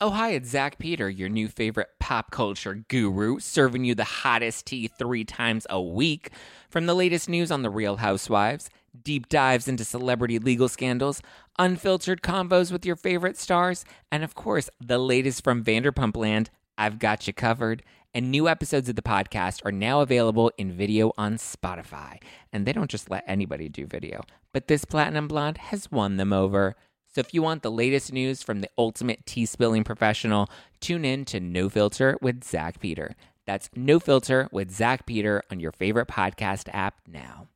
Oh, 0.00 0.10
hi, 0.10 0.30
it's 0.30 0.50
Zack 0.50 0.78
Peter, 0.78 1.10
your 1.10 1.28
new 1.28 1.48
favorite 1.48 1.88
pop 1.98 2.30
culture 2.30 2.84
guru, 2.86 3.40
serving 3.40 3.84
you 3.84 3.96
the 3.96 4.04
hottest 4.04 4.66
tea 4.66 4.86
three 4.86 5.24
times 5.24 5.66
a 5.68 5.82
week. 5.82 6.30
From 6.70 6.86
the 6.86 6.94
latest 6.94 7.28
news 7.28 7.50
on 7.50 7.62
the 7.62 7.70
Real 7.70 7.96
Housewives, 7.96 8.70
deep 9.02 9.28
dives 9.28 9.66
into 9.66 9.84
celebrity 9.84 10.38
legal 10.38 10.68
scandals, 10.68 11.20
unfiltered 11.58 12.22
convos 12.22 12.70
with 12.70 12.86
your 12.86 12.94
favorite 12.94 13.36
stars, 13.36 13.84
and 14.12 14.22
of 14.22 14.36
course, 14.36 14.70
the 14.80 14.98
latest 14.98 15.42
from 15.42 15.64
Vanderpump 15.64 16.16
Land, 16.16 16.50
I've 16.78 17.00
got 17.00 17.26
you 17.26 17.32
covered. 17.32 17.82
And 18.14 18.30
new 18.30 18.48
episodes 18.48 18.88
of 18.88 18.94
the 18.94 19.02
podcast 19.02 19.66
are 19.66 19.72
now 19.72 20.00
available 20.00 20.52
in 20.56 20.70
video 20.70 21.12
on 21.18 21.38
Spotify. 21.38 22.18
And 22.52 22.64
they 22.64 22.72
don't 22.72 22.90
just 22.90 23.10
let 23.10 23.24
anybody 23.26 23.68
do 23.68 23.84
video, 23.84 24.22
but 24.52 24.68
this 24.68 24.84
Platinum 24.84 25.26
Blonde 25.26 25.58
has 25.58 25.90
won 25.90 26.18
them 26.18 26.32
over. 26.32 26.76
So 27.14 27.20
if 27.20 27.32
you 27.32 27.42
want 27.42 27.62
the 27.62 27.70
latest 27.70 28.12
news 28.12 28.42
from 28.42 28.60
the 28.60 28.70
ultimate 28.76 29.24
tea 29.26 29.46
spilling 29.46 29.84
professional, 29.84 30.48
tune 30.80 31.04
in 31.04 31.24
to 31.26 31.40
No 31.40 31.68
Filter 31.68 32.18
with 32.20 32.44
Zack 32.44 32.80
Peter. 32.80 33.16
That's 33.46 33.70
No 33.74 33.98
Filter 33.98 34.48
with 34.52 34.70
Zack 34.70 35.06
Peter 35.06 35.42
on 35.50 35.58
your 35.58 35.72
favorite 35.72 36.08
podcast 36.08 36.68
app 36.72 37.00
now. 37.06 37.48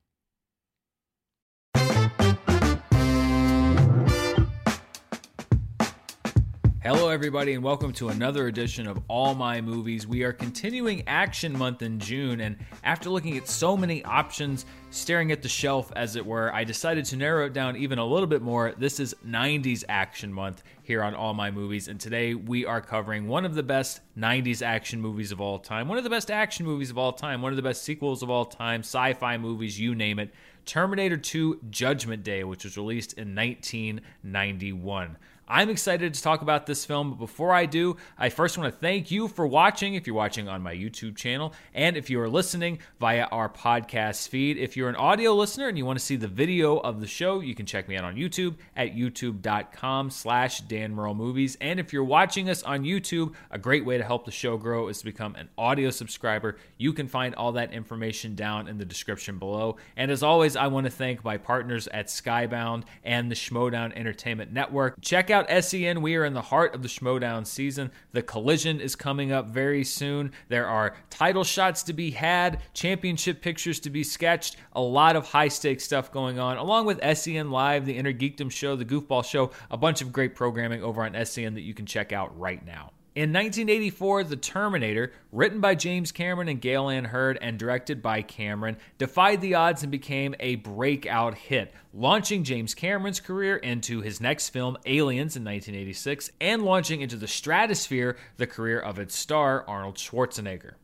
Hello, 6.84 7.10
everybody, 7.10 7.52
and 7.54 7.62
welcome 7.62 7.92
to 7.92 8.08
another 8.08 8.48
edition 8.48 8.88
of 8.88 9.00
All 9.06 9.36
My 9.36 9.60
Movies. 9.60 10.04
We 10.04 10.24
are 10.24 10.32
continuing 10.32 11.06
Action 11.06 11.56
Month 11.56 11.82
in 11.82 12.00
June, 12.00 12.40
and 12.40 12.56
after 12.82 13.08
looking 13.08 13.36
at 13.36 13.46
so 13.46 13.76
many 13.76 14.04
options, 14.04 14.66
staring 14.90 15.30
at 15.30 15.42
the 15.42 15.48
shelf 15.48 15.92
as 15.94 16.16
it 16.16 16.26
were, 16.26 16.52
I 16.52 16.64
decided 16.64 17.04
to 17.04 17.16
narrow 17.16 17.46
it 17.46 17.52
down 17.52 17.76
even 17.76 18.00
a 18.00 18.04
little 18.04 18.26
bit 18.26 18.42
more. 18.42 18.74
This 18.76 18.98
is 18.98 19.14
90s 19.24 19.84
Action 19.88 20.32
Month 20.32 20.64
here 20.82 21.04
on 21.04 21.14
All 21.14 21.34
My 21.34 21.52
Movies, 21.52 21.86
and 21.86 22.00
today 22.00 22.34
we 22.34 22.66
are 22.66 22.80
covering 22.80 23.28
one 23.28 23.44
of 23.44 23.54
the 23.54 23.62
best 23.62 24.00
90s 24.18 24.60
action 24.60 25.00
movies 25.00 25.30
of 25.30 25.40
all 25.40 25.60
time, 25.60 25.86
one 25.86 25.98
of 25.98 26.04
the 26.04 26.10
best 26.10 26.32
action 26.32 26.66
movies 26.66 26.90
of 26.90 26.98
all 26.98 27.12
time, 27.12 27.42
one 27.42 27.52
of 27.52 27.56
the 27.56 27.62
best 27.62 27.84
sequels 27.84 28.24
of 28.24 28.28
all 28.28 28.44
time, 28.44 28.80
sci 28.80 29.12
fi 29.12 29.38
movies, 29.38 29.78
you 29.78 29.94
name 29.94 30.18
it. 30.18 30.34
Terminator 30.64 31.16
2 31.16 31.60
Judgment 31.70 32.24
Day, 32.24 32.42
which 32.42 32.64
was 32.64 32.76
released 32.76 33.12
in 33.14 33.36
1991. 33.36 35.16
I'm 35.52 35.68
excited 35.68 36.14
to 36.14 36.22
talk 36.22 36.40
about 36.40 36.64
this 36.64 36.86
film, 36.86 37.10
but 37.10 37.18
before 37.18 37.52
I 37.52 37.66
do, 37.66 37.98
I 38.18 38.30
first 38.30 38.56
want 38.56 38.72
to 38.72 38.80
thank 38.80 39.10
you 39.10 39.28
for 39.28 39.46
watching 39.46 39.96
if 39.96 40.06
you're 40.06 40.16
watching 40.16 40.48
on 40.48 40.62
my 40.62 40.74
YouTube 40.74 41.14
channel 41.14 41.52
and 41.74 41.94
if 41.94 42.08
you 42.08 42.18
are 42.22 42.28
listening 42.28 42.78
via 42.98 43.24
our 43.24 43.50
podcast 43.50 44.28
feed. 44.28 44.56
If 44.56 44.78
you're 44.78 44.88
an 44.88 44.96
audio 44.96 45.34
listener 45.34 45.68
and 45.68 45.76
you 45.76 45.84
want 45.84 45.98
to 45.98 46.04
see 46.04 46.16
the 46.16 46.26
video 46.26 46.78
of 46.78 47.02
the 47.02 47.06
show, 47.06 47.40
you 47.40 47.54
can 47.54 47.66
check 47.66 47.86
me 47.86 47.98
out 47.98 48.04
on 48.04 48.16
YouTube 48.16 48.54
at 48.74 48.96
youtube.com 48.96 50.08
slash 50.08 50.62
Dan 50.62 50.94
Movies. 50.94 51.58
And 51.60 51.78
if 51.78 51.92
you're 51.92 52.02
watching 52.02 52.48
us 52.48 52.62
on 52.62 52.84
YouTube, 52.84 53.34
a 53.50 53.58
great 53.58 53.84
way 53.84 53.98
to 53.98 54.04
help 54.04 54.24
the 54.24 54.30
show 54.30 54.56
grow 54.56 54.88
is 54.88 55.00
to 55.00 55.04
become 55.04 55.34
an 55.34 55.50
audio 55.58 55.90
subscriber. 55.90 56.56
You 56.78 56.94
can 56.94 57.08
find 57.08 57.34
all 57.34 57.52
that 57.52 57.74
information 57.74 58.34
down 58.34 58.68
in 58.68 58.78
the 58.78 58.86
description 58.86 59.38
below. 59.38 59.76
And 59.98 60.10
as 60.10 60.22
always, 60.22 60.56
I 60.56 60.68
want 60.68 60.86
to 60.86 60.90
thank 60.90 61.22
my 61.22 61.36
partners 61.36 61.88
at 61.88 62.06
Skybound 62.06 62.84
and 63.04 63.30
the 63.30 63.34
Schmoedown 63.34 63.94
Entertainment 63.94 64.50
Network. 64.50 64.98
Check 65.02 65.28
out 65.28 65.41
SEN. 65.48 66.02
We 66.02 66.16
are 66.16 66.24
in 66.24 66.34
the 66.34 66.42
heart 66.42 66.74
of 66.74 66.82
the 66.82 66.88
Schmoedown 66.88 67.46
season. 67.46 67.90
The 68.12 68.22
collision 68.22 68.80
is 68.80 68.96
coming 68.96 69.32
up 69.32 69.48
very 69.48 69.84
soon. 69.84 70.32
There 70.48 70.66
are 70.66 70.94
title 71.10 71.44
shots 71.44 71.82
to 71.84 71.92
be 71.92 72.10
had, 72.10 72.60
championship 72.74 73.40
pictures 73.42 73.80
to 73.80 73.90
be 73.90 74.04
sketched, 74.04 74.56
a 74.72 74.80
lot 74.80 75.16
of 75.16 75.28
high 75.28 75.48
stakes 75.48 75.84
stuff 75.84 76.12
going 76.12 76.38
on, 76.38 76.56
along 76.56 76.86
with 76.86 77.00
SEN 77.16 77.50
Live, 77.50 77.86
the 77.86 77.96
Inner 77.96 78.12
Geekdom 78.12 78.50
Show, 78.50 78.76
the 78.76 78.84
Goofball 78.84 79.24
Show, 79.24 79.50
a 79.70 79.76
bunch 79.76 80.00
of 80.02 80.12
great 80.12 80.34
programming 80.34 80.82
over 80.82 81.02
on 81.02 81.24
SEN 81.24 81.54
that 81.54 81.62
you 81.62 81.74
can 81.74 81.86
check 81.86 82.12
out 82.12 82.38
right 82.38 82.64
now. 82.64 82.92
In 83.14 83.30
1984, 83.30 84.24
The 84.24 84.36
Terminator, 84.36 85.12
written 85.32 85.60
by 85.60 85.74
James 85.74 86.12
Cameron 86.12 86.48
and 86.48 86.58
Gale 86.58 86.88
Anne 86.88 87.04
Hurd 87.04 87.36
and 87.42 87.58
directed 87.58 88.00
by 88.00 88.22
Cameron, 88.22 88.78
defied 88.96 89.42
the 89.42 89.54
odds 89.54 89.82
and 89.82 89.92
became 89.92 90.34
a 90.40 90.54
breakout 90.54 91.34
hit, 91.34 91.74
launching 91.92 92.42
James 92.42 92.72
Cameron's 92.72 93.20
career 93.20 93.56
into 93.56 94.00
his 94.00 94.18
next 94.22 94.48
film, 94.48 94.78
Aliens, 94.86 95.36
in 95.36 95.44
1986, 95.44 96.30
and 96.40 96.62
launching 96.62 97.02
into 97.02 97.16
the 97.16 97.28
stratosphere 97.28 98.16
the 98.38 98.46
career 98.46 98.80
of 98.80 98.98
its 98.98 99.14
star, 99.14 99.62
Arnold 99.68 99.96
Schwarzenegger. 99.96 100.76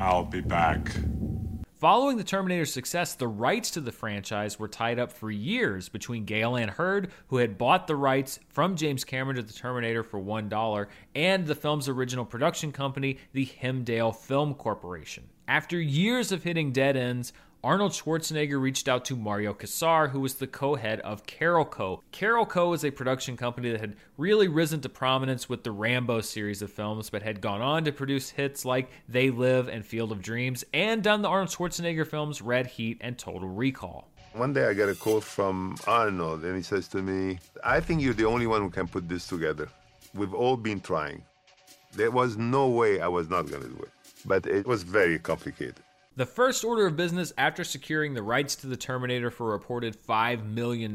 I'll 0.00 0.24
be 0.24 0.40
back. 0.40 0.90
Following 1.80 2.18
the 2.18 2.24
Terminator's 2.24 2.74
success, 2.74 3.14
the 3.14 3.26
rights 3.26 3.70
to 3.70 3.80
the 3.80 3.90
franchise 3.90 4.58
were 4.58 4.68
tied 4.68 4.98
up 4.98 5.10
for 5.10 5.30
years 5.30 5.88
between 5.88 6.26
Gale 6.26 6.54
Anne 6.54 6.68
Hurd, 6.68 7.10
who 7.28 7.38
had 7.38 7.56
bought 7.56 7.86
the 7.86 7.96
rights 7.96 8.38
from 8.50 8.76
James 8.76 9.02
Cameron 9.02 9.36
to 9.36 9.42
the 9.42 9.54
Terminator 9.54 10.02
for 10.02 10.20
$1, 10.20 10.86
and 11.14 11.46
the 11.46 11.54
film's 11.54 11.88
original 11.88 12.26
production 12.26 12.70
company, 12.70 13.16
the 13.32 13.46
Hemdale 13.46 14.14
Film 14.14 14.52
Corporation. 14.52 15.24
After 15.48 15.80
years 15.80 16.32
of 16.32 16.42
hitting 16.42 16.70
dead 16.70 16.98
ends, 16.98 17.32
Arnold 17.62 17.92
Schwarzenegger 17.92 18.58
reached 18.58 18.88
out 18.88 19.04
to 19.04 19.16
Mario 19.16 19.52
Kassar, 19.52 20.08
who 20.08 20.20
was 20.20 20.36
the 20.36 20.46
co 20.46 20.76
head 20.76 20.98
of 21.00 21.26
Carolco. 21.26 22.00
Carolco 22.10 22.74
is 22.74 22.86
a 22.86 22.90
production 22.90 23.36
company 23.36 23.70
that 23.70 23.80
had 23.80 23.96
really 24.16 24.48
risen 24.48 24.80
to 24.80 24.88
prominence 24.88 25.46
with 25.46 25.62
the 25.62 25.70
Rambo 25.70 26.22
series 26.22 26.62
of 26.62 26.72
films, 26.72 27.10
but 27.10 27.22
had 27.22 27.42
gone 27.42 27.60
on 27.60 27.84
to 27.84 27.92
produce 27.92 28.30
hits 28.30 28.64
like 28.64 28.90
They 29.10 29.28
Live 29.28 29.68
and 29.68 29.84
Field 29.84 30.10
of 30.10 30.22
Dreams, 30.22 30.64
and 30.72 31.02
done 31.02 31.20
the 31.20 31.28
Arnold 31.28 31.50
Schwarzenegger 31.50 32.06
films 32.06 32.40
Red 32.40 32.66
Heat 32.66 32.96
and 33.02 33.18
Total 33.18 33.46
Recall. 33.46 34.08
One 34.32 34.54
day 34.54 34.64
I 34.64 34.72
got 34.72 34.88
a 34.88 34.94
call 34.94 35.20
from 35.20 35.76
Arnold, 35.86 36.44
and 36.44 36.56
he 36.56 36.62
says 36.62 36.88
to 36.88 37.02
me, 37.02 37.40
I 37.62 37.80
think 37.80 38.00
you're 38.00 38.14
the 38.14 38.24
only 38.24 38.46
one 38.46 38.62
who 38.62 38.70
can 38.70 38.88
put 38.88 39.06
this 39.06 39.26
together. 39.26 39.68
We've 40.14 40.32
all 40.32 40.56
been 40.56 40.80
trying. 40.80 41.24
There 41.92 42.10
was 42.10 42.38
no 42.38 42.68
way 42.68 43.02
I 43.02 43.08
was 43.08 43.28
not 43.28 43.50
going 43.50 43.64
to 43.64 43.68
do 43.68 43.82
it, 43.82 43.90
but 44.24 44.46
it 44.46 44.66
was 44.66 44.82
very 44.82 45.18
complicated. 45.18 45.82
The 46.16 46.26
first 46.26 46.64
order 46.64 46.86
of 46.86 46.96
business 46.96 47.32
after 47.38 47.64
securing 47.64 48.12
the 48.12 48.22
rights 48.22 48.54
to 48.56 48.66
the 48.66 48.76
Terminator 48.76 49.30
for 49.30 49.48
a 49.48 49.52
reported 49.52 49.96
$5 49.96 50.44
million 50.44 50.94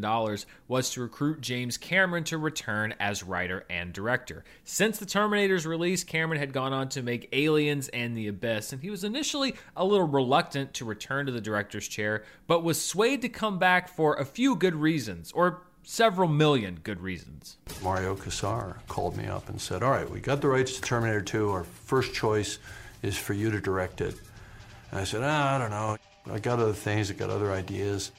was 0.67 0.91
to 0.91 1.01
recruit 1.01 1.41
James 1.41 1.77
Cameron 1.77 2.25
to 2.25 2.37
return 2.37 2.93
as 2.99 3.23
writer 3.23 3.65
and 3.67 3.91
director. 3.91 4.43
Since 4.65 4.99
the 4.99 5.05
Terminator's 5.07 5.65
release, 5.65 6.03
Cameron 6.03 6.39
had 6.39 6.53
gone 6.53 6.73
on 6.73 6.89
to 6.89 7.01
make 7.01 7.29
Aliens 7.31 7.87
and 7.87 8.15
The 8.15 8.27
Abyss, 8.27 8.71
and 8.71 8.83
he 8.83 8.91
was 8.91 9.03
initially 9.03 9.55
a 9.75 9.83
little 9.83 10.05
reluctant 10.05 10.75
to 10.75 10.85
return 10.85 11.25
to 11.25 11.31
the 11.31 11.41
director's 11.41 11.87
chair, 11.87 12.23
but 12.45 12.63
was 12.63 12.79
swayed 12.79 13.23
to 13.23 13.29
come 13.29 13.57
back 13.57 13.87
for 13.87 14.15
a 14.17 14.25
few 14.25 14.55
good 14.55 14.75
reasons, 14.75 15.31
or 15.31 15.63
several 15.81 16.29
million 16.29 16.81
good 16.83 17.01
reasons. 17.01 17.57
Mario 17.81 18.15
Kassar 18.15 18.75
called 18.89 19.17
me 19.17 19.25
up 19.25 19.49
and 19.49 19.59
said, 19.59 19.81
All 19.81 19.89
right, 19.89 20.07
we 20.07 20.19
got 20.19 20.41
the 20.41 20.49
rights 20.49 20.75
to 20.75 20.81
Terminator 20.81 21.21
2. 21.21 21.49
Our 21.49 21.63
first 21.63 22.13
choice 22.13 22.59
is 23.01 23.17
for 23.17 23.33
you 23.33 23.49
to 23.49 23.59
direct 23.59 24.01
it. 24.01 24.15
And 24.91 24.99
I 24.99 25.03
said, 25.03 25.21
ah, 25.23 25.55
I 25.55 25.57
don't 25.57 25.71
know. 25.71 25.97
I 26.31 26.39
got 26.39 26.59
other 26.59 26.73
things, 26.73 27.11
I 27.11 27.13
got 27.13 27.29
other 27.29 27.51
ideas. 27.51 28.11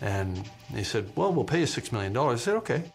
And 0.00 0.48
he 0.74 0.84
said, 0.84 1.10
Well, 1.14 1.32
we'll 1.32 1.44
pay 1.44 1.60
you 1.60 1.66
$6 1.66 1.92
million. 1.92 2.16
I 2.16 2.36
said, 2.36 2.56
Okay. 2.56 2.92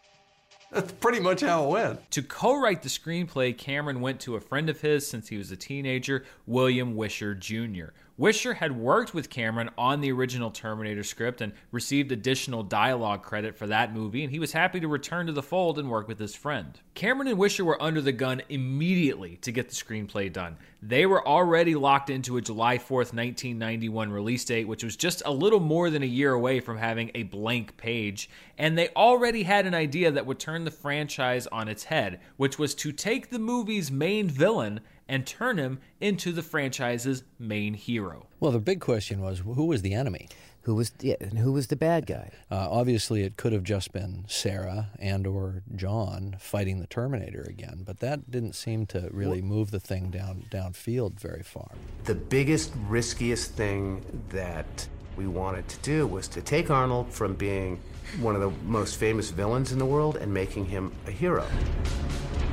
That's 0.72 0.92
pretty 0.94 1.20
much 1.20 1.42
how 1.42 1.66
it 1.66 1.70
went. 1.70 2.12
To 2.12 2.24
co 2.24 2.60
write 2.60 2.82
the 2.82 2.90
screenplay, 2.90 3.58
Cameron 3.58 4.02
went 4.02 4.20
to 4.22 4.36
a 4.36 4.42
friend 4.42 4.70
of 4.70 4.82
his 4.82 5.08
since 5.08 5.30
he 5.30 5.38
was 5.38 5.52
a 5.52 5.56
teenager, 5.56 6.26
William 6.46 6.96
Wisher 6.96 7.34
Jr. 7.34 7.94
Wisher 8.18 8.54
had 8.54 8.72
worked 8.72 9.14
with 9.14 9.30
Cameron 9.30 9.70
on 9.78 10.00
the 10.00 10.10
original 10.10 10.50
Terminator 10.50 11.04
script 11.04 11.42
and 11.42 11.52
received 11.72 12.14
additional 12.14 12.64
dialogue 12.64 13.24
credit 13.24 13.58
for 13.58 13.68
that 13.68 13.94
movie, 13.94 14.24
and 14.24 14.32
he 14.32 14.40
was 14.40 14.54
happy 14.54 14.80
to 14.80 14.88
return 14.88 15.26
to 15.26 15.34
the 15.34 15.44
fold 15.44 15.78
and 15.78 15.90
work 15.90 16.08
with 16.08 16.18
his 16.18 16.34
friend. 16.34 16.80
Cameron 16.94 17.28
and 17.28 17.38
Wisher 17.38 17.66
were 17.66 17.82
under 17.84 18.00
the 18.00 18.14
gun 18.14 18.42
immediately 18.48 19.36
to 19.42 19.52
get 19.52 19.68
the 19.68 19.76
screenplay 19.76 20.32
done. 20.32 20.56
They 20.82 21.06
were 21.06 21.28
already 21.28 21.76
locked 21.76 22.10
into 22.10 22.38
a 22.38 22.42
July 22.42 22.78
4th, 22.78 23.12
1991 23.12 24.10
release 24.10 24.46
date, 24.46 24.68
which 24.68 24.86
was 24.86 24.96
just 24.96 25.22
a 25.26 25.32
little 25.32 25.60
more 25.60 25.90
than 25.90 26.04
a 26.04 26.06
year 26.06 26.32
away 26.32 26.62
from 26.62 26.78
having 26.78 27.12
a 27.16 27.24
blank 27.24 27.76
page, 27.76 28.30
and 28.58 28.78
they 28.78 28.90
already 28.96 29.44
had 29.44 29.66
an 29.66 29.74
idea 29.74 30.10
that 30.10 30.26
would 30.26 30.40
turn 30.40 30.64
the 30.64 30.72
franchise 30.72 31.48
on 31.48 31.68
its 31.68 31.84
head, 31.84 32.22
which 32.38 32.58
was 32.58 32.74
to 32.76 32.94
take 32.94 33.30
the 33.30 33.40
movie's 33.40 33.92
main 33.92 34.30
villain 34.30 34.80
and 35.08 35.26
turn 35.26 35.58
him 35.58 35.80
into 36.00 36.32
the 36.32 36.42
franchise's 36.42 37.24
main 37.40 37.74
hero. 37.74 38.28
Well, 38.40 38.52
the 38.52 38.60
big 38.60 38.82
question 38.82 39.22
was 39.22 39.40
who 39.40 39.66
was 39.66 39.82
the 39.82 39.94
enemy? 39.94 40.30
Who 40.62 40.74
was 40.74 40.92
yeah, 41.00 41.16
and 41.20 41.38
who 41.38 41.54
was 41.54 41.68
the 41.68 41.76
bad 41.76 42.08
guy? 42.08 42.32
Uh, 42.50 42.68
obviously, 42.72 43.22
it 43.22 43.38
could 43.38 43.54
have 43.54 43.62
just 43.62 43.94
been 43.94 44.26
Sarah 44.28 44.90
and 44.98 45.28
or 45.28 45.62
John 45.76 46.38
fighting 46.40 46.80
the 46.80 46.88
Terminator 46.88 47.44
again, 47.48 47.84
but 47.86 48.00
that 48.00 48.32
didn't 48.32 48.54
seem 48.54 48.88
to 48.88 49.08
really 49.12 49.44
move 49.44 49.70
the 49.70 49.80
thing 49.80 50.10
down 50.10 50.46
downfield 50.50 51.20
very 51.20 51.44
far. 51.44 51.70
The 52.06 52.16
biggest, 52.16 52.74
riskiest 52.88 53.52
thing 53.52 54.04
that 54.30 54.88
we 55.16 55.28
wanted 55.28 55.68
to 55.68 55.78
do 55.80 56.08
was 56.08 56.28
to 56.30 56.42
take 56.42 56.72
Arnold 56.72 57.14
from 57.14 57.36
being 57.36 57.80
one 58.20 58.36
of 58.36 58.42
the 58.42 58.52
most 58.66 58.98
famous 58.98 59.30
villains 59.30 59.72
in 59.72 59.78
the 59.78 59.86
world 59.86 60.18
and 60.18 60.34
making 60.34 60.66
him 60.66 60.92
a 61.06 61.12
hero. 61.12 61.46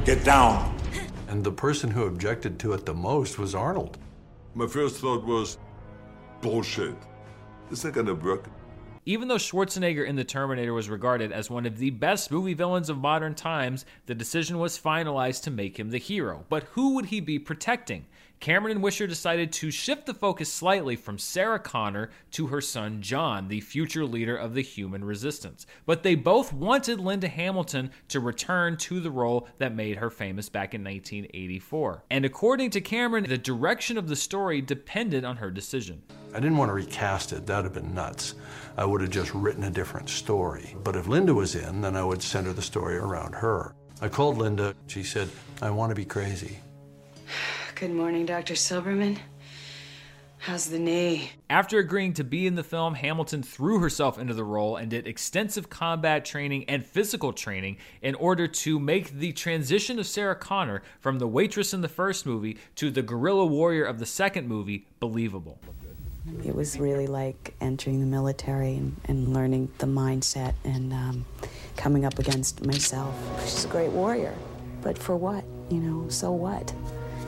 Get 0.04 0.22
down. 0.22 0.81
And 1.32 1.42
the 1.42 1.50
person 1.50 1.90
who 1.90 2.04
objected 2.04 2.58
to 2.58 2.74
it 2.74 2.84
the 2.84 2.92
most 2.92 3.38
was 3.38 3.54
Arnold. 3.54 3.96
My 4.54 4.66
first 4.66 4.96
thought 4.96 5.24
was 5.24 5.56
bullshit. 6.42 6.94
It's 7.70 7.84
not 7.84 7.94
going 7.94 8.04
to 8.04 8.14
work. 8.14 8.50
Even 9.06 9.28
though 9.28 9.36
Schwarzenegger 9.36 10.06
in 10.06 10.14
The 10.14 10.24
Terminator 10.24 10.74
was 10.74 10.90
regarded 10.90 11.32
as 11.32 11.48
one 11.48 11.64
of 11.64 11.78
the 11.78 11.88
best 11.88 12.30
movie 12.30 12.52
villains 12.52 12.90
of 12.90 12.98
modern 12.98 13.34
times, 13.34 13.86
the 14.04 14.14
decision 14.14 14.58
was 14.58 14.78
finalized 14.78 15.44
to 15.44 15.50
make 15.50 15.78
him 15.80 15.88
the 15.88 15.96
hero. 15.96 16.44
But 16.50 16.64
who 16.64 16.96
would 16.96 17.06
he 17.06 17.20
be 17.20 17.38
protecting? 17.38 18.04
Cameron 18.42 18.72
and 18.72 18.82
Wisher 18.82 19.06
decided 19.06 19.52
to 19.52 19.70
shift 19.70 20.04
the 20.04 20.12
focus 20.12 20.52
slightly 20.52 20.96
from 20.96 21.16
Sarah 21.16 21.60
Connor 21.60 22.10
to 22.32 22.48
her 22.48 22.60
son 22.60 23.00
John, 23.00 23.46
the 23.46 23.60
future 23.60 24.04
leader 24.04 24.36
of 24.36 24.52
the 24.52 24.62
human 24.62 25.04
resistance. 25.04 25.64
But 25.86 26.02
they 26.02 26.16
both 26.16 26.52
wanted 26.52 26.98
Linda 26.98 27.28
Hamilton 27.28 27.92
to 28.08 28.18
return 28.18 28.76
to 28.78 28.98
the 28.98 29.12
role 29.12 29.46
that 29.58 29.76
made 29.76 29.96
her 29.96 30.10
famous 30.10 30.48
back 30.48 30.74
in 30.74 30.82
1984. 30.82 32.02
And 32.10 32.24
according 32.24 32.70
to 32.70 32.80
Cameron, 32.80 33.26
the 33.28 33.38
direction 33.38 33.96
of 33.96 34.08
the 34.08 34.16
story 34.16 34.60
depended 34.60 35.24
on 35.24 35.36
her 35.36 35.52
decision. 35.52 36.02
I 36.34 36.40
didn't 36.40 36.56
want 36.56 36.70
to 36.70 36.74
recast 36.74 37.32
it, 37.32 37.46
that 37.46 37.58
would 37.58 37.64
have 37.66 37.74
been 37.74 37.94
nuts. 37.94 38.34
I 38.76 38.84
would 38.84 39.02
have 39.02 39.10
just 39.10 39.32
written 39.34 39.62
a 39.62 39.70
different 39.70 40.08
story. 40.08 40.74
But 40.82 40.96
if 40.96 41.06
Linda 41.06 41.32
was 41.32 41.54
in, 41.54 41.80
then 41.80 41.94
I 41.94 42.02
would 42.02 42.20
center 42.20 42.52
the 42.52 42.60
story 42.60 42.96
around 42.96 43.36
her. 43.36 43.76
I 44.00 44.08
called 44.08 44.38
Linda. 44.38 44.74
She 44.88 45.04
said, 45.04 45.28
I 45.60 45.70
want 45.70 45.90
to 45.90 45.94
be 45.94 46.04
crazy. 46.04 46.58
Good 47.82 47.94
morning, 47.94 48.26
Dr. 48.26 48.54
Silberman. 48.54 49.18
How's 50.38 50.66
the 50.66 50.78
knee? 50.78 51.32
After 51.50 51.80
agreeing 51.80 52.12
to 52.12 52.22
be 52.22 52.46
in 52.46 52.54
the 52.54 52.62
film, 52.62 52.94
Hamilton 52.94 53.42
threw 53.42 53.80
herself 53.80 54.20
into 54.20 54.34
the 54.34 54.44
role 54.44 54.76
and 54.76 54.88
did 54.88 55.08
extensive 55.08 55.68
combat 55.68 56.24
training 56.24 56.66
and 56.68 56.86
physical 56.86 57.32
training 57.32 57.78
in 58.00 58.14
order 58.14 58.46
to 58.46 58.78
make 58.78 59.18
the 59.18 59.32
transition 59.32 59.98
of 59.98 60.06
Sarah 60.06 60.36
Connor 60.36 60.84
from 61.00 61.18
the 61.18 61.26
waitress 61.26 61.74
in 61.74 61.80
the 61.80 61.88
first 61.88 62.24
movie 62.24 62.56
to 62.76 62.88
the 62.88 63.02
guerrilla 63.02 63.46
warrior 63.46 63.82
of 63.84 63.98
the 63.98 64.06
second 64.06 64.46
movie 64.46 64.86
believable. 65.00 65.58
It 66.44 66.54
was 66.54 66.78
really 66.78 67.08
like 67.08 67.52
entering 67.60 67.98
the 67.98 68.06
military 68.06 68.74
and, 68.74 68.96
and 69.06 69.34
learning 69.34 69.72
the 69.78 69.86
mindset 69.86 70.54
and 70.62 70.92
um, 70.92 71.24
coming 71.76 72.04
up 72.04 72.20
against 72.20 72.64
myself. 72.64 73.12
She's 73.42 73.64
a 73.64 73.68
great 73.68 73.90
warrior, 73.90 74.36
but 74.82 74.96
for 74.96 75.16
what? 75.16 75.42
You 75.68 75.80
know, 75.80 76.08
so 76.10 76.30
what? 76.30 76.72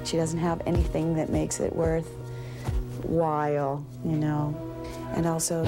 She 0.04 0.16
doesn't 0.16 0.38
have 0.38 0.60
anything 0.66 1.14
that 1.14 1.30
makes 1.30 1.60
it 1.60 1.74
worth 1.74 2.08
while, 3.02 3.84
you 4.04 4.16
know. 4.16 4.54
And 5.14 5.26
also 5.26 5.64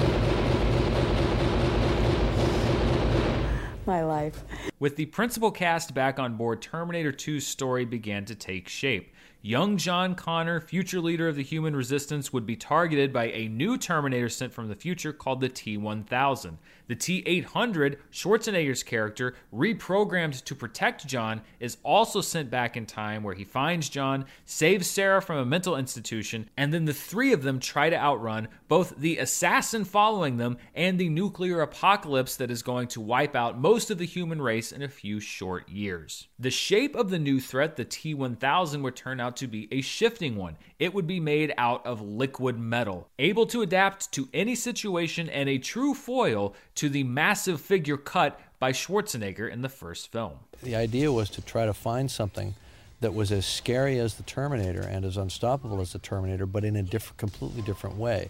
my 3.87 4.03
life. 4.03 4.43
With 4.79 4.97
the 4.97 5.05
principal 5.07 5.49
cast 5.49 5.93
back 5.93 6.19
on 6.19 6.35
board, 6.35 6.61
Terminator 6.61 7.11
2's 7.11 7.47
story 7.47 7.85
began 7.85 8.25
to 8.25 8.35
take 8.35 8.67
shape. 8.67 9.13
Young 9.47 9.77
John 9.77 10.13
Connor, 10.13 10.59
future 10.59 10.99
leader 10.99 11.29
of 11.29 11.37
the 11.37 11.41
human 11.41 11.73
resistance, 11.73 12.33
would 12.33 12.45
be 12.45 12.57
targeted 12.57 13.13
by 13.13 13.27
a 13.27 13.47
new 13.47 13.77
Terminator 13.77 14.27
sent 14.27 14.51
from 14.51 14.67
the 14.67 14.75
future 14.75 15.13
called 15.13 15.39
the 15.39 15.47
T 15.47 15.77
1000. 15.77 16.57
The 16.87 16.95
T 16.95 17.23
800, 17.25 17.97
Schwarzenegger's 18.11 18.83
character, 18.83 19.35
reprogrammed 19.53 20.43
to 20.43 20.53
protect 20.53 21.07
John, 21.07 21.43
is 21.61 21.77
also 21.83 22.19
sent 22.19 22.49
back 22.49 22.75
in 22.75 22.85
time 22.85 23.23
where 23.23 23.35
he 23.35 23.45
finds 23.45 23.87
John, 23.87 24.25
saves 24.43 24.89
Sarah 24.89 25.21
from 25.21 25.37
a 25.37 25.45
mental 25.45 25.77
institution, 25.77 26.49
and 26.57 26.73
then 26.73 26.83
the 26.83 26.93
three 26.93 27.31
of 27.31 27.43
them 27.43 27.61
try 27.61 27.89
to 27.89 27.95
outrun 27.95 28.49
both 28.67 28.97
the 28.97 29.17
assassin 29.17 29.85
following 29.85 30.35
them 30.35 30.57
and 30.75 30.99
the 30.99 31.07
nuclear 31.07 31.61
apocalypse 31.61 32.35
that 32.35 32.51
is 32.51 32.63
going 32.63 32.89
to 32.89 32.99
wipe 32.99 33.33
out 33.33 33.57
most 33.57 33.91
of 33.91 33.97
the 33.97 34.05
human 34.05 34.41
race 34.41 34.73
in 34.73 34.81
a 34.81 34.89
few 34.89 35.21
short 35.21 35.69
years. 35.69 36.27
The 36.37 36.51
shape 36.51 36.97
of 36.97 37.11
the 37.11 37.19
new 37.19 37.39
threat, 37.39 37.77
the 37.77 37.85
T 37.85 38.13
1000, 38.13 38.83
would 38.83 38.97
turn 38.97 39.21
out 39.21 39.36
to 39.37 39.47
be 39.47 39.67
a 39.71 39.81
shifting 39.81 40.35
one. 40.35 40.57
It 40.79 40.93
would 40.93 41.07
be 41.07 41.19
made 41.19 41.53
out 41.57 41.85
of 41.85 42.01
liquid 42.01 42.59
metal, 42.59 43.07
able 43.17 43.45
to 43.47 43.61
adapt 43.61 44.11
to 44.13 44.27
any 44.33 44.55
situation 44.55 45.29
and 45.29 45.47
a 45.47 45.57
true 45.57 45.93
foil 45.93 46.53
to 46.75 46.89
the 46.89 47.03
massive 47.03 47.61
figure 47.61 47.97
cut 47.97 48.39
by 48.59 48.71
Schwarzenegger 48.71 49.49
in 49.51 49.61
the 49.61 49.69
first 49.69 50.11
film. 50.11 50.33
The 50.61 50.75
idea 50.75 51.11
was 51.11 51.29
to 51.31 51.41
try 51.41 51.65
to 51.65 51.73
find 51.73 52.09
something 52.11 52.55
that 52.99 53.13
was 53.13 53.31
as 53.31 53.45
scary 53.45 53.99
as 53.99 54.15
the 54.15 54.23
Terminator 54.23 54.81
and 54.81 55.05
as 55.05 55.17
unstoppable 55.17 55.79
as 55.81 55.93
the 55.93 55.99
Terminator, 55.99 56.45
but 56.47 56.65
in 56.65 56.75
a 56.75 56.81
different, 56.83 57.17
completely 57.17 57.61
different 57.61 57.95
way. 57.97 58.29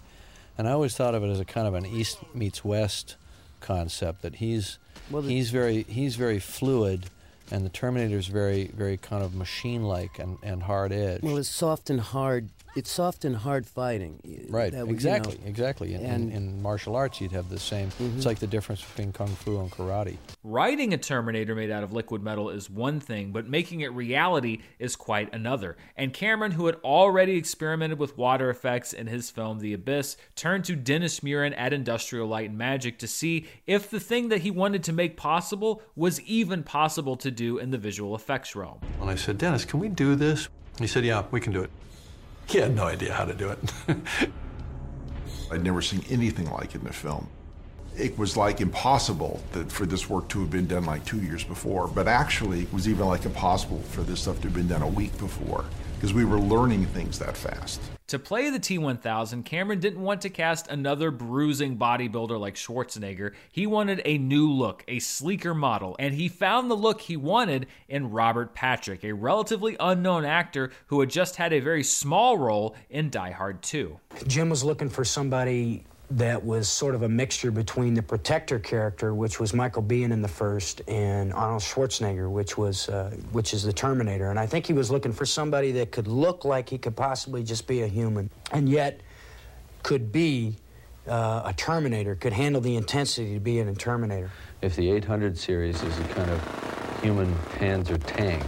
And 0.58 0.68
I 0.68 0.72
always 0.72 0.96
thought 0.96 1.16
of 1.16 1.24
it 1.24 1.30
as 1.30 1.40
a 1.40 1.46
kind 1.46 1.68
of 1.68 1.74
an 1.74 1.86
East 1.86 2.18
meets 2.36 2.66
West 2.66 3.16
concept 3.62 4.22
that 4.24 4.36
he's 4.36 4.78
Well, 5.10 5.22
the- 5.22 5.30
he's 5.30 5.52
very 5.52 5.84
he's 5.84 6.16
very 6.18 6.40
fluid, 6.40 7.06
and 7.52 7.66
the 7.66 7.70
Terminator 7.70 8.18
is 8.18 8.28
very 8.28 8.72
very 8.76 8.98
kind 8.98 9.24
of 9.24 9.36
machine-like 9.36 10.20
and, 10.20 10.38
and 10.44 10.64
hard 10.64 10.92
edged. 10.92 11.24
Well, 11.24 11.38
it's 11.38 11.50
soft 11.50 11.90
and 11.90 12.00
hard. 12.00 12.50
It's 12.78 12.92
soft 12.92 13.26
and 13.26 13.36
hard 13.36 13.66
fighting. 13.66 14.22
Right, 14.50 14.72
That 14.72 14.82
would, 14.82 14.90
you 14.90 14.94
exactly, 14.94 15.40
know, 15.40 15.48
exactly. 15.48 15.94
In, 15.96 16.02
in, 16.02 16.12
and- 16.12 16.32
in 16.32 16.62
martial 16.62 16.96
arts, 16.96 17.20
you'd 17.20 17.32
have 17.32 17.50
the 17.50 17.58
same. 17.58 17.90
Mhm. 17.90 18.18
It's 18.18 18.26
like 18.28 18.38
the 18.38 18.46
difference 18.46 18.84
between 18.84 19.12
kung 19.12 19.30
fu 19.30 19.60
and 19.60 19.72
karate. 19.72 20.18
Writing 20.44 20.94
a 20.94 20.98
Terminator 20.98 21.56
made 21.56 21.72
out 21.72 21.82
of 21.84 21.92
liquid 21.92 22.22
metal 22.22 22.52
is 22.52 22.70
one 22.70 23.00
thing, 23.00 23.32
but 23.32 23.50
making 23.50 23.82
it 23.82 23.92
reality 23.94 24.60
is 24.78 24.96
quite 24.96 25.34
another. 25.34 25.76
And 25.96 26.14
Cameron, 26.14 26.52
who 26.52 26.68
had 26.68 26.76
already 26.84 27.36
experimented 27.36 27.98
with 27.98 28.16
water 28.16 28.52
effects 28.52 28.94
in 28.94 29.08
his 29.08 29.32
film 29.32 29.58
The 29.58 29.74
Abyss, 29.74 30.16
turned 30.36 30.64
to 30.66 30.76
Dennis 30.76 31.22
Muren 31.22 31.56
at 31.58 31.74
Industrial 31.74 32.28
Light 32.28 32.50
and 32.50 32.60
Magic 32.60 33.00
to 33.00 33.08
see 33.08 33.48
if 33.66 33.90
the 33.90 34.00
thing 34.00 34.30
that 34.30 34.42
he 34.42 34.52
wanted 34.52 34.84
to 34.84 34.94
make 34.94 35.18
possible 35.18 35.82
was 35.96 36.22
even 36.22 36.62
possible 36.62 37.16
to 37.16 37.32
do 37.32 37.58
in 37.58 37.72
the 37.72 37.80
visual 37.80 38.14
effects 38.14 38.56
realm. 38.56 38.82
And 39.02 39.10
I 39.10 39.16
said, 39.16 39.40
Dennis, 39.40 39.66
can 39.66 39.80
we 39.80 39.90
do 39.90 40.14
this? 40.14 40.48
He 40.80 40.86
said, 40.86 41.04
Yeah, 41.04 41.24
we 41.32 41.40
can 41.42 41.52
do 41.54 41.62
it. 41.64 41.72
He 42.48 42.60
had 42.60 42.76
no 42.76 42.86
idea 42.86 43.14
how 43.14 43.26
to 43.26 43.34
do 43.34 43.50
it. 43.50 43.60
I'd 45.52 45.64
never 45.64 45.82
seen 45.82 46.04
anything 46.10 46.50
like 46.50 46.76
it 46.76 46.82
in 46.82 46.88
a 46.88 46.94
film. 46.94 47.30
It 47.98 48.18
was 48.18 48.38
like 48.38 48.62
impossible 48.62 49.42
that 49.52 49.72
for 49.72 49.86
this 49.86 50.10
work 50.10 50.30
to 50.30 50.40
have 50.42 50.52
been 50.52 50.68
done 50.68 50.86
like 50.86 51.04
two 51.04 51.22
years 51.22 51.44
before, 51.44 51.88
but 51.88 52.08
actually 52.08 52.62
it 52.62 52.74
was 52.74 52.88
even 52.88 53.06
like 53.08 53.26
impossible 53.26 53.80
for 53.80 54.04
this 54.04 54.22
stuff 54.22 54.38
to 54.38 54.44
have 54.44 54.54
been 54.54 54.68
done 54.68 54.82
a 54.82 54.88
week 54.88 55.18
before 55.18 55.66
because 55.96 56.14
we 56.14 56.24
were 56.24 56.40
learning 56.40 56.86
things 56.88 57.20
that 57.20 57.36
fast. 57.36 57.82
To 58.08 58.18
play 58.18 58.50
the 58.50 58.58
T 58.58 58.78
1000, 58.78 59.44
Cameron 59.44 59.82
didn't 59.82 60.02
want 60.02 60.22
to 60.22 60.30
cast 60.30 60.70
another 60.70 61.12
bruising 61.12 61.78
bodybuilder 61.78 62.40
like 62.40 62.56
Schwarzenegger. 62.56 63.34
He 63.52 63.68
wanted 63.68 64.02
a 64.06 64.18
new 64.18 64.50
look, 64.50 64.86
a 64.88 65.00
sleeker 65.00 65.54
model, 65.54 65.94
and 66.00 66.14
he 66.14 66.30
found 66.30 66.72
the 66.72 66.76
look 66.76 67.02
he 67.02 67.18
wanted 67.18 67.68
in 67.90 68.12
Robert 68.12 68.54
Patrick, 68.54 69.04
a 69.04 69.12
relatively 69.12 69.76
unknown 69.78 70.24
actor 70.24 70.72
who 70.86 71.02
had 71.02 71.10
just 71.10 71.36
had 71.36 71.52
a 71.52 71.60
very 71.60 71.84
small 71.84 72.38
role 72.38 72.78
in 72.90 73.10
Die 73.10 73.32
Hard 73.32 73.62
2. 73.62 74.00
Jim 74.26 74.50
was 74.50 74.64
looking 74.64 74.88
for 74.88 75.04
somebody 75.04 75.84
that 76.10 76.44
was 76.44 76.70
sort 76.70 76.96
of 76.96 77.04
a 77.04 77.10
mixture 77.10 77.52
between 77.52 77.94
the 77.94 78.02
Protector 78.02 78.60
character, 78.60 79.14
which 79.14 79.40
was 79.40 79.54
Michael 79.54 79.84
Biehn 79.84 80.12
in 80.12 80.22
the 80.22 80.28
first, 80.28 80.82
and 80.88 81.34
Arnold 81.34 81.62
Schwarzenegger, 81.62 82.30
which 82.30 82.58
was 82.58 82.88
uh, 82.88 83.12
which 83.32 83.54
is 83.54 83.64
the 83.64 83.74
Terminator. 83.74 84.30
And 84.30 84.40
I 84.40 84.46
think 84.46 84.66
he 84.66 84.74
was 84.74 84.90
looking 84.90 85.12
for 85.12 85.26
somebody 85.26 85.72
that 85.74 85.92
could 85.92 86.08
look 86.08 86.46
like 86.46 86.70
he 86.70 86.78
could 86.78 86.96
possibly 86.96 87.44
just 87.44 87.68
be 87.68 87.82
a 87.82 87.88
human, 87.88 88.30
and 88.52 88.70
yet 88.70 89.02
could 89.84 90.12
be 90.12 90.56
uh, 91.08 91.42
a 91.46 91.54
Terminator, 91.54 92.16
could 92.16 92.34
handle 92.34 92.62
the 92.62 92.76
intensity 92.76 93.34
to 93.34 93.40
be 93.40 93.60
in 93.60 93.68
a 93.68 93.76
Terminator. 93.76 94.32
If 94.62 94.76
the 94.76 94.90
800 94.92 95.38
series 95.38 95.84
is 95.84 96.00
a 96.00 96.04
kind 96.06 96.30
of 96.30 97.02
human 97.02 97.34
Panzer 97.56 98.02
tank, 98.06 98.44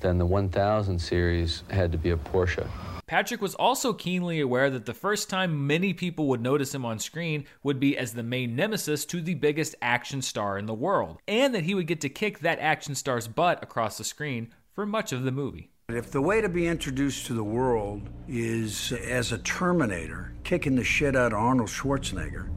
then 0.00 0.18
the 0.18 0.26
1000 0.26 0.98
series 0.98 1.62
had 1.70 1.92
to 1.92 1.98
be 1.98 2.10
a 2.10 2.16
Porsche. 2.16 2.66
Patrick 3.08 3.40
was 3.40 3.54
also 3.54 3.94
keenly 3.94 4.38
aware 4.38 4.68
that 4.68 4.84
the 4.84 4.92
first 4.92 5.30
time 5.30 5.66
many 5.66 5.94
people 5.94 6.26
would 6.26 6.42
notice 6.42 6.74
him 6.74 6.84
on 6.84 6.98
screen 6.98 7.46
would 7.62 7.80
be 7.80 7.96
as 7.96 8.12
the 8.12 8.22
main 8.22 8.54
nemesis 8.54 9.06
to 9.06 9.22
the 9.22 9.32
biggest 9.32 9.74
action 9.80 10.20
star 10.20 10.58
in 10.58 10.66
the 10.66 10.74
world, 10.74 11.16
and 11.26 11.54
that 11.54 11.64
he 11.64 11.74
would 11.74 11.86
get 11.86 12.02
to 12.02 12.10
kick 12.10 12.40
that 12.40 12.58
action 12.58 12.94
star's 12.94 13.26
butt 13.26 13.62
across 13.62 13.96
the 13.96 14.04
screen 14.04 14.52
for 14.74 14.84
much 14.84 15.10
of 15.10 15.22
the 15.22 15.32
movie. 15.32 15.70
If 15.88 16.10
the 16.10 16.20
way 16.20 16.42
to 16.42 16.50
be 16.50 16.66
introduced 16.66 17.26
to 17.28 17.32
the 17.32 17.42
world 17.42 18.10
is 18.28 18.92
as 18.92 19.32
a 19.32 19.38
Terminator, 19.38 20.34
kicking 20.44 20.76
the 20.76 20.84
shit 20.84 21.16
out 21.16 21.32
of 21.32 21.38
Arnold 21.38 21.70
Schwarzenegger, 21.70 22.50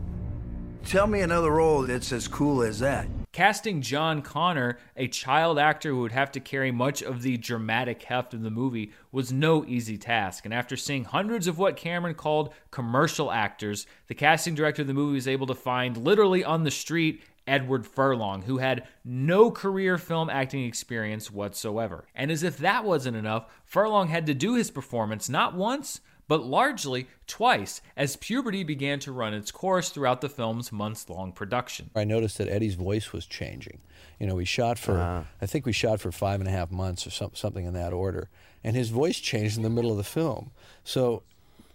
tell 0.84 1.08
me 1.08 1.22
another 1.22 1.52
role 1.52 1.84
that's 1.84 2.12
as 2.12 2.28
cool 2.28 2.62
as 2.62 2.80
that. 2.80 3.08
Casting 3.32 3.82
John 3.82 4.22
Connor, 4.22 4.78
a 4.98 5.08
child 5.08 5.58
actor 5.58 5.92
who 5.92 6.02
would 6.02 6.12
have 6.12 6.34
to 6.34 6.42
carry 6.42 6.70
much 6.70 7.02
of 7.02 7.22
the 7.22 7.38
dramatic 7.38 8.04
heft 8.04 8.34
of 8.34 8.42
the 8.42 8.52
movie, 8.52 8.92
was 9.10 9.32
no 9.32 9.64
easy 9.64 9.98
task. 9.98 10.44
And 10.44 10.54
after 10.54 10.76
seeing 10.76 11.06
hundreds 11.06 11.48
of 11.48 11.58
what 11.58 11.78
Cameron 11.78 12.16
called 12.16 12.54
commercial 12.72 13.32
actors, 13.32 13.88
the 14.08 14.16
casting 14.16 14.54
director 14.54 14.82
of 14.82 14.90
the 14.90 14.94
movie 14.94 15.16
was 15.16 15.30
able 15.30 15.48
to 15.48 15.56
find, 15.56 15.96
literally 15.96 16.44
on 16.44 16.66
the 16.66 16.72
street, 16.72 17.24
Edward 17.48 17.88
Furlong, 17.88 18.42
who 18.42 18.58
had 18.58 18.86
no 19.06 19.50
career 19.50 19.98
film 19.98 20.30
acting 20.30 20.66
experience 20.66 21.32
whatsoever. 21.32 22.06
And 22.14 22.32
as 22.32 22.44
if 22.44 22.58
that 22.58 22.84
wasn't 22.84 23.16
enough, 23.16 23.50
Furlong 23.64 24.10
had 24.10 24.26
to 24.26 24.34
do 24.34 24.56
his 24.56 24.70
performance 24.70 25.30
not 25.30 25.56
once, 25.56 26.02
but 26.32 26.46
largely 26.46 27.08
twice, 27.28 27.82
as 27.98 28.16
puberty 28.16 28.64
began 28.64 29.00
to 29.02 29.12
run 29.12 29.34
its 29.34 29.52
course 29.52 29.90
throughout 29.90 30.22
the 30.22 30.30
film's 30.30 30.72
months 30.72 31.10
long 31.10 31.34
production. 31.34 31.90
I 31.94 32.06
noticed 32.06 32.38
that 32.38 32.48
Eddie's 32.48 32.76
voice 32.76 33.12
was 33.12 33.26
changing. 33.26 33.82
You 34.18 34.28
know, 34.28 34.36
we 34.36 34.46
shot 34.46 34.80
for, 34.80 34.98
Ah. 34.98 35.26
I 35.42 35.46
think 35.46 35.66
we 35.66 35.74
shot 35.74 36.00
for 36.00 36.10
five 36.10 36.40
and 36.40 36.48
a 36.48 36.52
half 36.54 36.72
months 36.72 37.06
or 37.06 37.10
some, 37.10 37.32
something 37.34 37.66
in 37.66 37.74
that 37.74 37.92
order, 37.92 38.30
and 38.64 38.78
his 38.78 38.92
voice 38.92 39.20
changed 39.20 39.58
in 39.58 39.64
the 39.64 39.70
middle 39.70 39.92
of 39.92 39.98
the 39.98 40.06
film. 40.06 40.52
So 40.86 41.24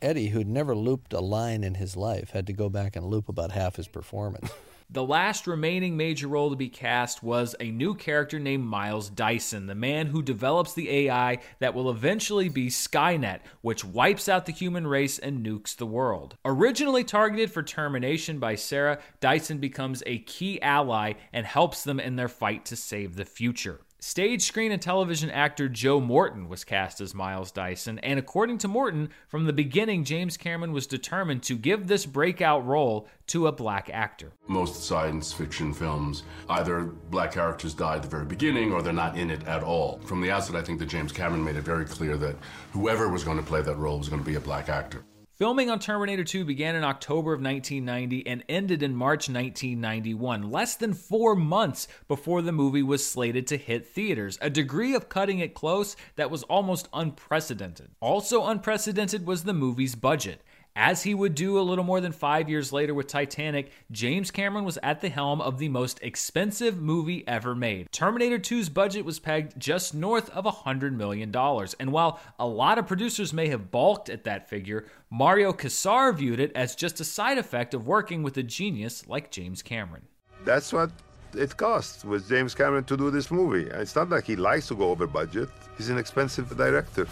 Eddie, 0.00 0.28
who'd 0.28 0.48
never 0.48 0.74
looped 0.74 1.12
a 1.12 1.20
line 1.20 1.62
in 1.62 1.74
his 1.74 1.94
life, 1.94 2.30
had 2.30 2.46
to 2.46 2.54
go 2.54 2.70
back 2.70 2.96
and 2.96 3.04
loop 3.04 3.28
about 3.28 3.52
half 3.52 3.76
his 3.76 3.88
performance. 3.88 4.50
The 4.88 5.02
last 5.02 5.48
remaining 5.48 5.96
major 5.96 6.28
role 6.28 6.50
to 6.50 6.56
be 6.56 6.68
cast 6.68 7.20
was 7.20 7.56
a 7.58 7.72
new 7.72 7.96
character 7.96 8.38
named 8.38 8.64
Miles 8.64 9.10
Dyson, 9.10 9.66
the 9.66 9.74
man 9.74 10.06
who 10.06 10.22
develops 10.22 10.74
the 10.74 10.88
AI 10.88 11.38
that 11.58 11.74
will 11.74 11.90
eventually 11.90 12.48
be 12.48 12.68
Skynet, 12.68 13.40
which 13.62 13.84
wipes 13.84 14.28
out 14.28 14.46
the 14.46 14.52
human 14.52 14.86
race 14.86 15.18
and 15.18 15.44
nukes 15.44 15.74
the 15.74 15.86
world. 15.86 16.36
Originally 16.44 17.02
targeted 17.02 17.50
for 17.50 17.64
termination 17.64 18.38
by 18.38 18.54
Sarah, 18.54 19.00
Dyson 19.18 19.58
becomes 19.58 20.04
a 20.06 20.20
key 20.20 20.62
ally 20.62 21.14
and 21.32 21.44
helps 21.46 21.82
them 21.82 21.98
in 21.98 22.14
their 22.14 22.28
fight 22.28 22.64
to 22.66 22.76
save 22.76 23.16
the 23.16 23.24
future. 23.24 23.80
Stage, 24.06 24.42
screen, 24.42 24.70
and 24.70 24.80
television 24.80 25.30
actor 25.30 25.68
Joe 25.68 25.98
Morton 25.98 26.48
was 26.48 26.62
cast 26.62 27.00
as 27.00 27.12
Miles 27.12 27.50
Dyson, 27.50 27.98
and 27.98 28.20
according 28.20 28.58
to 28.58 28.68
Morton, 28.68 29.08
from 29.26 29.46
the 29.46 29.52
beginning, 29.52 30.04
James 30.04 30.36
Cameron 30.36 30.70
was 30.70 30.86
determined 30.86 31.42
to 31.42 31.56
give 31.56 31.88
this 31.88 32.06
breakout 32.06 32.64
role 32.64 33.08
to 33.26 33.48
a 33.48 33.52
black 33.52 33.90
actor. 33.92 34.30
Most 34.46 34.84
science 34.84 35.32
fiction 35.32 35.74
films, 35.74 36.22
either 36.48 36.84
black 36.84 37.32
characters 37.32 37.74
die 37.74 37.96
at 37.96 38.02
the 38.04 38.08
very 38.08 38.24
beginning 38.24 38.72
or 38.72 38.80
they're 38.80 38.92
not 38.92 39.18
in 39.18 39.28
it 39.28 39.44
at 39.48 39.64
all. 39.64 39.98
From 40.04 40.20
the 40.20 40.30
outset, 40.30 40.54
I 40.54 40.62
think 40.62 40.78
that 40.78 40.86
James 40.86 41.10
Cameron 41.10 41.44
made 41.44 41.56
it 41.56 41.62
very 41.62 41.84
clear 41.84 42.16
that 42.16 42.36
whoever 42.70 43.08
was 43.08 43.24
going 43.24 43.38
to 43.38 43.42
play 43.42 43.60
that 43.60 43.76
role 43.76 43.98
was 43.98 44.08
going 44.08 44.22
to 44.22 44.30
be 44.30 44.36
a 44.36 44.40
black 44.40 44.68
actor. 44.68 45.04
Filming 45.36 45.68
on 45.68 45.78
Terminator 45.78 46.24
2 46.24 46.46
began 46.46 46.76
in 46.76 46.82
October 46.82 47.34
of 47.34 47.42
1990 47.42 48.26
and 48.26 48.42
ended 48.48 48.82
in 48.82 48.96
March 48.96 49.28
1991, 49.28 50.50
less 50.50 50.76
than 50.76 50.94
four 50.94 51.36
months 51.36 51.86
before 52.08 52.40
the 52.40 52.52
movie 52.52 52.82
was 52.82 53.06
slated 53.06 53.46
to 53.48 53.58
hit 53.58 53.86
theaters, 53.86 54.38
a 54.40 54.48
degree 54.48 54.94
of 54.94 55.10
cutting 55.10 55.40
it 55.40 55.52
close 55.52 55.94
that 56.14 56.30
was 56.30 56.42
almost 56.44 56.88
unprecedented. 56.94 57.90
Also 58.00 58.46
unprecedented 58.46 59.26
was 59.26 59.44
the 59.44 59.52
movie's 59.52 59.94
budget. 59.94 60.40
As 60.78 61.02
he 61.02 61.14
would 61.14 61.34
do 61.34 61.58
a 61.58 61.62
little 61.62 61.84
more 61.84 62.02
than 62.02 62.12
five 62.12 62.50
years 62.50 62.70
later 62.70 62.92
with 62.92 63.06
Titanic, 63.06 63.72
James 63.90 64.30
Cameron 64.30 64.66
was 64.66 64.78
at 64.82 65.00
the 65.00 65.08
helm 65.08 65.40
of 65.40 65.56
the 65.56 65.70
most 65.70 65.98
expensive 66.02 66.78
movie 66.78 67.26
ever 67.26 67.54
made. 67.54 67.90
Terminator 67.92 68.38
2's 68.38 68.68
budget 68.68 69.02
was 69.06 69.18
pegged 69.18 69.58
just 69.58 69.94
north 69.94 70.28
of 70.30 70.44
$100 70.44 70.92
million. 70.92 71.34
And 71.80 71.92
while 71.92 72.20
a 72.38 72.46
lot 72.46 72.76
of 72.76 72.86
producers 72.86 73.32
may 73.32 73.48
have 73.48 73.70
balked 73.70 74.10
at 74.10 74.24
that 74.24 74.50
figure, 74.50 74.84
Mario 75.08 75.54
Kassar 75.54 76.14
viewed 76.14 76.40
it 76.40 76.52
as 76.54 76.76
just 76.76 77.00
a 77.00 77.04
side 77.04 77.38
effect 77.38 77.72
of 77.72 77.86
working 77.86 78.22
with 78.22 78.36
a 78.36 78.42
genius 78.42 79.08
like 79.08 79.30
James 79.30 79.62
Cameron. 79.62 80.02
That's 80.44 80.74
what 80.74 80.90
it 81.34 81.56
cost 81.56 82.04
with 82.04 82.28
James 82.28 82.54
Cameron 82.54 82.84
to 82.84 82.98
do 82.98 83.10
this 83.10 83.30
movie. 83.30 83.70
It's 83.70 83.96
not 83.96 84.10
like 84.10 84.24
he 84.24 84.36
likes 84.36 84.68
to 84.68 84.74
go 84.74 84.90
over 84.90 85.06
budget. 85.06 85.48
He's 85.78 85.88
an 85.88 85.96
expensive 85.96 86.54
director. 86.54 87.08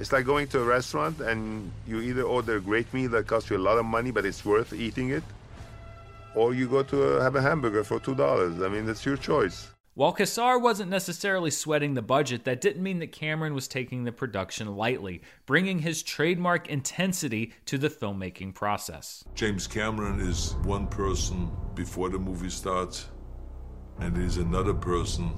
It's 0.00 0.12
like 0.12 0.24
going 0.24 0.48
to 0.48 0.62
a 0.62 0.64
restaurant 0.64 1.20
and 1.20 1.70
you 1.86 2.00
either 2.00 2.22
order 2.22 2.56
a 2.56 2.60
great 2.60 2.92
meal 2.94 3.10
that 3.10 3.26
costs 3.26 3.50
you 3.50 3.58
a 3.58 3.64
lot 3.68 3.76
of 3.76 3.84
money, 3.84 4.10
but 4.10 4.24
it's 4.24 4.46
worth 4.46 4.72
eating 4.72 5.10
it, 5.10 5.22
or 6.34 6.54
you 6.54 6.68
go 6.68 6.82
to 6.82 7.02
a, 7.02 7.22
have 7.22 7.36
a 7.36 7.42
hamburger 7.42 7.84
for 7.84 8.00
$2. 8.00 8.64
I 8.64 8.68
mean, 8.70 8.88
it's 8.88 9.04
your 9.04 9.18
choice. 9.18 9.68
While 9.92 10.14
Kassar 10.14 10.58
wasn't 10.58 10.88
necessarily 10.88 11.50
sweating 11.50 11.92
the 11.92 12.00
budget, 12.00 12.44
that 12.44 12.62
didn't 12.62 12.82
mean 12.82 13.00
that 13.00 13.12
Cameron 13.12 13.52
was 13.52 13.68
taking 13.68 14.04
the 14.04 14.12
production 14.12 14.74
lightly, 14.74 15.20
bringing 15.44 15.80
his 15.80 16.02
trademark 16.02 16.68
intensity 16.68 17.52
to 17.66 17.76
the 17.76 17.90
filmmaking 17.90 18.54
process. 18.54 19.22
James 19.34 19.66
Cameron 19.66 20.18
is 20.18 20.54
one 20.62 20.86
person 20.86 21.50
before 21.74 22.08
the 22.08 22.18
movie 22.18 22.48
starts, 22.48 23.08
and 23.98 24.16
is 24.16 24.38
another 24.38 24.72
person 24.72 25.30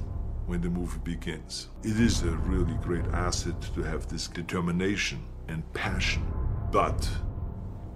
when 0.47 0.61
the 0.61 0.71
movie 0.71 1.01
begins. 1.05 1.69
It 1.83 1.99
is 1.99 2.23
a 2.23 2.31
really 2.31 2.75
great 2.83 3.07
asset 3.13 3.61
to 3.75 3.83
have 3.83 4.07
this 4.09 4.29
determination 4.29 5.25
and 5.49 5.71
passion, 5.73 6.27
but 6.71 7.09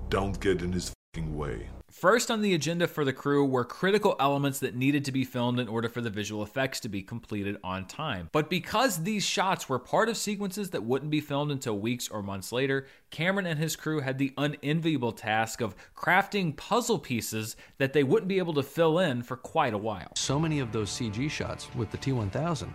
don't 0.08 0.38
get 0.40 0.62
in 0.62 0.72
his 0.72 0.92
way. 1.16 1.68
First 1.90 2.30
on 2.30 2.42
the 2.42 2.52
agenda 2.52 2.88
for 2.88 3.04
the 3.04 3.12
crew 3.12 3.44
were 3.44 3.64
critical 3.64 4.16
elements 4.20 4.58
that 4.58 4.74
needed 4.74 5.04
to 5.06 5.12
be 5.12 5.24
filmed 5.24 5.58
in 5.58 5.68
order 5.68 5.88
for 5.88 6.00
the 6.00 6.10
visual 6.10 6.42
effects 6.42 6.80
to 6.80 6.88
be 6.88 7.00
completed 7.00 7.56
on 7.64 7.86
time. 7.86 8.28
But 8.32 8.50
because 8.50 9.02
these 9.02 9.24
shots 9.24 9.68
were 9.68 9.78
part 9.78 10.08
of 10.08 10.16
sequences 10.16 10.70
that 10.70 10.82
wouldn't 10.82 11.10
be 11.10 11.20
filmed 11.20 11.52
until 11.52 11.78
weeks 11.78 12.08
or 12.08 12.22
months 12.22 12.52
later, 12.52 12.86
Cameron 13.10 13.46
and 13.46 13.58
his 13.58 13.76
crew 13.76 14.00
had 14.00 14.18
the 14.18 14.34
unenviable 14.36 15.12
task 15.12 15.60
of 15.60 15.74
crafting 15.96 16.56
puzzle 16.56 16.98
pieces 16.98 17.56
that 17.78 17.92
they 17.92 18.02
wouldn't 18.02 18.28
be 18.28 18.38
able 18.38 18.54
to 18.54 18.62
fill 18.62 18.98
in 18.98 19.22
for 19.22 19.36
quite 19.36 19.72
a 19.72 19.78
while. 19.78 20.12
So 20.16 20.38
many 20.38 20.58
of 20.58 20.72
those 20.72 20.90
CG 20.90 21.30
shots 21.30 21.74
with 21.74 21.90
the 21.90 21.98
T 21.98 22.12
1000 22.12 22.72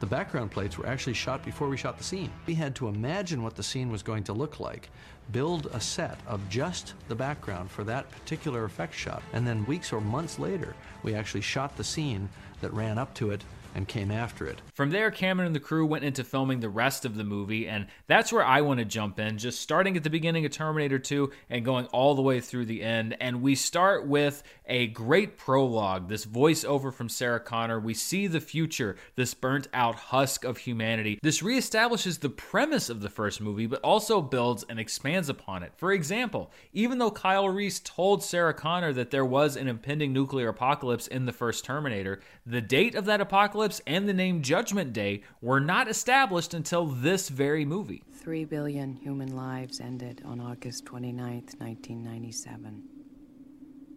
the 0.00 0.06
background 0.06 0.50
plates 0.50 0.78
were 0.78 0.86
actually 0.86 1.12
shot 1.12 1.44
before 1.44 1.68
we 1.68 1.76
shot 1.76 1.98
the 1.98 2.04
scene. 2.04 2.32
We 2.46 2.54
had 2.54 2.74
to 2.76 2.88
imagine 2.88 3.42
what 3.42 3.54
the 3.54 3.62
scene 3.62 3.92
was 3.92 4.02
going 4.02 4.24
to 4.24 4.32
look 4.32 4.58
like, 4.58 4.88
build 5.30 5.66
a 5.72 5.80
set 5.80 6.18
of 6.26 6.40
just 6.48 6.94
the 7.08 7.14
background 7.14 7.70
for 7.70 7.84
that 7.84 8.10
particular 8.10 8.64
effect 8.64 8.94
shot, 8.94 9.22
and 9.34 9.46
then 9.46 9.66
weeks 9.66 9.92
or 9.92 10.00
months 10.00 10.38
later, 10.38 10.74
we 11.02 11.14
actually 11.14 11.42
shot 11.42 11.76
the 11.76 11.84
scene 11.84 12.30
that 12.62 12.72
ran 12.72 12.98
up 12.98 13.14
to 13.14 13.30
it 13.30 13.42
and 13.74 13.86
came 13.86 14.10
after 14.10 14.46
it. 14.46 14.60
From 14.74 14.90
there, 14.90 15.10
Cameron 15.10 15.46
and 15.46 15.54
the 15.54 15.60
crew 15.60 15.86
went 15.86 16.04
into 16.04 16.24
filming 16.24 16.60
the 16.60 16.68
rest 16.68 17.04
of 17.04 17.16
the 17.16 17.24
movie, 17.24 17.68
and 17.68 17.86
that's 18.06 18.32
where 18.32 18.44
I 18.44 18.62
want 18.62 18.78
to 18.78 18.84
jump 18.84 19.18
in, 19.20 19.38
just 19.38 19.60
starting 19.60 19.96
at 19.96 20.02
the 20.02 20.10
beginning 20.10 20.44
of 20.44 20.52
Terminator 20.52 20.98
2 20.98 21.30
and 21.48 21.64
going 21.64 21.86
all 21.86 22.14
the 22.14 22.22
way 22.22 22.40
through 22.40 22.66
the 22.66 22.82
end. 22.82 23.16
And 23.20 23.42
we 23.42 23.54
start 23.54 24.06
with 24.06 24.42
a 24.66 24.88
great 24.88 25.36
prologue, 25.36 26.08
this 26.08 26.26
voiceover 26.26 26.92
from 26.92 27.08
Sarah 27.08 27.40
Connor. 27.40 27.78
We 27.78 27.94
see 27.94 28.26
the 28.26 28.40
future, 28.40 28.96
this 29.14 29.34
burnt 29.34 29.68
out 29.72 29.94
husk 29.94 30.44
of 30.44 30.58
humanity. 30.58 31.18
This 31.22 31.42
reestablishes 31.42 32.20
the 32.20 32.30
premise 32.30 32.90
of 32.90 33.00
the 33.00 33.10
first 33.10 33.40
movie, 33.40 33.66
but 33.66 33.80
also 33.82 34.20
builds 34.20 34.64
and 34.68 34.80
expands 34.80 35.28
upon 35.28 35.62
it. 35.62 35.72
For 35.76 35.92
example, 35.92 36.52
even 36.72 36.98
though 36.98 37.10
Kyle 37.10 37.48
Reese 37.48 37.80
told 37.80 38.24
Sarah 38.24 38.54
Connor 38.54 38.92
that 38.94 39.10
there 39.10 39.24
was 39.24 39.56
an 39.56 39.68
impending 39.68 40.12
nuclear 40.12 40.48
apocalypse 40.48 41.06
in 41.06 41.26
the 41.26 41.32
first 41.32 41.64
Terminator, 41.64 42.20
the 42.46 42.60
date 42.60 42.94
of 42.94 43.04
that 43.04 43.20
apocalypse 43.20 43.59
and 43.86 44.08
the 44.08 44.14
name 44.14 44.42
Judgment 44.42 44.92
Day 44.92 45.22
were 45.40 45.60
not 45.60 45.88
established 45.88 46.54
until 46.54 46.86
this 46.86 47.28
very 47.28 47.64
movie. 47.64 48.02
Three 48.12 48.44
billion 48.44 48.96
human 48.96 49.36
lives 49.36 49.80
ended 49.80 50.22
on 50.24 50.40
August 50.40 50.84
29th, 50.86 51.58
1997. 51.58 52.82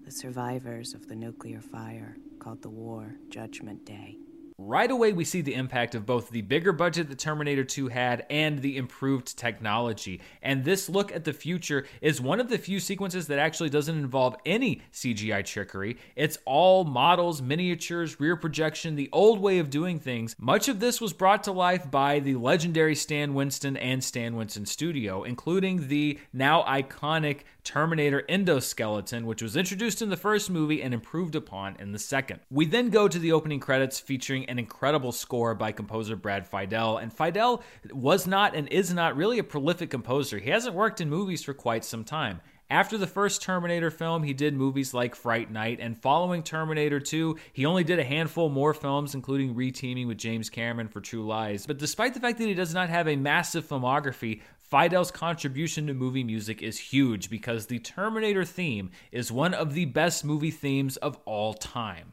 The 0.05 0.11
survivors 0.11 0.93
of 0.93 1.07
the 1.07 1.15
nuclear 1.15 1.61
fire 1.61 2.17
called 2.39 2.61
the 2.61 2.69
war 2.69 3.15
Judgment 3.29 3.85
Day. 3.85 4.17
Right 4.57 4.91
away, 4.91 5.13
we 5.13 5.25
see 5.25 5.41
the 5.41 5.55
impact 5.55 5.95
of 5.95 6.05
both 6.05 6.29
the 6.29 6.43
bigger 6.43 6.71
budget 6.71 7.09
that 7.09 7.17
Terminator 7.17 7.63
2 7.63 7.87
had 7.87 8.25
and 8.29 8.59
the 8.59 8.77
improved 8.77 9.35
technology. 9.35 10.21
And 10.43 10.63
this 10.63 10.89
look 10.89 11.11
at 11.11 11.23
the 11.23 11.33
future 11.33 11.87
is 12.01 12.21
one 12.21 12.39
of 12.39 12.49
the 12.49 12.59
few 12.59 12.79
sequences 12.79 13.27
that 13.27 13.39
actually 13.39 13.71
doesn't 13.71 13.97
involve 13.97 14.35
any 14.45 14.83
CGI 14.91 15.43
trickery. 15.43 15.97
It's 16.15 16.37
all 16.45 16.83
models, 16.83 17.41
miniatures, 17.41 18.19
rear 18.19 18.35
projection, 18.35 18.95
the 18.95 19.09
old 19.11 19.39
way 19.39 19.57
of 19.57 19.71
doing 19.71 19.99
things. 19.99 20.35
Much 20.37 20.67
of 20.67 20.79
this 20.79 21.01
was 21.01 21.13
brought 21.13 21.43
to 21.45 21.51
life 21.51 21.89
by 21.89 22.19
the 22.19 22.35
legendary 22.35 22.95
Stan 22.95 23.33
Winston 23.33 23.75
and 23.77 24.03
Stan 24.03 24.35
Winston 24.35 24.67
Studio, 24.67 25.23
including 25.23 25.87
the 25.87 26.19
now 26.31 26.61
iconic 26.63 27.39
Terminator 27.63 28.23
endoskeleton, 28.29 29.23
which 29.23 29.41
was 29.41 29.55
introduced 29.55 30.01
in 30.01 30.09
the 30.09 30.17
first 30.17 30.49
movie 30.49 30.81
and 30.81 30.93
improved 30.93 31.35
upon 31.35 31.77
in 31.79 31.91
the 31.91 31.99
second. 31.99 32.41
We 32.51 32.65
then 32.65 32.89
go 32.89 33.07
to 33.07 33.17
the 33.17 33.31
opening 33.31 33.61
credits 33.61 33.99
featuring 33.99 34.42
an 34.49 34.59
incredible 34.59 35.11
score 35.11 35.55
by 35.55 35.71
composer 35.71 36.15
Brad 36.15 36.49
Fiedel. 36.49 37.01
And 37.01 37.15
Fiedel 37.15 37.61
was 37.91 38.27
not 38.27 38.55
and 38.55 38.67
is 38.69 38.93
not 38.93 39.15
really 39.15 39.39
a 39.39 39.43
prolific 39.43 39.89
composer. 39.89 40.39
He 40.39 40.49
hasn't 40.49 40.75
worked 40.75 41.01
in 41.01 41.09
movies 41.09 41.43
for 41.43 41.53
quite 41.53 41.85
some 41.85 42.03
time. 42.03 42.41
After 42.69 42.97
the 42.97 43.05
first 43.05 43.43
Terminator 43.43 43.91
film, 43.91 44.23
he 44.23 44.33
did 44.33 44.55
movies 44.55 44.95
like 44.95 45.15
Fright 45.15 45.51
Night, 45.51 45.79
and 45.79 45.95
following 45.95 46.41
Terminator 46.41 46.99
2, 46.99 47.37
he 47.51 47.67
only 47.67 47.83
did 47.83 47.99
a 47.99 48.03
handful 48.03 48.49
more 48.49 48.73
films, 48.73 49.13
including 49.13 49.53
reteaming 49.53 50.07
with 50.07 50.17
James 50.17 50.49
Cameron 50.49 50.87
for 50.87 50.99
True 50.99 51.23
Lies. 51.23 51.67
But 51.67 51.77
despite 51.77 52.15
the 52.15 52.19
fact 52.19 52.39
that 52.39 52.47
he 52.47 52.55
does 52.55 52.73
not 52.73 52.89
have 52.89 53.07
a 53.07 53.15
massive 53.15 53.67
filmography, 53.67 54.41
Fiedel's 54.71 55.11
contribution 55.11 55.85
to 55.85 55.93
movie 55.93 56.23
music 56.23 56.63
is 56.63 56.79
huge 56.79 57.29
because 57.29 57.67
the 57.67 57.77
Terminator 57.77 58.43
theme 58.43 58.89
is 59.11 59.31
one 59.31 59.53
of 59.53 59.75
the 59.75 59.85
best 59.85 60.25
movie 60.25 60.49
themes 60.49 60.97
of 60.97 61.15
all 61.25 61.53
time. 61.53 62.11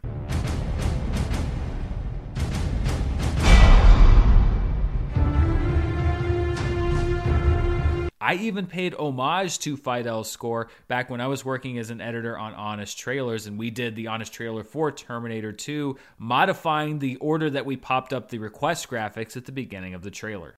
I 8.23 8.35
even 8.35 8.67
paid 8.67 8.95
homage 8.97 9.61
to 9.61 9.79
Fiedel's 9.79 10.31
score 10.31 10.69
back 10.89 11.09
when 11.09 11.23
I 11.23 11.27
was 11.27 11.43
working 11.43 11.79
as 11.79 11.89
an 11.89 12.03
editor 12.03 12.37
on 12.37 12.53
Honest 12.53 12.99
Trailers, 12.99 13.47
and 13.47 13.59
we 13.59 13.71
did 13.71 13.97
the 13.97 14.09
Honest 14.09 14.35
Trailer 14.35 14.63
for 14.63 14.93
Terminator 14.93 15.53
2, 15.53 15.97
modifying 16.19 16.99
the 16.99 17.17
order 17.17 17.49
that 17.49 17.65
we 17.65 17.79
popped 17.79 18.13
up 18.13 18.29
the 18.29 18.37
request 18.37 18.91
graphics 18.91 19.39
at 19.39 19.47
the 19.47 19.53
beginning 19.53 19.95
of 19.95 20.03
the 20.03 20.11
trailer. 20.11 20.55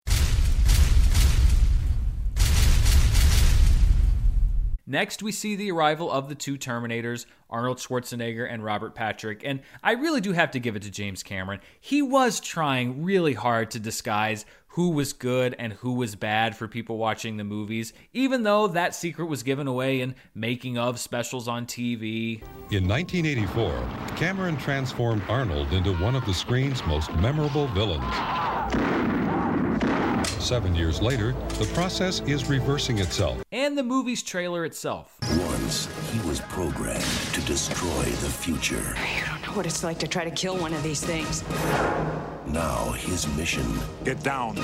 Next, 4.85 5.23
we 5.23 5.31
see 5.31 5.55
the 5.55 5.71
arrival 5.71 6.11
of 6.11 6.29
the 6.29 6.35
two 6.35 6.59
Terminators, 6.59 7.27
Arnold 7.49 7.79
Schwarzenegger 7.79 8.47
and 8.51 8.65
Robert 8.65 8.97
Patrick, 8.97 9.43
and 9.45 9.61
I 9.83 9.93
really 9.93 10.21
do 10.21 10.33
have 10.33 10.51
to 10.51 10.59
give 10.59 10.75
it 10.75 10.83
to 10.83 10.91
James 10.91 11.23
Cameron. 11.23 11.61
He 11.81 12.03
was 12.03 12.41
trying 12.41 13.05
really 13.05 13.35
hard 13.35 13.71
to 13.71 13.81
disguise 13.81 14.45
who 14.73 14.91
was 14.91 15.13
good 15.13 15.55
and 15.59 15.75
who 15.75 15.93
was 15.93 16.15
bad 16.17 16.57
for 16.57 16.67
people 16.67 16.97
watching 16.97 17.37
the 17.37 17.45
movies, 17.45 17.93
even 18.15 18.43
though 18.43 18.67
that 18.67 18.95
secret 18.95 19.27
was 19.27 19.43
given 19.43 19.67
away 19.67 20.01
in 20.01 20.15
making 20.35 20.79
of 20.79 20.99
specials 20.99 21.47
on 21.47 21.67
TV. 21.67 22.41
In 22.71 22.89
1984, 22.89 24.17
Cameron 24.17 24.57
transformed 24.57 25.23
Arnold 25.29 25.73
into 25.73 25.93
one 25.97 26.15
of 26.15 26.25
the 26.25 26.33
screen's 26.33 26.85
most 26.87 27.13
memorable 27.17 27.67
villains. 27.69 28.03
Seven 30.43 30.75
years 30.75 31.03
later, 31.03 31.33
the 31.59 31.71
process 31.75 32.21
is 32.21 32.49
reversing 32.49 32.99
itself. 32.99 33.43
And 33.53 33.77
the 33.77 33.83
movie's 33.83 34.23
trailer 34.23 34.65
itself. 34.65 35.19
Once, 35.39 35.87
he 36.11 36.27
was 36.27 36.41
programmed 36.41 37.05
to 37.35 37.41
destroy 37.43 38.05
the 38.05 38.31
future. 38.31 38.95
You 39.53 39.57
don't 39.57 39.65
know 39.67 39.69
what 39.69 39.75
it's 39.75 39.85
like 39.85 39.99
to 39.99 40.09
try 40.09 40.25
to 40.25 40.31
kill 40.31 40.57
one 40.57 40.73
of 40.73 40.83
these 40.83 41.05
things. 41.05 41.45
Now, 42.47 42.93
his 42.93 43.29
mission 43.37 43.67
Get 44.03 44.23
down. 44.23 44.57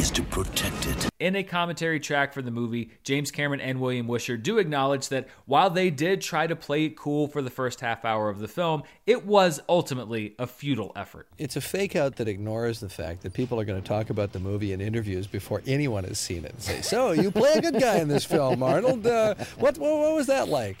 is 0.00 0.10
to 0.10 0.22
protect 0.24 0.88
it. 0.88 1.08
In 1.20 1.36
a 1.36 1.44
commentary 1.44 2.00
track 2.00 2.32
for 2.32 2.42
the 2.42 2.50
movie, 2.50 2.90
James 3.04 3.30
Cameron 3.30 3.60
and 3.60 3.80
William 3.80 4.08
Wisher 4.08 4.36
do 4.36 4.58
acknowledge 4.58 5.10
that 5.10 5.28
while 5.44 5.70
they 5.70 5.90
did 5.90 6.22
try 6.22 6.48
to 6.48 6.56
play 6.56 6.86
it 6.86 6.96
cool 6.96 7.28
for 7.28 7.40
the 7.40 7.48
first 7.48 7.78
half 7.80 8.04
hour 8.04 8.28
of 8.30 8.40
the 8.40 8.48
film, 8.48 8.82
it 9.06 9.24
was 9.24 9.60
ultimately 9.68 10.34
a 10.40 10.48
futile 10.48 10.90
effort. 10.96 11.28
It's 11.38 11.54
a 11.54 11.60
fake 11.60 11.94
out 11.94 12.16
that 12.16 12.26
ignores 12.26 12.80
the 12.80 12.88
fact 12.88 13.22
that 13.22 13.32
people 13.32 13.60
are 13.60 13.64
going 13.64 13.80
to 13.80 13.86
talk 13.86 14.10
about 14.10 14.32
the 14.32 14.40
movie 14.40 14.72
in 14.72 14.80
interviews 14.80 15.28
before 15.28 15.62
anyone 15.68 16.02
has 16.02 16.18
seen 16.18 16.44
it 16.44 16.50
and 16.50 16.62
say, 16.62 16.82
"So 16.82 17.12
you 17.12 17.30
play 17.30 17.52
a 17.52 17.60
good 17.60 17.78
guy 17.78 17.98
in 18.00 18.08
this 18.08 18.24
film, 18.24 18.60
Arnold? 18.64 19.06
Uh, 19.06 19.36
what, 19.58 19.78
what 19.78 19.98
what 20.00 20.14
was 20.16 20.26
that 20.26 20.48
like?" 20.48 20.78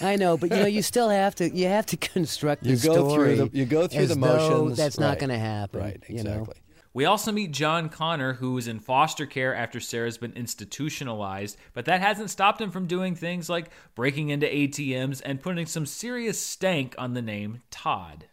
I 0.00 0.16
know, 0.16 0.36
but 0.36 0.50
you 0.50 0.56
know, 0.56 0.66
you 0.66 0.82
still 0.82 1.08
have 1.08 1.34
to 1.36 1.48
you 1.54 1.66
have 1.66 1.86
to 1.86 1.96
construct 2.14 2.64
You 2.64 2.76
the 2.76 2.86
go 2.88 2.94
through 2.94 3.10
story 3.10 3.34
the- 3.36 3.50
you 3.52 3.64
go 3.66 3.86
through 3.86 4.02
as 4.02 4.08
the 4.10 4.16
motions. 4.16 4.76
That's 4.76 4.98
not 4.98 5.18
going 5.18 5.30
to 5.30 5.38
happen. 5.38 5.80
Right, 5.80 6.02
You 6.08 6.22
know? 6.24 6.30
exactly. 6.40 6.54
We 6.92 7.04
also 7.04 7.30
meet 7.30 7.52
John 7.52 7.88
Connor, 7.88 8.32
who 8.32 8.58
is 8.58 8.66
in 8.66 8.80
foster 8.80 9.24
care 9.24 9.54
after 9.54 9.78
Sarah's 9.78 10.18
been 10.18 10.32
institutionalized, 10.32 11.56
but 11.72 11.84
that 11.84 12.00
hasn't 12.00 12.30
stopped 12.30 12.60
him 12.60 12.72
from 12.72 12.88
doing 12.88 13.14
things 13.14 13.48
like 13.48 13.70
breaking 13.94 14.30
into 14.30 14.46
ATMs 14.48 15.22
and 15.24 15.40
putting 15.40 15.66
some 15.66 15.86
serious 15.86 16.40
stank 16.40 16.96
on 16.98 17.14
the 17.14 17.22
name 17.22 17.62
Todd. 17.70 18.24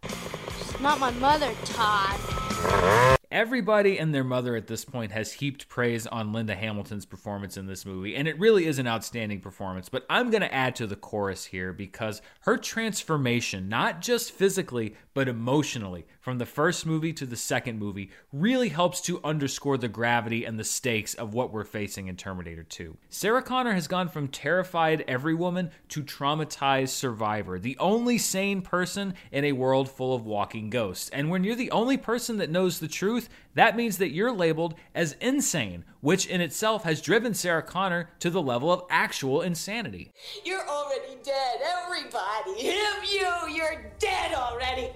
Not 0.81 0.99
my 0.99 1.11
mother, 1.11 1.51
Todd. 1.65 3.16
Everybody 3.29 3.99
and 3.99 4.15
their 4.15 4.23
mother 4.23 4.55
at 4.55 4.67
this 4.67 4.85
point 4.85 5.11
has 5.11 5.33
heaped 5.33 5.67
praise 5.67 6.07
on 6.07 6.31
Linda 6.31 6.55
Hamilton's 6.55 7.05
performance 7.05 7.57
in 7.57 7.67
this 7.67 7.85
movie, 7.85 8.15
and 8.15 8.25
it 8.25 8.39
really 8.39 8.65
is 8.65 8.79
an 8.79 8.87
outstanding 8.87 9.41
performance. 9.41 9.89
But 9.89 10.05
I'm 10.09 10.29
going 10.29 10.43
to 10.43 10.53
add 10.53 10.77
to 10.77 10.87
the 10.87 10.95
chorus 10.95 11.43
here 11.43 11.73
because 11.73 12.21
her 12.41 12.57
transformation, 12.57 13.67
not 13.67 13.99
just 13.99 14.31
physically, 14.31 14.95
but 15.13 15.27
emotionally, 15.27 16.05
from 16.21 16.37
the 16.37 16.45
first 16.45 16.85
movie 16.85 17.11
to 17.13 17.25
the 17.25 17.35
second 17.35 17.79
movie, 17.79 18.11
really 18.31 18.69
helps 18.69 19.01
to 19.01 19.19
underscore 19.25 19.77
the 19.77 19.89
gravity 19.89 20.45
and 20.45 20.57
the 20.57 20.63
stakes 20.63 21.13
of 21.13 21.33
what 21.33 21.51
we're 21.51 21.65
facing 21.65 22.07
in 22.07 22.15
Terminator 22.15 22.63
2. 22.63 22.95
Sarah 23.09 23.43
Connor 23.43 23.73
has 23.73 23.89
gone 23.89 24.07
from 24.07 24.29
terrified 24.29 25.03
every 25.05 25.33
woman 25.33 25.71
to 25.89 26.01
traumatized 26.01 26.89
survivor, 26.89 27.59
the 27.59 27.77
only 27.77 28.17
sane 28.17 28.61
person 28.61 29.15
in 29.33 29.43
a 29.43 29.51
world 29.51 29.89
full 29.89 30.15
of 30.15 30.25
walking 30.25 30.69
ghosts. 30.69 31.09
And 31.09 31.29
when 31.29 31.43
you're 31.43 31.55
the 31.55 31.71
only 31.71 31.97
person 31.97 32.37
that 32.37 32.49
knows 32.49 32.79
the 32.79 32.87
truth, 32.87 33.16
that 33.55 33.75
means 33.75 33.97
that 33.97 34.11
you're 34.11 34.31
labeled 34.31 34.75
as 34.93 35.15
insane, 35.21 35.83
which 36.01 36.25
in 36.25 36.41
itself 36.41 36.83
has 36.83 37.01
driven 37.01 37.33
Sarah 37.33 37.63
Connor 37.63 38.09
to 38.19 38.29
the 38.29 38.41
level 38.41 38.71
of 38.71 38.83
actual 38.89 39.41
insanity. 39.41 40.11
You're 40.45 40.67
already 40.67 41.17
dead, 41.23 41.59
everybody. 41.83 42.61
Him, 42.61 43.03
you, 43.11 43.55
you're 43.55 43.91
dead 43.99 44.33
already. 44.33 44.89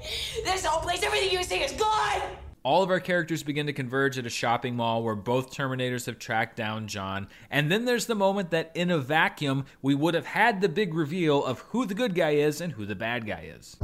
This 0.43 0.65
whole 0.65 0.81
place, 0.81 1.03
everything 1.03 1.31
you 1.31 1.43
see 1.43 1.59
is 1.59 1.71
gone. 1.73 2.21
All 2.63 2.83
of 2.83 2.91
our 2.91 2.99
characters 2.99 3.41
begin 3.41 3.65
to 3.65 3.73
converge 3.73 4.19
at 4.19 4.27
a 4.27 4.29
shopping 4.29 4.75
mall 4.75 5.01
where 5.01 5.15
both 5.15 5.49
Terminators 5.51 6.05
have 6.05 6.19
tracked 6.19 6.55
down 6.55 6.87
John. 6.87 7.27
And 7.49 7.71
then 7.71 7.85
there's 7.85 8.05
the 8.05 8.13
moment 8.13 8.51
that, 8.51 8.71
in 8.75 8.91
a 8.91 8.99
vacuum, 8.99 9.65
we 9.81 9.95
would 9.95 10.13
have 10.13 10.27
had 10.27 10.61
the 10.61 10.69
big 10.69 10.93
reveal 10.93 11.43
of 11.43 11.61
who 11.69 11.87
the 11.87 11.95
good 11.95 12.13
guy 12.13 12.31
is 12.31 12.61
and 12.61 12.73
who 12.73 12.85
the 12.85 12.93
bad 12.93 13.25
guy 13.25 13.51
is. 13.57 13.77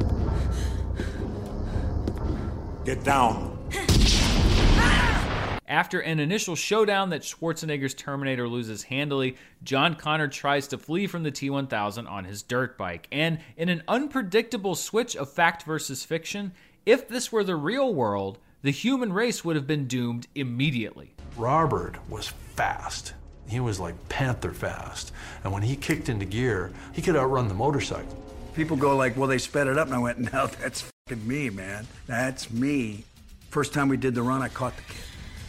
Get 2.86 3.04
down. 3.04 3.57
After 5.68 6.00
an 6.00 6.22
initial 6.22 6.56
showdown 6.56 7.10
that 7.10 7.24
Schwarzenegger's 7.24 7.94
Terminator 7.94 8.48
loses 8.48 8.84
handily, 8.84 9.36
John 9.64 9.96
Connor 9.96 10.30
tries 10.30 10.66
to 10.70 10.78
flee 10.78 11.08
from 11.08 11.24
the 11.24 11.32
T 11.32 11.50
1000 11.50 12.08
on 12.08 12.24
his 12.24 12.42
dirt 12.42 12.78
bike. 12.78 13.08
And 13.12 13.40
in 13.58 13.68
an 13.68 13.84
unpredictable 13.86 14.76
switch 14.76 15.18
of 15.18 15.30
fact 15.30 15.64
versus 15.64 16.06
fiction, 16.06 16.54
if 16.86 17.10
this 17.10 17.34
were 17.34 17.44
the 17.44 17.58
real 17.58 17.94
world, 17.94 18.40
the 18.62 18.72
human 18.72 19.12
race 19.12 19.44
would 19.44 19.58
have 19.58 19.68
been 19.68 19.88
doomed 19.88 20.28
immediately. 20.36 21.14
Robert 21.36 21.96
was 22.10 22.30
fast. 22.56 23.14
He 23.50 23.60
was 23.60 23.78
like 23.78 24.08
panther 24.08 24.54
fast. 24.54 25.12
And 25.44 25.52
when 25.52 25.64
he 25.64 25.76
kicked 25.76 26.08
into 26.08 26.26
gear, 26.26 26.72
he 26.94 27.02
could 27.02 27.18
outrun 27.18 27.50
the 27.50 27.54
motorcycle. 27.54 28.24
People 28.56 28.78
go 28.78 28.96
like, 28.96 29.18
well, 29.18 29.28
they 29.28 29.38
sped 29.38 29.68
it 29.68 29.78
up. 29.78 29.88
And 29.88 29.96
I 29.96 30.00
went, 30.00 30.32
no, 30.32 30.48
that's 30.62 30.90
fucking 31.10 31.28
me, 31.28 31.50
man. 31.50 31.86
That's 32.08 32.50
me. 32.50 33.04
First 33.50 33.74
time 33.74 33.90
we 33.90 33.98
did 33.98 34.16
the 34.16 34.22
run, 34.22 34.42
I 34.42 34.48
caught 34.48 34.76
the 34.78 34.84
kid. 34.84 35.04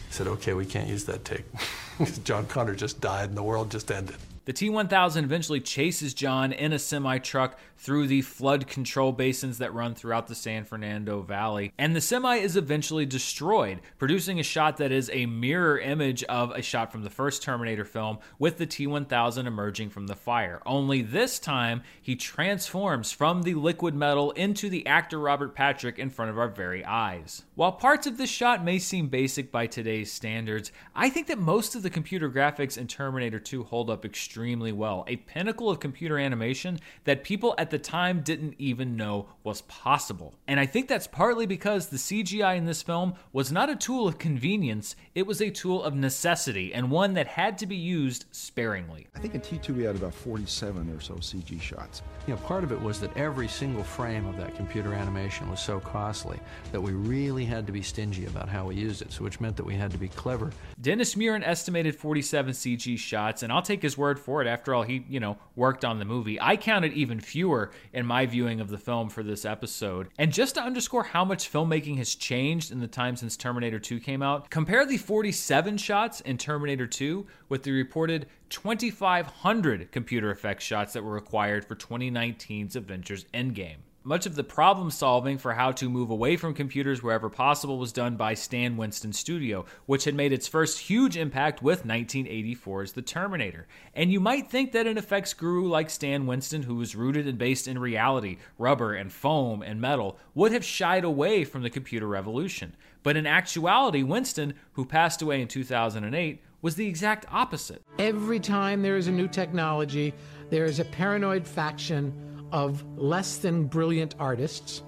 Said, 0.09 0.27
okay, 0.27 0.53
we 0.53 0.65
can't 0.65 0.87
use 0.87 1.05
that 1.05 1.23
take. 1.23 1.45
John 2.23 2.45
Connor 2.47 2.75
just 2.75 2.99
died 2.99 3.29
and 3.29 3.37
the 3.37 3.43
world 3.43 3.71
just 3.71 3.91
ended. 3.91 4.15
The 4.45 4.53
T 4.53 4.69
1000 4.69 5.23
eventually 5.23 5.59
chases 5.59 6.13
John 6.13 6.51
in 6.51 6.73
a 6.73 6.79
semi 6.79 7.19
truck 7.19 7.59
through 7.79 8.07
the 8.07 8.21
flood 8.21 8.67
control 8.67 9.13
basins 9.13 9.57
that 9.57 9.73
run 9.73 9.95
throughout 9.95 10.27
the 10.27 10.35
San 10.35 10.65
Fernando 10.65 11.21
Valley, 11.21 11.71
and 11.77 11.95
the 11.95 12.01
semi 12.01 12.35
is 12.35 12.57
eventually 12.57 13.05
destroyed, 13.05 13.79
producing 13.97 14.39
a 14.39 14.43
shot 14.43 14.77
that 14.77 14.91
is 14.91 15.09
a 15.13 15.25
mirror 15.25 15.79
image 15.79 16.23
of 16.25 16.51
a 16.51 16.61
shot 16.61 16.91
from 16.91 17.03
the 17.03 17.09
first 17.09 17.41
Terminator 17.41 17.85
film 17.85 18.19
with 18.37 18.57
the 18.57 18.65
T 18.65 18.85
1000 18.85 19.47
emerging 19.47 19.89
from 19.89 20.07
the 20.07 20.15
fire. 20.15 20.61
Only 20.65 21.01
this 21.01 21.39
time, 21.39 21.81
he 22.01 22.15
transforms 22.15 23.11
from 23.13 23.43
the 23.43 23.53
liquid 23.53 23.95
metal 23.95 24.31
into 24.31 24.69
the 24.69 24.85
actor 24.85 25.17
Robert 25.17 25.55
Patrick 25.55 25.97
in 25.97 26.09
front 26.09 26.29
of 26.29 26.37
our 26.37 26.49
very 26.49 26.83
eyes. 26.83 27.43
While 27.55 27.71
parts 27.71 28.07
of 28.07 28.17
this 28.17 28.29
shot 28.29 28.63
may 28.63 28.79
seem 28.79 29.07
basic 29.07 29.51
by 29.51 29.67
today's 29.67 30.11
standards, 30.11 30.73
I 30.93 31.09
think 31.09 31.27
that 31.27 31.39
most 31.39 31.75
of 31.75 31.83
the 31.83 31.89
computer 31.89 32.29
graphics 32.29 32.77
in 32.77 32.87
Terminator 32.87 33.39
2 33.39 33.63
hold 33.63 33.89
up 33.89 34.03
extremely 34.03 34.73
well. 34.73 35.05
A 35.07 35.15
pinnacle 35.15 35.69
of 35.69 35.79
computer 35.79 36.17
animation 36.17 36.79
that 37.05 37.23
people 37.23 37.55
at 37.57 37.68
the 37.69 37.79
time 37.79 38.21
didn't 38.21 38.55
even 38.57 38.95
know 38.95 39.27
was 39.43 39.61
possible. 39.61 40.33
And 40.47 40.59
I 40.59 40.65
think 40.65 40.87
that's 40.87 41.07
partly 41.07 41.45
because 41.45 41.87
the 41.87 41.97
CGI 41.97 42.57
in 42.57 42.65
this 42.65 42.81
film 42.81 43.15
was 43.33 43.51
not 43.51 43.69
a 43.69 43.75
tool 43.75 44.07
of 44.07 44.17
convenience, 44.17 44.95
it 45.15 45.25
was 45.25 45.41
a 45.41 45.49
tool 45.49 45.83
of 45.83 45.95
necessity 45.95 46.73
and 46.73 46.91
one 46.91 47.13
that 47.13 47.27
had 47.27 47.57
to 47.59 47.65
be 47.65 47.75
used 47.75 48.25
sparingly. 48.31 49.07
I 49.15 49.19
think 49.19 49.35
in 49.35 49.41
T2 49.41 49.75
we 49.75 49.83
had 49.83 49.95
about 49.95 50.13
47 50.13 50.89
or 50.89 50.99
so 50.99 51.15
CG 51.15 51.61
shots. 51.61 52.01
You 52.27 52.35
know, 52.35 52.41
part 52.41 52.63
of 52.63 52.71
it 52.71 52.81
was 52.81 52.99
that 52.99 53.15
every 53.17 53.47
single 53.47 53.83
frame 53.83 54.27
of 54.27 54.37
that 54.37 54.55
computer 54.55 54.93
animation 54.93 55.49
was 55.49 55.59
so 55.59 55.79
costly 55.79 56.39
that 56.71 56.81
we 56.81 56.91
really 56.91 57.45
had 57.45 57.65
to 57.65 57.71
be 57.71 57.81
stingy 57.81 58.25
about 58.25 58.47
how 58.47 58.67
we 58.67 58.75
used 58.75 59.01
it, 59.01 59.11
so 59.11 59.23
which 59.23 59.39
meant 59.39 59.57
that 59.57 59.65
we 59.65 59.75
had 59.75 59.91
to 59.91 59.97
be 59.97 60.09
clever. 60.09 60.51
Dennis 60.79 61.15
Muren 61.15 61.43
estimated 61.43 61.95
47 61.95 62.53
CG 62.53 62.97
shots, 62.97 63.43
and 63.43 63.51
I'll 63.51 63.61
take 63.61 63.81
his 63.81 63.97
word 63.97 64.19
for 64.19 64.41
it. 64.41 64.47
After 64.47 64.73
all, 64.73 64.83
he, 64.83 65.05
you 65.09 65.19
know, 65.19 65.37
worked 65.55 65.83
on 65.83 65.99
the 65.99 66.05
movie. 66.05 66.39
I 66.39 66.55
counted 66.55 66.93
even 66.93 67.19
fewer 67.19 67.58
in 67.93 68.05
my 68.05 68.25
viewing 68.25 68.59
of 68.61 68.69
the 68.69 68.77
film 68.77 69.09
for 69.09 69.23
this 69.23 69.45
episode. 69.45 70.07
And 70.17 70.31
just 70.31 70.55
to 70.55 70.61
underscore 70.61 71.03
how 71.03 71.25
much 71.25 71.51
filmmaking 71.51 71.97
has 71.97 72.15
changed 72.15 72.71
in 72.71 72.79
the 72.79 72.87
time 72.87 73.15
since 73.15 73.35
Terminator 73.35 73.79
2 73.79 73.99
came 73.99 74.21
out, 74.21 74.49
compare 74.49 74.85
the 74.85 74.97
47 74.97 75.77
shots 75.77 76.21
in 76.21 76.37
Terminator 76.37 76.87
2 76.87 77.25
with 77.49 77.63
the 77.63 77.71
reported 77.71 78.27
2,500 78.49 79.91
computer 79.91 80.31
effects 80.31 80.63
shots 80.63 80.93
that 80.93 81.03
were 81.03 81.13
required 81.13 81.65
for 81.65 81.75
2019's 81.75 82.75
Avengers 82.75 83.25
Endgame. 83.33 83.77
Much 84.03 84.25
of 84.25 84.35
the 84.35 84.43
problem 84.45 84.89
solving 84.89 85.37
for 85.37 85.53
how 85.53 85.73
to 85.73 85.89
move 85.89 86.09
away 86.09 86.37
from 86.37 86.53
computers 86.53 87.03
wherever 87.03 87.29
possible 87.29 87.77
was 87.77 87.91
done 87.91 88.15
by 88.15 88.33
Stan 88.33 88.77
Winston 88.77 89.11
Studio, 89.11 89.65
which 89.87 90.05
had 90.05 90.15
made 90.15 90.31
its 90.31 90.47
first 90.47 90.79
huge 90.79 91.17
impact 91.17 91.61
with 91.61 91.85
1984's 91.85 92.93
The 92.93 93.01
Terminator. 93.01 93.67
And 93.93 94.09
you 94.09 94.21
might 94.21 94.49
think 94.49 94.71
that 94.71 94.87
an 94.87 94.97
effects 94.97 95.33
guru 95.33 95.67
like 95.67 95.89
Stan 95.89 96.25
Winston, 96.25 96.63
who 96.63 96.75
was 96.75 96.95
rooted 96.95 97.27
and 97.27 97.37
based 97.37 97.67
in 97.67 97.77
reality, 97.77 98.37
rubber 98.57 98.93
and 98.93 99.11
foam 99.11 99.61
and 99.61 99.81
metal, 99.81 100.17
would 100.33 100.53
have 100.53 100.63
shied 100.63 101.03
away 101.03 101.43
from 101.43 101.63
the 101.63 101.69
computer 101.69 102.07
revolution. 102.07 102.77
But 103.03 103.17
in 103.17 103.27
actuality, 103.27 104.01
Winston, 104.01 104.53
who 104.73 104.85
passed 104.85 105.21
away 105.21 105.41
in 105.41 105.49
2008, 105.49 106.41
was 106.61 106.75
the 106.75 106.87
exact 106.87 107.25
opposite. 107.29 107.81
Every 107.97 108.39
time 108.39 108.81
there 108.81 108.95
is 108.95 109.07
a 109.07 109.11
new 109.11 109.27
technology, 109.27 110.13
there 110.49 110.65
is 110.65 110.79
a 110.79 110.85
paranoid 110.85 111.45
faction 111.45 112.13
of 112.51 112.83
less 112.97 113.37
than 113.37 113.65
brilliant 113.65 114.15
artists 114.19 114.83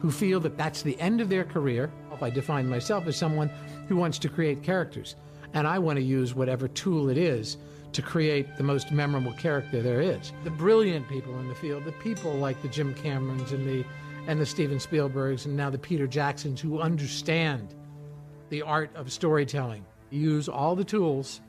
who 0.00 0.10
feel 0.10 0.40
that 0.40 0.56
that's 0.56 0.82
the 0.82 0.98
end 1.00 1.20
of 1.20 1.28
their 1.28 1.44
career. 1.44 1.90
If 2.12 2.22
I 2.22 2.30
define 2.30 2.68
myself 2.68 3.06
as 3.06 3.16
someone 3.16 3.50
who 3.88 3.96
wants 3.96 4.18
to 4.20 4.28
create 4.28 4.62
characters, 4.62 5.16
and 5.52 5.66
I 5.66 5.78
want 5.78 5.96
to 5.96 6.02
use 6.02 6.34
whatever 6.34 6.68
tool 6.68 7.08
it 7.08 7.18
is 7.18 7.56
to 7.92 8.02
create 8.02 8.56
the 8.56 8.62
most 8.62 8.90
memorable 8.90 9.32
character 9.32 9.80
there 9.80 10.00
is. 10.00 10.32
The 10.42 10.50
brilliant 10.50 11.08
people 11.08 11.38
in 11.38 11.48
the 11.48 11.54
field, 11.54 11.84
the 11.84 11.92
people 11.92 12.32
like 12.32 12.60
the 12.60 12.68
Jim 12.68 12.94
Camerons 12.94 13.52
and 13.52 13.66
the 13.66 13.84
and 14.26 14.40
the 14.40 14.46
Steven 14.46 14.78
Spielbergs 14.78 15.44
and 15.44 15.56
now 15.56 15.70
the 15.70 15.78
Peter 15.78 16.06
Jacksons 16.06 16.60
who 16.60 16.80
understand 16.80 17.74
the 18.48 18.62
art 18.62 18.90
of 18.96 19.12
storytelling. 19.12 19.84
Use 20.10 20.48
all 20.48 20.74
the 20.74 20.84
tools 20.84 21.40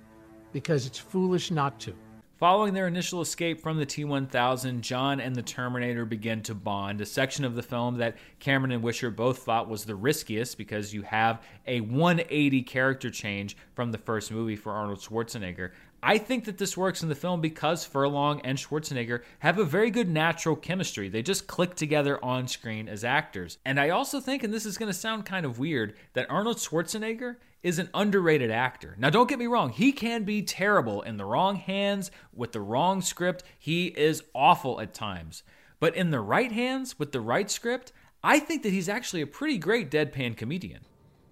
because 0.52 0.86
it's 0.86 1.00
foolish 1.00 1.52
not 1.52 1.80
to. 1.82 1.94
Following 2.38 2.74
their 2.74 2.88
initial 2.88 3.22
escape 3.22 3.62
from 3.62 3.78
the 3.78 3.86
T 3.86 4.04
1000, 4.04 4.82
John 4.82 5.22
and 5.22 5.34
the 5.34 5.42
Terminator 5.42 6.04
begin 6.04 6.42
to 6.44 6.54
bond, 6.54 7.00
a 7.00 7.06
section 7.06 7.46
of 7.46 7.56
the 7.56 7.64
film 7.64 8.00
that 8.00 8.18
Cameron 8.40 8.74
and 8.74 8.84
Wisher 8.84 9.10
both 9.10 9.40
thought 9.40 9.70
was 9.70 9.86
the 9.86 9.96
riskiest 9.96 10.58
because 10.58 10.94
you 10.94 11.04
have 11.04 11.42
a 11.66 11.80
180 11.80 12.62
character 12.64 13.10
change 13.10 13.56
from 13.74 13.94
the 13.94 13.98
first 13.98 14.34
movie 14.34 14.58
for 14.58 14.74
Arnold 14.74 15.00
Schwarzenegger. 15.00 15.72
I 16.04 16.18
think 16.18 16.44
that 16.44 16.58
this 16.58 16.76
works 16.76 17.02
in 17.02 17.08
the 17.08 17.16
film 17.16 17.40
because 17.40 17.86
Furlong 17.86 18.42
and 18.42 18.58
Schwarzenegger 18.58 19.24
have 19.40 19.58
a 19.58 19.64
very 19.64 19.90
good 19.90 20.10
natural 20.10 20.58
chemistry. 20.58 21.08
They 21.08 21.22
just 21.22 21.48
click 21.48 21.74
together 21.74 22.24
on 22.24 22.50
screen 22.50 22.90
as 22.90 23.06
actors. 23.06 23.60
And 23.64 23.80
I 23.80 23.90
also 23.90 24.20
think, 24.20 24.44
and 24.44 24.54
this 24.54 24.66
is 24.66 24.78
going 24.78 24.92
to 24.92 24.98
sound 24.98 25.26
kind 25.26 25.46
of 25.46 25.58
weird, 25.58 25.96
that 26.14 26.30
Arnold 26.30 26.58
Schwarzenegger 26.58 27.38
is 27.66 27.80
an 27.80 27.90
underrated 27.96 28.52
actor. 28.52 28.96
Now, 29.00 29.10
don't 29.10 29.28
get 29.28 29.40
me 29.40 29.48
wrong, 29.48 29.72
he 29.72 29.92
can 29.92 30.24
be 30.24 30.44
terrible 30.44 31.02
in 31.02 31.18
the 31.18 31.26
wrong 31.26 31.56
hands 31.56 32.12
with 32.32 32.52
the 32.52 32.62
wrong 32.62 33.02
script. 33.02 33.44
He 33.58 33.88
is 33.88 34.22
awful 34.36 34.80
at 34.80 34.94
times. 34.94 35.42
But 35.80 35.96
in 35.96 36.12
the 36.12 36.20
right 36.20 36.52
hands 36.52 37.00
with 37.00 37.12
the 37.12 37.20
right 37.20 37.50
script, 37.50 37.92
I 38.24 38.38
think 38.38 38.62
that 38.62 38.70
he's 38.72 38.88
actually 38.88 39.22
a 39.22 39.28
pretty 39.28 39.58
great 39.58 39.90
deadpan 39.90 40.38
comedian. 40.38 40.82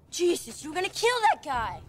Jesus, 0.10 0.64
you're 0.64 0.74
gonna 0.74 0.90
kill 0.90 1.16
that 1.32 1.44
guy. 1.46 1.82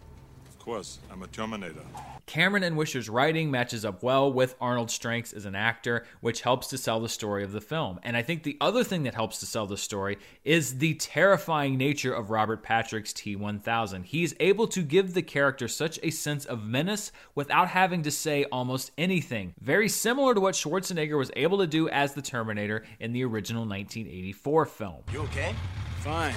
Of 0.65 0.71
course, 0.71 0.97
I'm 1.11 1.21
a 1.21 1.27
Terminator. 1.27 1.83
Cameron 2.25 2.63
and 2.63 2.75
Wisher's 2.75 3.07
writing 3.07 3.51
matches 3.51 3.85
up 3.85 4.01
well 4.01 4.33
with 4.33 4.55
Arnold's 4.59 4.95
strengths 4.95 5.31
as 5.31 5.45
an 5.45 5.53
actor, 5.53 6.07
which 6.21 6.41
helps 6.41 6.65
to 6.69 6.77
sell 6.79 6.99
the 6.99 7.07
story 7.07 7.43
of 7.43 7.51
the 7.51 7.61
film. 7.61 7.99
And 8.01 8.17
I 8.17 8.23
think 8.23 8.41
the 8.41 8.57
other 8.59 8.83
thing 8.83 9.03
that 9.03 9.13
helps 9.13 9.37
to 9.41 9.45
sell 9.45 9.67
the 9.67 9.77
story 9.77 10.17
is 10.43 10.79
the 10.79 10.95
terrifying 10.95 11.77
nature 11.77 12.11
of 12.11 12.31
Robert 12.31 12.63
Patrick's 12.63 13.13
T 13.13 13.35
1000. 13.35 14.05
He's 14.05 14.33
able 14.39 14.65
to 14.69 14.81
give 14.81 15.13
the 15.13 15.21
character 15.21 15.67
such 15.67 15.99
a 16.01 16.09
sense 16.09 16.45
of 16.45 16.65
menace 16.65 17.11
without 17.35 17.67
having 17.67 18.01
to 18.01 18.09
say 18.09 18.45
almost 18.45 18.89
anything. 18.97 19.53
Very 19.61 19.87
similar 19.87 20.33
to 20.33 20.41
what 20.41 20.55
Schwarzenegger 20.55 21.15
was 21.15 21.29
able 21.35 21.59
to 21.59 21.67
do 21.67 21.89
as 21.89 22.15
the 22.15 22.23
Terminator 22.23 22.85
in 22.99 23.13
the 23.13 23.23
original 23.23 23.67
1984 23.67 24.65
film. 24.65 25.03
You 25.13 25.19
okay? 25.19 25.53
Fine. 25.99 26.33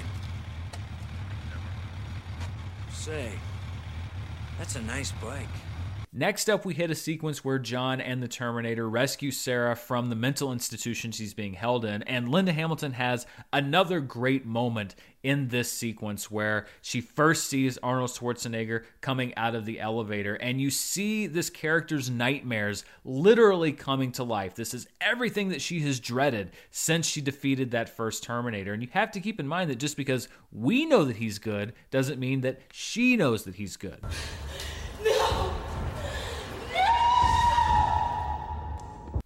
Say, 2.93 3.33
that's 4.59 4.77
a 4.77 4.83
nice 4.83 5.13
bike. 5.13 5.47
Next 6.13 6.49
up, 6.49 6.65
we 6.65 6.73
hit 6.73 6.91
a 6.91 6.95
sequence 6.95 7.45
where 7.45 7.59
John 7.59 8.01
and 8.01 8.23
the 8.23 8.29
Terminator 8.29 8.89
rescue 8.89 9.31
Sarah 9.31 9.77
from 9.77 10.09
the 10.09 10.17
mental 10.17 10.53
institution 10.53 11.13
she's 11.13 11.35
being 11.35 11.53
held 11.53 11.85
in. 11.85 12.03
And 12.05 12.31
Linda 12.31 12.53
Hamilton 12.53 12.93
has 12.93 13.27
another 13.53 14.01
great 14.01 14.47
moment 14.47 14.95
in 15.23 15.49
this 15.49 15.71
sequence 15.71 16.31
where 16.31 16.67
she 16.81 17.03
first 17.03 17.47
sees 17.49 17.77
Arnold 17.79 18.09
Schwarzenegger 18.09 18.85
coming 19.03 19.35
out 19.37 19.55
of 19.55 19.67
the 19.67 19.81
elevator. 19.81 20.37
And 20.37 20.63
you 20.63 20.71
see 20.71 21.27
this 21.27 21.51
character's 21.51 22.09
nightmares 22.09 22.87
literally 23.05 23.73
coming 23.73 24.11
to 24.13 24.25
life. 24.25 24.55
This 24.55 24.73
is 24.73 24.89
everything 25.03 25.51
that 25.51 25.61
she 25.61 25.81
has 25.81 26.01
dreaded 26.01 26.53
since 26.71 27.07
she 27.07 27.21
defeated 27.21 27.73
that 27.73 27.95
first 27.95 28.23
Terminator. 28.23 28.73
And 28.73 28.83
you 28.83 28.89
have 28.93 29.11
to 29.11 29.21
keep 29.21 29.39
in 29.39 29.47
mind 29.47 29.69
that 29.71 29.79
just 29.79 29.99
because 29.99 30.31
we 30.53 30.87
know 30.87 31.05
that 31.05 31.17
he's 31.17 31.39
good 31.39 31.75
doesn't 31.91 32.19
mean 32.19 32.41
that 32.41 32.63
she 32.73 33.15
knows 33.15 33.45
that 33.45 33.57
he's 33.57 33.77
good. 33.77 34.03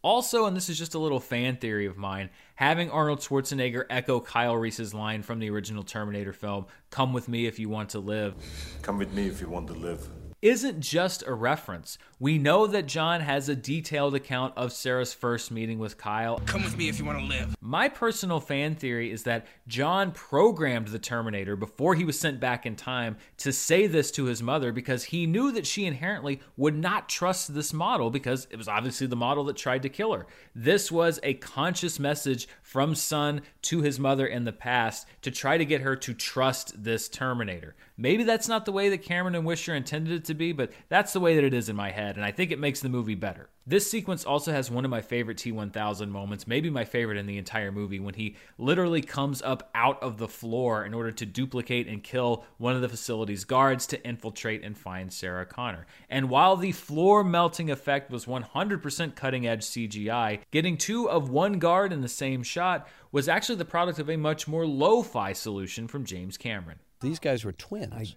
Also, 0.03 0.47
and 0.47 0.57
this 0.57 0.69
is 0.69 0.77
just 0.77 0.95
a 0.95 0.99
little 0.99 1.21
fan 1.21 1.57
theory 1.57 1.87
of 1.87 1.97
mine, 1.97 2.29
having 2.57 2.91
Arnold 2.91 3.21
Schwarzenegger 3.21 3.85
echo 3.89 4.19
Kyle 4.19 4.57
Reese's 4.57 4.93
line 4.93 5.23
from 5.23 5.39
the 5.39 5.49
original 5.49 5.85
Terminator 5.85 6.33
film, 6.33 6.67
Come 6.91 7.13
with 7.13 7.29
me 7.29 7.47
if 7.47 7.61
you 7.61 7.69
want 7.69 7.91
to 7.91 8.01
live. 8.01 8.35
Come 8.83 8.99
with 8.99 9.13
me 9.13 9.29
if 9.29 9.41
you 9.41 9.49
want 9.49 9.69
to 9.69 9.75
live. 9.75 10.09
Isn't 10.43 10.81
just 10.81 11.23
a 11.25 11.33
reference. 11.33 11.99
We 12.19 12.37
know 12.37 12.67
that 12.67 12.87
John 12.87 13.21
has 13.21 13.49
a 13.49 13.55
detailed 13.55 14.17
account 14.17 14.55
of 14.57 14.73
Sarah's 14.73 15.15
first 15.15 15.53
meeting 15.53 15.79
with 15.79 15.99
Kyle. 15.99 16.41
Come 16.47 16.65
with 16.65 16.77
me 16.77 16.89
if 16.89 16.99
you 16.99 17.05
want 17.05 17.21
to 17.21 17.25
live. 17.25 17.57
My 17.61 17.89
personal 17.89 18.41
fan 18.41 18.75
theory 18.75 19.13
is 19.13 19.23
that 19.23 19.47
John 19.69 20.11
programmed 20.11 20.89
the 20.89 20.99
Terminator 20.99 21.55
before 21.55 21.95
he 21.95 22.05
was 22.05 22.19
sent 22.19 22.41
back 22.41 22.67
in 22.67 22.75
time 22.75 23.19
to 23.39 23.53
say 23.53 23.87
this 23.87 24.11
to 24.13 24.25
his 24.25 24.43
mother 24.43 24.73
because 24.73 25.05
he 25.05 25.27
knew 25.27 25.53
that 25.53 25.67
she 25.67 25.85
inherently 25.85 26.41
would 26.57 26.77
not 26.77 27.09
trust 27.09 27.55
this 27.55 27.73
model 27.73 28.11
because 28.11 28.49
it 28.51 28.57
was 28.57 28.69
obviously 28.69 29.07
the 29.07 29.15
model 29.15 29.45
that 29.45 29.57
tried 29.57 29.83
to 29.83 29.89
kill 29.89 30.13
her. 30.13 30.27
This 30.57 30.91
was 30.91 31.21
a 31.23 31.35
conscious 31.35 32.01
message 32.01 32.49
from 32.63 32.97
son 32.97 33.43
to 33.63 33.83
his 33.83 34.01
mother 34.01 34.27
in 34.27 34.45
the 34.45 34.53
past 34.53 35.07
to 35.23 35.31
try 35.31 35.57
to 35.57 35.65
get 35.65 35.83
her 35.83 35.95
to 35.97 36.15
trust 36.15 36.83
this 36.83 37.09
Terminator. 37.09 37.77
Maybe 37.97 38.25
that's 38.25 38.49
not 38.49 38.65
the 38.65 38.73
way 38.73 38.89
that 38.89 39.03
Cameron 39.03 39.35
and 39.35 39.47
Wisher 39.47 39.75
intended 39.75 40.13
it 40.13 40.25
to 40.27 40.32
be, 40.35 40.53
but 40.53 40.73
that's 40.89 41.13
the 41.13 41.21
way 41.21 41.35
that 41.35 41.45
it 41.45 41.55
is 41.55 41.69
in 41.69 41.77
my 41.77 41.91
head, 41.91 42.17
and 42.17 42.25
I 42.25 42.31
think 42.31 42.51
it 42.51 42.59
makes 42.59 42.81
the 42.81 42.89
movie 42.89 43.15
better. 43.15 43.49
This 43.65 43.89
sequence 43.89 44.25
also 44.25 44.51
has 44.51 44.71
one 44.71 44.85
of 44.85 44.91
my 44.91 45.01
favorite 45.01 45.39
T 45.39 45.53
1000 45.53 46.11
moments, 46.11 46.49
maybe 46.49 46.69
my 46.69 46.85
favorite 46.85 47.17
in 47.17 47.27
the 47.27 47.39
entire 47.39 47.71
movie, 47.71 48.01
when 48.01 48.15
he 48.15 48.37
literally 48.59 49.03
comes 49.03 49.41
up 49.41 49.71
out 49.75 50.03
of 50.03 50.19
the 50.19 50.27
floor 50.27 50.85
in 50.85 50.95
order 50.95 51.13
to 51.13 51.25
duplicate 51.25 51.87
and 51.87 52.03
kill 52.03 52.45
one 52.59 52.75
of 52.75 52.83
the 52.83 52.89
facility's 52.89 53.45
guards 53.45 53.87
to 53.87 54.05
infiltrate 54.05 54.65
and 54.65 54.77
find 54.77 55.13
Sarah 55.13 55.47
Connor. 55.47 55.87
And 56.11 56.29
while 56.29 56.57
the 56.57 56.73
floor 56.73 57.23
melting 57.23 57.71
effect 57.71 58.11
was 58.11 58.27
100% 58.27 59.15
cutting 59.15 59.47
edge 59.47 59.63
CGI, 59.63 60.41
getting 60.51 60.77
two 60.77 61.09
of 61.09 61.31
one 61.31 61.61
guard 61.61 61.93
in 61.93 62.01
the 62.01 62.09
same 62.09 62.43
shot 62.43 62.89
was 63.13 63.29
actually 63.29 63.57
the 63.57 63.65
product 63.65 63.99
of 64.01 64.11
a 64.11 64.17
much 64.17 64.49
more 64.49 64.67
lo 64.67 65.03
fi 65.03 65.33
solution 65.33 65.87
from 65.87 66.05
James 66.05 66.37
Cameron. 66.37 66.81
These 67.01 67.19
guys 67.19 67.45
were 67.45 67.53
twins, 67.53 68.15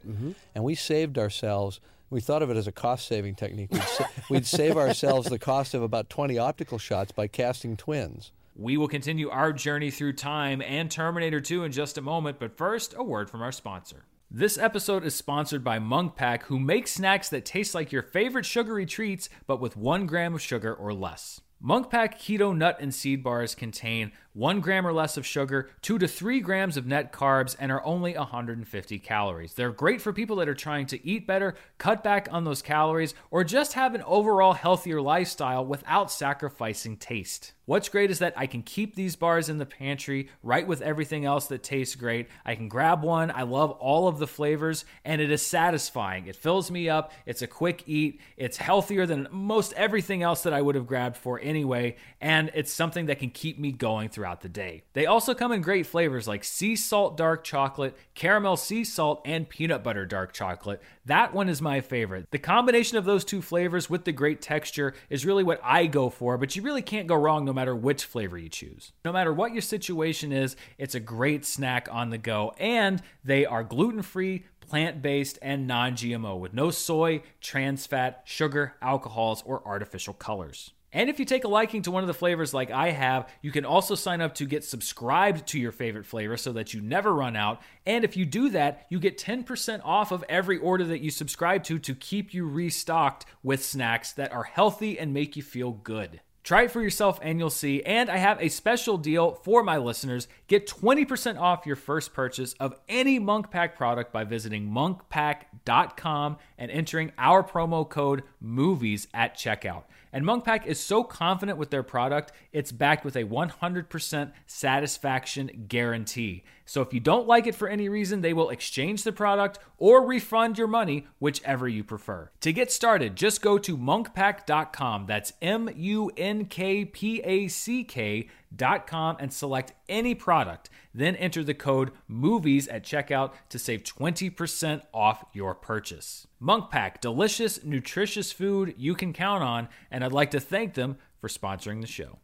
and 0.54 0.64
we 0.64 0.76
saved 0.76 1.18
ourselves. 1.18 1.80
We 2.10 2.22
thought 2.22 2.42
of 2.42 2.50
it 2.50 2.58
as 2.58 2.68
a 2.68 2.72
cost-saving 2.72 3.36
technique. 3.36 3.72
We'd, 3.72 3.84
sa- 3.84 4.08
we'd 4.30 4.46
save 4.46 4.78
ourselves 4.78 5.30
the 5.30 5.40
cost 5.40 5.74
of 5.74 5.82
about 5.82 6.10
20 6.10 6.38
optical 6.38 6.78
shots 6.78 7.12
by 7.12 7.28
casting 7.28 7.76
twins. 7.78 8.32
We 8.56 8.78
will 8.78 8.88
continue 8.88 9.30
our 9.30 9.52
journey 9.52 9.92
through 9.92 10.14
time 10.14 10.62
and 10.62 10.90
Terminator 10.90 11.42
2 11.42 11.66
in 11.66 11.72
just 11.72 11.98
a 11.98 12.02
moment, 12.02 12.40
but 12.40 12.58
first, 12.58 12.94
a 12.98 13.04
word 13.04 13.30
from 13.30 13.42
our 13.42 13.52
sponsor. 13.52 14.06
This 14.32 14.58
episode 14.58 15.06
is 15.06 15.14
sponsored 15.14 15.64
by 15.64 15.80
Munk 15.80 16.16
Pack, 16.16 16.44
who 16.46 16.60
makes 16.60 16.92
snacks 16.92 17.30
that 17.30 17.46
taste 17.46 17.76
like 17.76 17.92
your 17.92 18.02
favorite 18.02 18.46
sugary 18.46 18.86
treats, 18.86 19.30
but 19.46 19.60
with 19.60 19.78
one 19.78 20.08
gram 20.08 20.34
of 20.34 20.42
sugar 20.42 20.74
or 20.74 20.94
less. 20.94 21.42
Munk 21.68 21.90
Pack 21.90 22.20
Keto 22.20 22.56
Nut 22.56 22.78
and 22.80 22.94
Seed 22.94 23.24
Bars 23.24 23.56
contain 23.56 24.12
one 24.34 24.60
gram 24.60 24.86
or 24.86 24.94
less 24.94 25.18
of 25.18 25.26
sugar, 25.26 25.68
two 25.82 25.98
to 25.98 26.08
three 26.08 26.40
grams 26.40 26.78
of 26.78 26.86
net 26.86 27.12
carbs, 27.12 27.56
and 27.60 27.72
are 27.72 27.84
only 27.84 28.16
150 28.16 29.00
calories. 29.00 29.56
They're 29.56 29.72
great 29.72 30.00
for 30.00 30.14
people 30.14 30.36
that 30.36 30.48
are 30.48 30.54
trying 30.54 30.86
to 30.86 31.04
eat 31.04 31.26
better, 31.26 31.56
cut 31.80 32.04
back 32.04 32.28
on 32.32 32.44
those 32.44 32.62
calories, 32.62 33.16
or 33.32 33.44
just 33.44 33.74
have 33.74 33.96
an 33.96 34.04
overall 34.04 34.54
healthier 34.54 35.02
lifestyle 35.02 35.66
without 35.66 36.12
sacrificing 36.12 36.98
taste. 36.98 37.54
What's 37.66 37.90
great 37.90 38.12
is 38.12 38.20
that 38.20 38.36
I 38.38 38.46
can 38.46 38.62
keep 38.62 38.94
these 38.94 39.16
bars 39.16 39.50
in 39.50 39.58
the 39.58 39.66
pantry 39.66 40.30
right 40.44 40.68
with 40.68 40.84
everything 40.84 41.26
else 41.26 41.48
that 41.48 41.64
tastes 41.64 41.96
great. 41.96 42.28
I 42.46 42.54
can 42.54 42.68
grab 42.68 43.02
one. 43.02 43.32
I 43.32 43.42
love 43.42 43.72
all 43.72 44.08
of 44.08 44.20
the 44.20 44.28
flavors, 44.28 44.86
and 45.04 45.20
it 45.20 45.32
is 45.32 45.44
satisfying. 45.44 46.28
It 46.28 46.36
fills 46.36 46.70
me 46.70 46.90
up. 46.90 47.12
It's 47.26 47.42
a 47.42 47.48
quick 47.48 47.82
eat. 47.88 48.22
It's 48.38 48.58
healthier 48.58 49.08
than 49.08 49.28
most 49.32 49.74
everything 49.74 50.22
else 50.22 50.44
that 50.44 50.54
I 50.54 50.62
would 50.62 50.76
have 50.76 50.86
grabbed 50.86 51.18
for 51.18 51.40
anyway, 51.42 51.96
and 52.22 52.52
it's 52.54 52.72
something 52.72 53.08
that 53.08 53.18
can 53.18 53.32
keep 53.32 53.58
me 53.58 53.72
going 53.72 54.10
throughout 54.10 54.42
the 54.42 54.50
day. 54.50 54.84
They 54.94 55.08
also 55.08 55.34
come 55.34 55.52
in 55.52 55.62
great 55.62 55.88
flavors 55.88 56.28
like 56.28 56.44
sea 56.44 56.76
salt 56.76 57.18
dark 57.18 57.44
chocolate, 57.44 57.98
caramel 58.14 58.58
sea 58.58 58.84
salt, 58.84 59.24
and 59.26 59.50
peanut 59.50 59.84
butter 59.84 60.06
dark 60.06 60.34
chocolate. 60.34 60.84
That 61.06 61.34
one 61.34 61.50
is 61.50 61.64
my 61.64 61.82
favorite. 61.82 62.28
The 62.30 62.38
combination 62.38 63.00
of 63.00 63.06
those 63.06 63.26
two 63.26 63.42
flavors 63.42 63.90
with 63.90 64.06
the 64.06 64.12
great 64.12 64.40
texture 64.40 64.94
is 65.10 65.26
really 65.26 65.44
what 65.44 65.62
I 65.64 65.88
go 65.88 66.12
for, 66.12 66.38
but 66.38 66.56
you 66.56 66.62
really 66.62 66.84
can't 66.84 67.08
go 67.08 67.16
wrong 67.16 67.46
no 67.46 67.55
matter 67.56 67.76
which 67.76 68.06
flavor 68.06 68.38
you 68.38 68.50
choose. 68.50 68.92
No 69.04 69.12
matter 69.12 69.34
what 69.34 69.54
your 69.54 69.64
situation 69.64 70.32
is, 70.32 70.56
it's 70.78 70.94
a 70.94 71.00
great 71.00 71.46
snack 71.46 71.88
on 71.92 72.12
the 72.12 72.20
go, 72.20 72.54
and 72.60 73.02
they 73.24 73.46
are 73.46 73.64
gluten 73.64 74.04
free, 74.04 74.46
plant 74.60 75.02
based, 75.02 75.40
and 75.42 75.66
non 75.66 75.94
GMO 75.94 76.40
with 76.40 76.54
no 76.54 76.70
soy, 76.70 77.24
trans 77.42 77.88
fat, 77.88 78.22
sugar, 78.26 78.76
alcohols, 78.82 79.42
or 79.46 79.66
artificial 79.66 80.14
colors. 80.14 80.72
And 80.96 81.10
if 81.10 81.20
you 81.20 81.26
take 81.26 81.44
a 81.44 81.50
liking 81.50 81.82
to 81.82 81.92
one 81.92 82.04
of 82.04 82.08
the 82.08 82.14
flavors 82.14 82.54
like 82.54 82.72
I 82.72 82.92
have, 82.92 83.28
you 83.42 83.52
can 83.52 83.66
also 83.66 83.96
sign 83.96 84.22
up 84.22 84.34
to 84.36 84.46
get 84.46 84.64
subscribed 84.64 85.46
to 85.48 85.60
your 85.60 85.74
favorite 85.74 86.06
flavor 86.06 86.38
so 86.38 86.54
that 86.54 86.74
you 86.74 86.80
never 86.80 87.14
run 87.14 87.36
out. 87.36 87.62
And 87.86 88.06
if 88.06 88.16
you 88.16 88.26
do 88.26 88.50
that, 88.52 88.86
you 88.90 88.98
get 89.02 89.18
10% 89.18 89.82
off 89.84 90.14
of 90.14 90.24
every 90.30 90.58
order 90.58 90.86
that 90.86 91.02
you 91.02 91.12
subscribe 91.12 91.66
to 91.66 91.80
to 91.80 91.96
keep 91.96 92.34
you 92.34 92.48
restocked 92.48 93.26
with 93.44 93.62
snacks 93.62 94.14
that 94.14 94.32
are 94.32 94.46
healthy 94.46 94.98
and 94.98 95.14
make 95.14 95.36
you 95.36 95.44
feel 95.44 95.74
good. 95.74 96.22
Try 96.46 96.66
it 96.66 96.72
for 96.72 96.80
yourself 96.80 97.18
and 97.24 97.40
you'll 97.40 97.50
see. 97.50 97.82
And 97.82 98.08
I 98.08 98.18
have 98.18 98.40
a 98.40 98.50
special 98.50 99.00
deal 99.00 99.34
for 99.34 99.64
my 99.64 99.78
listeners. 99.78 100.28
Get 100.46 100.68
20% 100.68 101.40
off 101.40 101.66
your 101.66 101.76
first 101.76 102.14
purchase 102.14 102.54
of 102.60 102.76
any 102.88 103.18
Munk 103.18 103.50
Pack 103.50 103.76
product 103.76 104.14
by 104.14 104.26
visiting 104.26 104.70
munkpack.com 104.70 106.38
and 106.60 106.70
entering 106.70 107.12
our 107.18 107.44
promo 107.44 107.90
code 107.90 108.22
MOVIES 108.40 109.08
at 109.12 109.36
checkout. 109.36 109.86
And 110.14 110.24
Munkpack 110.24 110.68
is 110.68 110.80
so 110.80 111.04
confident 111.04 111.58
with 111.58 111.72
their 111.72 111.82
product, 111.82 112.32
it's 112.54 112.72
backed 112.72 113.04
with 113.04 113.16
a 113.16 113.24
100% 113.24 114.32
satisfaction 114.46 115.66
guarantee. 115.68 116.44
So 116.66 116.82
if 116.82 116.94
you 116.94 117.00
don't 117.00 117.28
like 117.28 117.48
it 117.48 117.56
for 117.56 117.68
any 117.68 117.90
reason, 117.90 118.22
they 118.22 118.34
will 118.34 118.50
exchange 118.50 119.04
the 119.04 119.12
product 119.12 119.60
or 119.78 120.06
refund 120.06 120.58
your 120.58 120.68
money, 120.68 121.08
whichever 121.20 121.68
you 121.68 121.84
prefer. 121.84 122.32
To 122.42 122.52
get 122.52 122.72
started, 122.72 123.16
just 123.16 123.42
go 123.42 123.58
to 123.60 123.78
munkpack.com. 123.78 125.06
That's 125.06 125.34
M 125.42 125.70
U 125.76 126.12
N 126.18 126.46
K 126.46 126.86
P 126.86 127.22
A 127.24 127.48
C 127.48 127.84
K.com 127.84 129.18
and 129.20 129.32
select 129.32 129.74
any 129.88 130.16
product. 130.16 130.70
Then 130.94 131.16
enter 131.18 131.44
the 131.44 131.54
code 131.54 131.92
MOVIES 132.10 132.68
at 132.72 132.84
checkout 132.84 133.34
to 133.50 133.60
save 133.60 133.84
20% 133.84 134.82
off 134.94 135.26
your 135.34 135.54
purchase. 135.54 136.26
Munkpack, 136.42 137.02
delicious, 137.02 137.64
nutritious 137.64 138.32
food 138.32 138.74
you 138.78 138.96
can 138.96 139.14
count 139.14 139.44
on, 139.44 139.68
and 139.92 140.04
I'd 140.04 140.14
like 140.14 140.32
to 140.32 140.40
thank 140.40 140.74
them 140.74 140.98
for 141.20 141.28
sponsoring 141.28 141.82
the 141.82 141.88
show. 141.88 142.20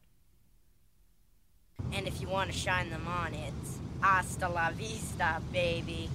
And 1.94 2.08
if 2.08 2.22
you 2.22 2.28
want 2.28 2.52
to 2.52 2.58
shine 2.58 2.90
them 2.90 3.08
on, 3.08 3.34
it's 3.34 3.78
hasta 4.02 4.48
la 4.48 4.72
vista, 4.72 5.42
baby. 5.52 6.10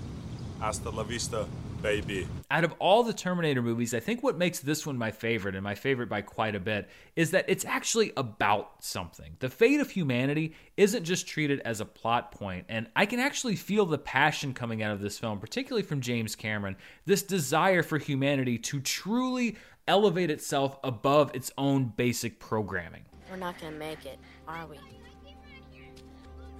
Hasta 0.61 0.91
la 0.91 1.03
vista, 1.03 1.47
baby. 1.83 2.27
Out 2.51 2.65
of 2.65 2.75
all 2.79 3.03
the 3.03 3.13
Terminator 3.13 3.63
movies, 3.63 3.93
I 3.95 4.01
think 4.01 4.23
what 4.23 4.39
makes 4.39 4.59
this 4.61 4.87
one 4.87 4.97
my 4.97 5.11
favorite, 5.11 5.55
and 5.55 5.63
my 5.63 5.75
favorite 5.75 6.09
by 6.09 6.23
quite 6.23 6.55
a 6.55 6.61
bit, 6.61 6.89
is 7.15 7.31
that 7.33 7.45
it's 7.49 7.65
actually 7.65 8.13
about 8.17 8.83
something. 8.83 9.37
The 9.39 9.49
fate 9.49 9.81
of 9.81 9.91
humanity 9.91 10.55
isn't 10.77 11.05
just 11.05 11.29
treated 11.29 11.61
as 11.61 11.81
a 11.81 11.85
plot 11.85 12.33
point, 12.33 12.67
and 12.69 12.89
I 12.97 13.07
can 13.07 13.21
actually 13.21 13.57
feel 13.57 13.87
the 13.87 13.99
passion 13.99 14.55
coming 14.55 14.83
out 14.83 14.93
of 14.93 15.01
this 15.01 15.19
film, 15.19 15.39
particularly 15.39 15.83
from 15.83 16.01
James 16.01 16.35
Cameron, 16.35 16.77
this 17.05 17.23
desire 17.23 17.83
for 17.83 17.99
humanity 17.99 18.59
to 18.59 18.81
truly 18.81 19.57
elevate 19.87 20.31
itself 20.31 20.79
above 20.83 21.35
its 21.35 21.53
own 21.57 21.93
basic 21.97 22.41
programming. 22.41 23.05
We're 23.31 23.37
not 23.37 23.61
gonna 23.61 23.77
make 23.77 24.07
it, 24.07 24.19
are 24.49 24.67
we? 24.67 24.79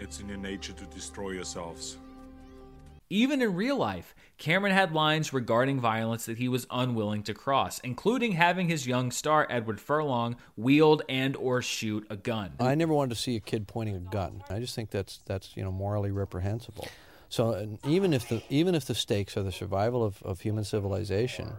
It's 0.01 0.21
in 0.21 0.29
your 0.29 0.39
nature 0.39 0.73
to 0.73 0.85
destroy 0.87 1.31
yourselves. 1.31 1.99
Even 3.09 3.41
in 3.41 3.55
real 3.55 3.77
life, 3.77 4.17
Cameron 4.37 4.75
had 4.75 4.93
lines 4.93 5.33
regarding 5.33 5.81
violence 5.81 6.27
that 6.27 6.39
he 6.39 6.49
was 6.49 6.67
unwilling 6.71 7.23
to 7.25 7.35
cross, 7.35 7.79
including 7.81 8.33
having 8.33 8.69
his 8.69 8.87
young 8.87 9.13
star 9.13 9.47
Edward 9.49 9.81
Furlong 9.81 10.37
wield 10.57 11.03
and 11.09 11.37
or 11.37 11.63
shoot 11.63 12.05
a 12.11 12.17
gun. 12.17 12.53
I 12.59 12.75
never 12.75 12.93
wanted 12.93 13.15
to 13.15 13.21
see 13.21 13.37
a 13.37 13.41
kid 13.41 13.69
pointing 13.69 13.95
a 13.95 14.01
gun. 14.01 14.43
I 14.51 14.59
just 14.59 14.75
think 14.75 14.91
that's 14.91 15.21
that's 15.25 15.57
you 15.57 15.63
know 15.63 15.71
morally 15.71 16.11
reprehensible. 16.11 16.89
So 17.29 17.79
even 17.87 18.13
if 18.13 18.29
the 18.29 18.43
even 18.51 18.75
if 18.75 18.87
the 18.87 18.95
stakes 18.95 19.37
are 19.37 19.43
the 19.45 19.53
survival 19.53 20.03
of, 20.05 20.21
of 20.25 20.41
human 20.41 20.65
civilization, 20.65 21.53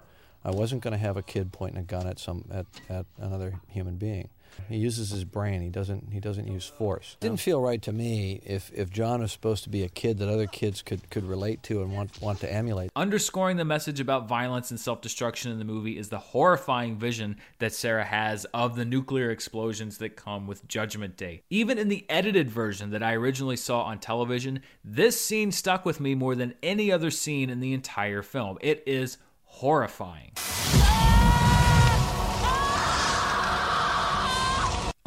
I 0.43 0.51
wasn't 0.51 0.81
going 0.81 0.93
to 0.93 0.97
have 0.97 1.15
a 1.15 1.23
kid 1.23 1.53
pointing 1.53 1.79
a 1.79 1.83
gun 1.83 2.07
at 2.07 2.19
some 2.19 2.43
at, 2.51 2.65
at 2.89 3.05
another 3.17 3.61
human 3.69 3.95
being. 3.95 4.29
He 4.69 4.77
uses 4.77 5.11
his 5.11 5.23
brain. 5.23 5.61
He 5.61 5.69
doesn't. 5.69 6.11
He 6.11 6.19
doesn't 6.19 6.47
use 6.47 6.65
force. 6.65 7.15
It 7.19 7.25
didn't 7.25 7.39
feel 7.39 7.61
right 7.61 7.81
to 7.83 7.91
me 7.91 8.41
if, 8.45 8.71
if 8.73 8.89
John 8.89 9.21
was 9.21 9.31
supposed 9.31 9.63
to 9.63 9.69
be 9.69 9.83
a 9.83 9.89
kid 9.89 10.17
that 10.19 10.29
other 10.29 10.47
kids 10.47 10.81
could, 10.81 11.09
could 11.09 11.23
relate 11.23 11.63
to 11.63 11.81
and 11.81 11.93
want 11.93 12.21
want 12.21 12.39
to 12.41 12.51
emulate. 12.51 12.91
Underscoring 12.95 13.57
the 13.57 13.65
message 13.65 13.99
about 13.99 14.27
violence 14.27 14.71
and 14.71 14.79
self 14.79 15.01
destruction 15.01 15.51
in 15.51 15.59
the 15.59 15.65
movie 15.65 15.97
is 15.97 16.09
the 16.09 16.17
horrifying 16.17 16.97
vision 16.97 17.37
that 17.59 17.73
Sarah 17.73 18.05
has 18.05 18.45
of 18.53 18.75
the 18.75 18.85
nuclear 18.85 19.31
explosions 19.31 19.97
that 19.99 20.15
come 20.15 20.47
with 20.47 20.67
Judgment 20.67 21.17
Day. 21.17 21.43
Even 21.49 21.77
in 21.77 21.87
the 21.87 22.05
edited 22.09 22.49
version 22.49 22.91
that 22.91 23.03
I 23.03 23.13
originally 23.13 23.57
saw 23.57 23.83
on 23.83 23.99
television, 23.99 24.61
this 24.83 25.19
scene 25.19 25.51
stuck 25.51 25.85
with 25.85 25.99
me 25.99 26.15
more 26.15 26.35
than 26.35 26.55
any 26.61 26.91
other 26.91 27.11
scene 27.11 27.49
in 27.49 27.59
the 27.59 27.73
entire 27.73 28.21
film. 28.21 28.57
It 28.61 28.83
is 28.85 29.17
horrifying. 29.43 30.31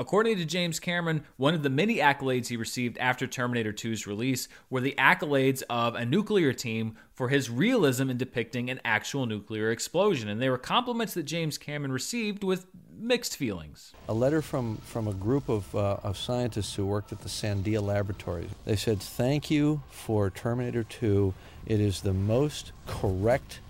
According 0.00 0.38
to 0.38 0.46
James 0.46 0.80
Cameron, 0.80 1.24
one 1.36 1.52
of 1.52 1.62
the 1.62 1.68
many 1.68 1.96
accolades 1.96 2.46
he 2.46 2.56
received 2.56 2.96
after 2.96 3.26
Terminator 3.26 3.70
2's 3.70 4.06
release 4.06 4.48
were 4.70 4.80
the 4.80 4.94
accolades 4.96 5.62
of 5.68 5.94
a 5.94 6.06
nuclear 6.06 6.54
team 6.54 6.96
for 7.12 7.28
his 7.28 7.50
realism 7.50 8.08
in 8.08 8.16
depicting 8.16 8.70
an 8.70 8.80
actual 8.82 9.26
nuclear 9.26 9.70
explosion. 9.70 10.30
And 10.30 10.40
they 10.40 10.48
were 10.48 10.56
compliments 10.56 11.12
that 11.12 11.24
James 11.24 11.58
Cameron 11.58 11.92
received 11.92 12.42
with 12.42 12.64
mixed 12.98 13.36
feelings. 13.36 13.92
A 14.08 14.14
letter 14.14 14.40
from, 14.40 14.78
from 14.78 15.06
a 15.06 15.12
group 15.12 15.50
of, 15.50 15.74
uh, 15.76 15.98
of 16.02 16.16
scientists 16.16 16.74
who 16.76 16.86
worked 16.86 17.12
at 17.12 17.20
the 17.20 17.28
Sandia 17.28 17.82
Laboratories. 17.82 18.48
They 18.64 18.76
said, 18.76 19.02
Thank 19.02 19.50
you 19.50 19.82
for 19.90 20.30
Terminator 20.30 20.82
2. 20.82 21.34
It 21.66 21.78
is 21.78 22.00
the 22.00 22.14
most 22.14 22.72
correct 22.86 23.60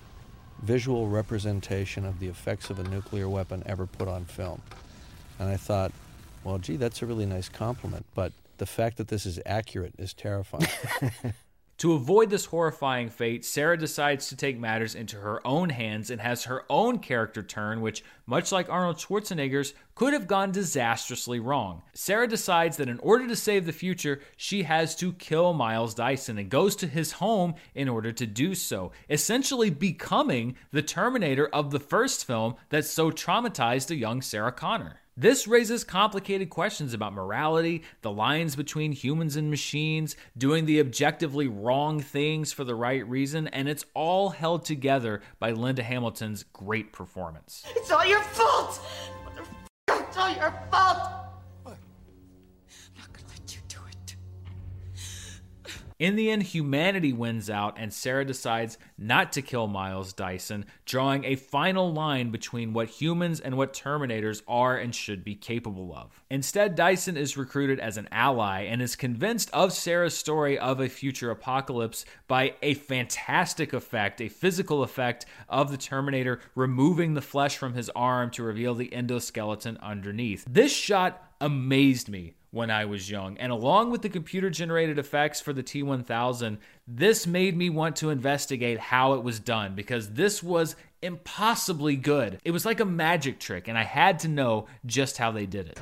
visual 0.63 1.09
representation 1.09 2.07
of 2.07 2.21
the 2.21 2.29
effects 2.29 2.71
of 2.71 2.79
a 2.79 2.85
nuclear 2.85 3.29
weapon 3.29 3.65
ever 3.67 3.85
put 3.85 4.07
on 4.07 4.27
film. 4.27 4.63
And 5.41 5.49
I 5.49 5.57
thought, 5.57 5.91
well, 6.45 6.59
gee, 6.59 6.77
that's 6.77 7.03
a 7.03 7.07
really 7.07 7.27
nice 7.27 7.49
compliment, 7.49 8.07
but 8.15 8.33
the 8.59 8.67
fact 8.67 8.97
that 8.99 9.09
this 9.09 9.27
is 9.27 9.39
accurate 9.47 9.95
is 9.99 10.13
terrifying. 10.15 10.67
To 11.81 11.95
avoid 11.95 12.29
this 12.29 12.45
horrifying 12.45 13.09
fate, 13.09 13.43
Sarah 13.43 13.79
decides 13.79 14.29
to 14.29 14.37
take 14.37 14.59
matters 14.59 14.95
into 14.95 15.17
her 15.17 15.41
own 15.47 15.71
hands 15.71 16.11
and 16.11 16.21
has 16.21 16.45
her 16.45 16.67
own 16.69 16.99
character 16.99 17.43
turn, 17.43 17.81
which, 17.81 18.05
much 18.27 18.53
like 18.53 18.69
Arnold 18.69 18.99
Schwarzenegger's, 18.99 19.73
could 19.95 20.13
have 20.13 20.27
gone 20.27 20.53
disastrously 20.53 21.41
wrong. 21.41 21.81
Sarah 21.95 22.29
decides 22.29 22.77
that 22.77 22.91
in 22.91 22.99
order 22.99 23.27
to 23.27 23.35
save 23.35 23.65
the 23.65 23.73
future, 23.73 24.21
she 24.37 24.65
has 24.65 24.95
to 24.97 25.15
kill 25.15 25.55
Miles 25.55 25.95
Dyson 25.95 26.37
and 26.37 26.51
goes 26.51 26.77
to 26.77 26.87
his 26.87 27.13
home 27.13 27.55
in 27.75 27.89
order 27.89 28.13
to 28.13 28.27
do 28.27 28.55
so, 28.55 28.93
essentially 29.09 29.71
becoming 29.71 30.57
the 30.73 30.83
Terminator 30.83 31.47
of 31.47 31.71
the 31.71 31.81
first 31.81 32.27
film 32.27 32.57
that 32.69 32.85
so 32.85 33.11
traumatized 33.11 33.91
a 33.91 33.97
young 33.97 34.21
Sarah 34.21 34.53
Connor. 34.53 35.00
This 35.21 35.47
raises 35.47 35.85
complicated 35.85 36.49
questions 36.49 36.95
about 36.95 37.13
morality, 37.13 37.83
the 38.01 38.11
lines 38.11 38.57
between 38.57 38.93
humans 38.93 39.37
and 39.37 39.51
machines, 39.51 40.17
doing 40.39 40.65
the 40.65 40.81
objectively 40.81 41.47
wrong 41.47 42.01
things 42.01 42.55
for 42.55 42.65
the 42.65 42.75
right 42.75 43.07
reason, 43.07 43.47
and 43.49 43.69
it's 43.69 43.85
all 43.93 44.31
held 44.31 44.65
together 44.65 45.21
by 45.39 45.51
Linda 45.51 45.83
Hamilton's 45.83 46.45
great 46.55 46.91
performance. 46.95 47.67
It's 47.77 47.91
all 47.91 48.07
your 48.07 48.23
fault! 48.23 48.81
It's 49.89 50.17
all 50.17 50.35
your 50.35 50.55
fault! 50.71 51.30
In 56.01 56.17
the 56.17 56.31
end, 56.31 56.45
humanity 56.45 57.13
wins 57.13 57.51
out, 57.51 57.77
and 57.79 57.93
Sarah 57.93 58.25
decides 58.25 58.79
not 58.97 59.33
to 59.33 59.43
kill 59.43 59.67
Miles 59.67 60.15
Dyson, 60.15 60.65
drawing 60.87 61.27
a 61.27 61.37
final 61.37 61.93
line 61.93 62.31
between 62.31 62.73
what 62.73 62.89
humans 62.89 63.39
and 63.39 63.59
what 63.59 63.75
Terminators 63.75 64.41
are 64.49 64.79
and 64.79 64.95
should 64.95 65.23
be 65.23 65.35
capable 65.35 65.95
of. 65.95 66.23
Instead, 66.31 66.75
Dyson 66.75 67.19
is 67.19 67.37
recruited 67.37 67.79
as 67.79 67.99
an 67.99 68.09
ally 68.11 68.63
and 68.63 68.81
is 68.81 68.97
convinced 68.97 69.51
of 69.53 69.75
Sarah's 69.75 70.17
story 70.17 70.59
of 70.59 70.81
a 70.81 70.89
future 70.89 71.31
apocalypse 71.31 72.07
by 72.27 72.55
a 72.63 72.73
fantastic 72.73 73.75
effect, 73.75 74.23
a 74.23 74.31
physical 74.31 74.83
effect 74.83 75.27
of 75.51 75.71
the 75.71 75.77
Terminator 75.77 76.41
removing 76.55 77.13
the 77.13 77.21
flesh 77.21 77.59
from 77.59 77.75
his 77.75 77.91
arm 77.91 78.31
to 78.31 78.43
reveal 78.43 78.75
the 78.75 78.89
endoskeleton 78.89 79.79
underneath. 79.81 80.47
This 80.49 80.73
shot 80.73 81.31
amazed 81.43 82.09
me 82.09 82.37
when 82.51 82.71
I 82.71 82.85
was 82.85 83.11
young. 83.11 83.39
And 83.39 83.53
along 83.53 83.91
with 83.91 84.03
the 84.03 84.09
computer 84.09 84.51
generated 84.51 84.99
effects 84.99 85.41
for 85.41 85.53
the 85.53 85.63
T1000, 85.63 86.59
this 86.87 87.27
made 87.27 87.57
me 87.57 87.71
want 87.71 87.97
to 87.97 88.11
investigate 88.11 88.79
how 88.79 89.15
it 89.15 89.23
was 89.23 89.39
done 89.39 89.75
because 89.75 90.11
this 90.13 90.43
was 90.43 90.77
impossibly 91.03 91.97
good. 91.97 92.41
It 92.45 92.51
was 92.51 92.67
like 92.67 92.81
a 92.81 92.85
magic 92.85 93.39
trick, 93.39 93.69
and 93.69 93.79
I 93.79 93.85
had 93.85 94.19
to 94.21 94.29
know 94.29 94.67
just 94.85 95.17
how 95.17 95.31
they 95.31 95.47
did 95.47 95.69
it. 95.69 95.79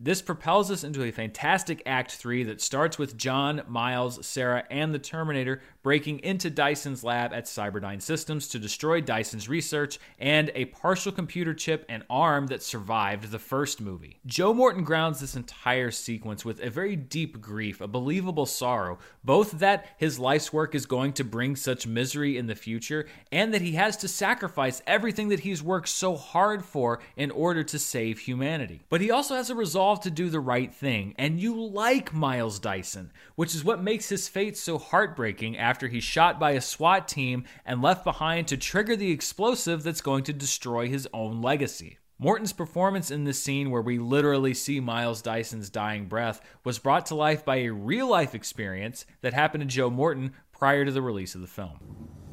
This 0.00 0.22
propels 0.22 0.70
us 0.70 0.84
into 0.84 1.02
a 1.02 1.10
fantastic 1.10 1.82
Act 1.84 2.12
3 2.12 2.44
that 2.44 2.60
starts 2.60 2.98
with 2.98 3.16
John, 3.16 3.62
Miles, 3.66 4.24
Sarah, 4.24 4.64
and 4.70 4.94
the 4.94 4.98
Terminator 4.98 5.60
breaking 5.88 6.18
into 6.18 6.50
Dyson's 6.50 7.02
lab 7.02 7.32
at 7.32 7.46
Cyberdyne 7.46 8.02
Systems 8.02 8.46
to 8.48 8.58
destroy 8.58 9.00
Dyson's 9.00 9.48
research 9.48 9.98
and 10.18 10.52
a 10.54 10.66
partial 10.66 11.10
computer 11.10 11.54
chip 11.54 11.86
and 11.88 12.02
arm 12.10 12.48
that 12.48 12.62
survived 12.62 13.30
the 13.30 13.38
first 13.38 13.80
movie. 13.80 14.18
Joe 14.26 14.52
Morton 14.52 14.84
grounds 14.84 15.18
this 15.18 15.34
entire 15.34 15.90
sequence 15.90 16.44
with 16.44 16.60
a 16.60 16.68
very 16.68 16.94
deep 16.94 17.40
grief, 17.40 17.80
a 17.80 17.88
believable 17.88 18.44
sorrow, 18.44 18.98
both 19.24 19.52
that 19.52 19.86
his 19.96 20.18
life's 20.18 20.52
work 20.52 20.74
is 20.74 20.84
going 20.84 21.14
to 21.14 21.24
bring 21.24 21.56
such 21.56 21.86
misery 21.86 22.36
in 22.36 22.48
the 22.48 22.54
future 22.54 23.08
and 23.32 23.54
that 23.54 23.62
he 23.62 23.72
has 23.72 23.96
to 23.96 24.08
sacrifice 24.08 24.82
everything 24.86 25.30
that 25.30 25.40
he's 25.40 25.62
worked 25.62 25.88
so 25.88 26.16
hard 26.16 26.66
for 26.66 27.00
in 27.16 27.30
order 27.30 27.64
to 27.64 27.78
save 27.78 28.18
humanity. 28.18 28.82
But 28.90 29.00
he 29.00 29.10
also 29.10 29.36
has 29.36 29.48
a 29.48 29.54
resolve 29.54 30.00
to 30.00 30.10
do 30.10 30.28
the 30.28 30.38
right 30.38 30.74
thing, 30.74 31.14
and 31.16 31.40
you 31.40 31.58
like 31.58 32.12
Miles 32.12 32.58
Dyson, 32.58 33.10
which 33.36 33.54
is 33.54 33.64
what 33.64 33.82
makes 33.82 34.10
his 34.10 34.28
fate 34.28 34.58
so 34.58 34.76
heartbreaking 34.76 35.56
after 35.56 35.77
he's 35.86 36.02
shot 36.02 36.40
by 36.40 36.50
a 36.52 36.60
SWAT 36.60 37.06
team 37.06 37.44
and 37.64 37.80
left 37.80 38.02
behind 38.02 38.48
to 38.48 38.56
trigger 38.56 38.96
the 38.96 39.12
explosive 39.12 39.84
that's 39.84 40.00
going 40.00 40.24
to 40.24 40.32
destroy 40.32 40.88
his 40.88 41.06
own 41.14 41.40
legacy. 41.40 41.98
Morton's 42.18 42.52
performance 42.52 43.12
in 43.12 43.22
this 43.22 43.40
scene, 43.40 43.70
where 43.70 43.80
we 43.80 44.00
literally 44.00 44.52
see 44.52 44.80
Miles 44.80 45.22
Dyson's 45.22 45.70
dying 45.70 46.06
breath, 46.06 46.40
was 46.64 46.80
brought 46.80 47.06
to 47.06 47.14
life 47.14 47.44
by 47.44 47.58
a 47.58 47.68
real 47.68 48.08
life 48.08 48.34
experience 48.34 49.06
that 49.20 49.34
happened 49.34 49.60
to 49.60 49.68
Joe 49.68 49.88
Morton 49.88 50.32
prior 50.50 50.84
to 50.84 50.90
the 50.90 51.00
release 51.00 51.36
of 51.36 51.42
the 51.42 51.46
film. 51.46 51.78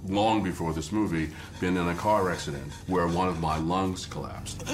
Long 0.08 0.42
before 0.42 0.74
this 0.74 0.92
movie, 0.92 1.30
been 1.60 1.78
in 1.78 1.88
a 1.88 1.96
car 1.96 2.32
accident 2.32 2.72
where 2.88 3.08
one 3.08 3.28
of 3.28 3.40
my 3.40 3.58
lungs 3.58 4.08
collapsed. 4.08 4.66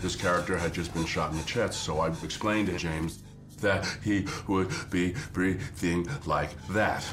This 0.00 0.16
character 0.16 0.58
had 0.58 0.74
just 0.74 0.92
been 0.92 1.06
shot 1.06 1.30
in 1.30 1.38
the 1.38 1.44
chest, 1.44 1.82
so 1.82 2.00
I 2.00 2.08
explained 2.24 2.66
to 2.68 2.76
James 2.76 3.22
that 3.60 3.86
he 4.02 4.26
would 4.48 4.72
be 4.90 5.14
breathing 5.32 6.08
like 6.26 6.50
that. 6.68 7.04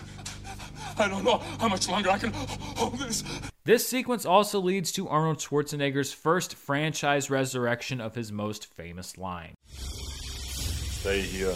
I 0.97 1.07
don't 1.07 1.23
know 1.23 1.37
how 1.59 1.67
much 1.67 1.87
longer 1.89 2.09
I 2.09 2.17
can 2.17 2.31
hold 2.33 2.97
this. 2.99 3.23
This 3.63 3.87
sequence 3.87 4.25
also 4.25 4.59
leads 4.59 4.91
to 4.93 5.07
Arnold 5.07 5.37
Schwarzenegger's 5.37 6.11
first 6.13 6.55
franchise 6.55 7.29
resurrection 7.29 8.01
of 8.01 8.15
his 8.15 8.31
most 8.31 8.65
famous 8.65 9.17
line. 9.17 9.53
Stay 9.67 11.21
here. 11.21 11.55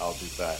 I'll 0.00 0.14
be 0.14 0.30
back. 0.36 0.58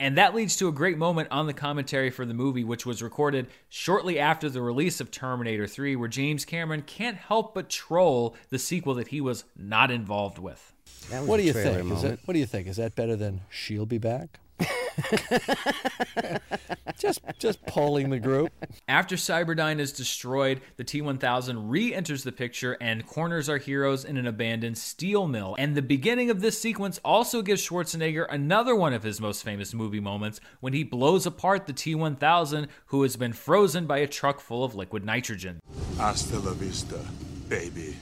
And 0.00 0.18
that 0.18 0.34
leads 0.34 0.56
to 0.56 0.66
a 0.66 0.72
great 0.72 0.98
moment 0.98 1.28
on 1.30 1.46
the 1.46 1.52
commentary 1.52 2.10
for 2.10 2.26
the 2.26 2.34
movie, 2.34 2.64
which 2.64 2.84
was 2.84 3.00
recorded 3.00 3.46
shortly 3.68 4.18
after 4.18 4.50
the 4.50 4.60
release 4.60 5.00
of 5.00 5.12
Terminator 5.12 5.68
3, 5.68 5.94
where 5.94 6.08
James 6.08 6.44
Cameron 6.44 6.82
can't 6.82 7.16
help 7.16 7.54
but 7.54 7.70
troll 7.70 8.34
the 8.50 8.58
sequel 8.58 8.94
that 8.94 9.08
he 9.08 9.20
was 9.20 9.44
not 9.56 9.92
involved 9.92 10.38
with. 10.38 10.72
What 11.10 11.36
do 11.36 11.44
you 11.44 11.52
think? 11.52 11.92
Is 11.92 12.02
that, 12.02 12.18
what 12.24 12.34
do 12.34 12.40
you 12.40 12.46
think? 12.46 12.66
Is 12.66 12.76
that 12.76 12.96
better 12.96 13.14
than 13.14 13.42
She'll 13.50 13.86
Be 13.86 13.98
Back? 13.98 14.40
just 16.98 17.20
just 17.38 17.64
polling 17.66 18.10
the 18.10 18.18
group. 18.18 18.52
After 18.88 19.16
Cyberdyne 19.16 19.78
is 19.78 19.92
destroyed, 19.92 20.60
the 20.76 20.84
T1000 20.84 21.68
re-enters 21.68 22.24
the 22.24 22.32
picture 22.32 22.76
and 22.80 23.06
corners 23.06 23.48
our 23.48 23.58
heroes 23.58 24.04
in 24.04 24.16
an 24.16 24.26
abandoned 24.26 24.78
steel 24.78 25.26
mill. 25.26 25.56
And 25.58 25.76
the 25.76 25.82
beginning 25.82 26.30
of 26.30 26.40
this 26.40 26.58
sequence 26.58 27.00
also 27.04 27.42
gives 27.42 27.66
Schwarzenegger 27.66 28.26
another 28.30 28.76
one 28.76 28.92
of 28.92 29.02
his 29.02 29.20
most 29.20 29.42
famous 29.42 29.74
movie 29.74 30.00
moments 30.00 30.40
when 30.60 30.72
he 30.72 30.84
blows 30.84 31.26
apart 31.26 31.66
the 31.66 31.72
T1000 31.72 32.68
who 32.86 33.02
has 33.02 33.16
been 33.16 33.32
frozen 33.32 33.86
by 33.86 33.98
a 33.98 34.06
truck 34.06 34.40
full 34.40 34.64
of 34.64 34.74
liquid 34.74 35.04
nitrogen. 35.04 35.60
Hasta 35.98 36.38
la 36.38 36.52
vista, 36.52 37.00
baby. 37.48 37.96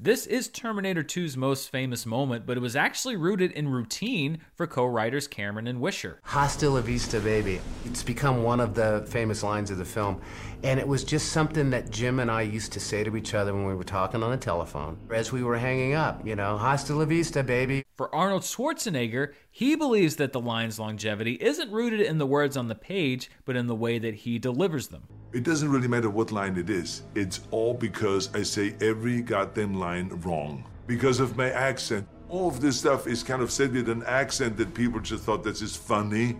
This 0.00 0.28
is 0.28 0.46
Terminator 0.46 1.02
2's 1.02 1.36
most 1.36 1.70
famous 1.70 2.06
moment, 2.06 2.46
but 2.46 2.56
it 2.56 2.60
was 2.60 2.76
actually 2.76 3.16
rooted 3.16 3.50
in 3.50 3.68
routine 3.68 4.38
for 4.54 4.64
co 4.64 4.86
writers 4.86 5.26
Cameron 5.26 5.66
and 5.66 5.80
Wisher. 5.80 6.20
Hasta 6.22 6.70
la 6.70 6.80
vista, 6.80 7.18
baby. 7.18 7.60
It's 7.84 8.04
become 8.04 8.44
one 8.44 8.60
of 8.60 8.76
the 8.76 9.04
famous 9.08 9.42
lines 9.42 9.72
of 9.72 9.78
the 9.78 9.84
film. 9.84 10.20
And 10.64 10.80
it 10.80 10.88
was 10.88 11.04
just 11.04 11.30
something 11.30 11.70
that 11.70 11.90
Jim 11.90 12.18
and 12.18 12.30
I 12.30 12.42
used 12.42 12.72
to 12.72 12.80
say 12.80 13.04
to 13.04 13.16
each 13.16 13.32
other 13.32 13.54
when 13.54 13.64
we 13.64 13.74
were 13.74 13.84
talking 13.84 14.22
on 14.22 14.32
the 14.32 14.36
telephone 14.36 14.98
as 15.10 15.30
we 15.30 15.44
were 15.44 15.56
hanging 15.56 15.94
up, 15.94 16.26
you 16.26 16.34
know, 16.34 16.58
hasta 16.58 16.94
la 16.94 17.04
vista, 17.04 17.44
baby. 17.44 17.84
For 17.96 18.12
Arnold 18.12 18.42
Schwarzenegger, 18.42 19.34
he 19.50 19.76
believes 19.76 20.16
that 20.16 20.32
the 20.32 20.40
line's 20.40 20.78
longevity 20.78 21.34
isn't 21.34 21.70
rooted 21.70 22.00
in 22.00 22.18
the 22.18 22.26
words 22.26 22.56
on 22.56 22.66
the 22.66 22.74
page, 22.74 23.30
but 23.44 23.54
in 23.54 23.68
the 23.68 23.74
way 23.74 23.98
that 24.00 24.14
he 24.14 24.38
delivers 24.38 24.88
them. 24.88 25.04
It 25.32 25.44
doesn't 25.44 25.70
really 25.70 25.88
matter 25.88 26.10
what 26.10 26.32
line 26.32 26.56
it 26.56 26.70
is. 26.70 27.02
It's 27.14 27.40
all 27.50 27.74
because 27.74 28.34
I 28.34 28.42
say 28.42 28.74
every 28.80 29.20
goddamn 29.22 29.74
line 29.74 30.08
wrong. 30.24 30.64
Because 30.86 31.20
of 31.20 31.36
my 31.36 31.50
accent. 31.50 32.08
All 32.28 32.48
of 32.48 32.60
this 32.60 32.78
stuff 32.78 33.06
is 33.06 33.22
kind 33.22 33.42
of 33.42 33.50
said 33.50 33.72
with 33.72 33.88
an 33.88 34.02
accent 34.04 34.56
that 34.56 34.74
people 34.74 35.00
just 35.00 35.24
thought 35.24 35.44
that's 35.44 35.60
just 35.60 35.78
funny. 35.78 36.36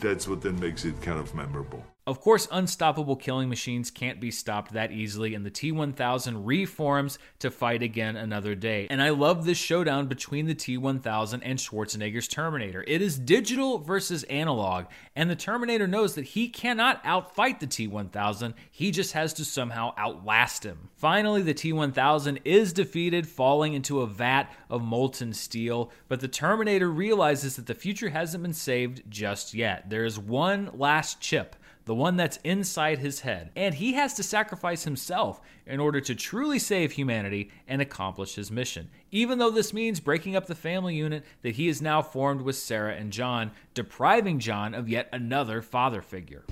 That's 0.00 0.28
what 0.28 0.40
then 0.40 0.58
makes 0.60 0.84
it 0.84 1.00
kind 1.02 1.18
of 1.18 1.34
memorable. 1.34 1.84
Of 2.08 2.20
course, 2.20 2.46
unstoppable 2.52 3.16
killing 3.16 3.48
machines 3.48 3.90
can't 3.90 4.20
be 4.20 4.30
stopped 4.30 4.74
that 4.74 4.92
easily, 4.92 5.34
and 5.34 5.44
the 5.44 5.50
T 5.50 5.72
1000 5.72 6.46
reforms 6.46 7.18
to 7.40 7.50
fight 7.50 7.82
again 7.82 8.14
another 8.14 8.54
day. 8.54 8.86
And 8.90 9.02
I 9.02 9.08
love 9.08 9.44
this 9.44 9.58
showdown 9.58 10.06
between 10.06 10.46
the 10.46 10.54
T 10.54 10.78
1000 10.78 11.42
and 11.42 11.58
Schwarzenegger's 11.58 12.28
Terminator. 12.28 12.84
It 12.86 13.02
is 13.02 13.18
digital 13.18 13.78
versus 13.78 14.22
analog, 14.24 14.84
and 15.16 15.28
the 15.28 15.34
Terminator 15.34 15.88
knows 15.88 16.14
that 16.14 16.26
he 16.26 16.48
cannot 16.48 17.02
outfight 17.02 17.58
the 17.58 17.66
T 17.66 17.88
1000, 17.88 18.54
he 18.70 18.92
just 18.92 19.12
has 19.14 19.32
to 19.32 19.44
somehow 19.44 19.92
outlast 19.98 20.62
him. 20.62 20.90
Finally, 20.94 21.42
the 21.42 21.54
T 21.54 21.72
1000 21.72 22.38
is 22.44 22.72
defeated, 22.72 23.26
falling 23.26 23.72
into 23.72 24.02
a 24.02 24.06
vat 24.06 24.44
of 24.70 24.80
molten 24.80 25.32
steel, 25.32 25.90
but 26.06 26.20
the 26.20 26.28
Terminator 26.28 26.88
realizes 26.88 27.56
that 27.56 27.66
the 27.66 27.74
future 27.74 28.10
hasn't 28.10 28.44
been 28.44 28.52
saved 28.52 29.02
just 29.08 29.54
yet. 29.54 29.90
There 29.90 30.04
is 30.04 30.20
one 30.20 30.70
last 30.72 31.20
chip 31.20 31.56
the 31.86 31.94
one 31.94 32.16
that's 32.16 32.38
inside 32.44 32.98
his 32.98 33.20
head. 33.20 33.50
And 33.56 33.74
he 33.74 33.94
has 33.94 34.12
to 34.14 34.22
sacrifice 34.22 34.84
himself 34.84 35.40
in 35.66 35.80
order 35.80 36.00
to 36.00 36.14
truly 36.14 36.58
save 36.58 36.92
humanity 36.92 37.50
and 37.66 37.80
accomplish 37.80 38.34
his 38.34 38.50
mission. 38.50 38.90
Even 39.12 39.38
though 39.38 39.50
this 39.50 39.72
means 39.72 40.00
breaking 40.00 40.36
up 40.36 40.46
the 40.46 40.54
family 40.54 40.96
unit 40.96 41.24
that 41.42 41.54
he 41.54 41.68
has 41.68 41.80
now 41.80 42.02
formed 42.02 42.42
with 42.42 42.56
Sarah 42.56 42.94
and 42.94 43.12
John, 43.12 43.52
depriving 43.72 44.40
John 44.40 44.74
of 44.74 44.88
yet 44.88 45.08
another 45.12 45.62
father 45.62 46.02
figure. 46.02 46.44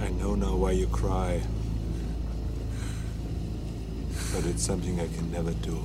I 0.00 0.08
know 0.10 0.36
now 0.36 0.54
why 0.54 0.70
you 0.70 0.86
cry. 0.86 1.42
But 4.32 4.46
it's 4.46 4.62
something 4.62 5.00
I 5.00 5.08
can 5.08 5.32
never 5.32 5.50
do. 5.50 5.82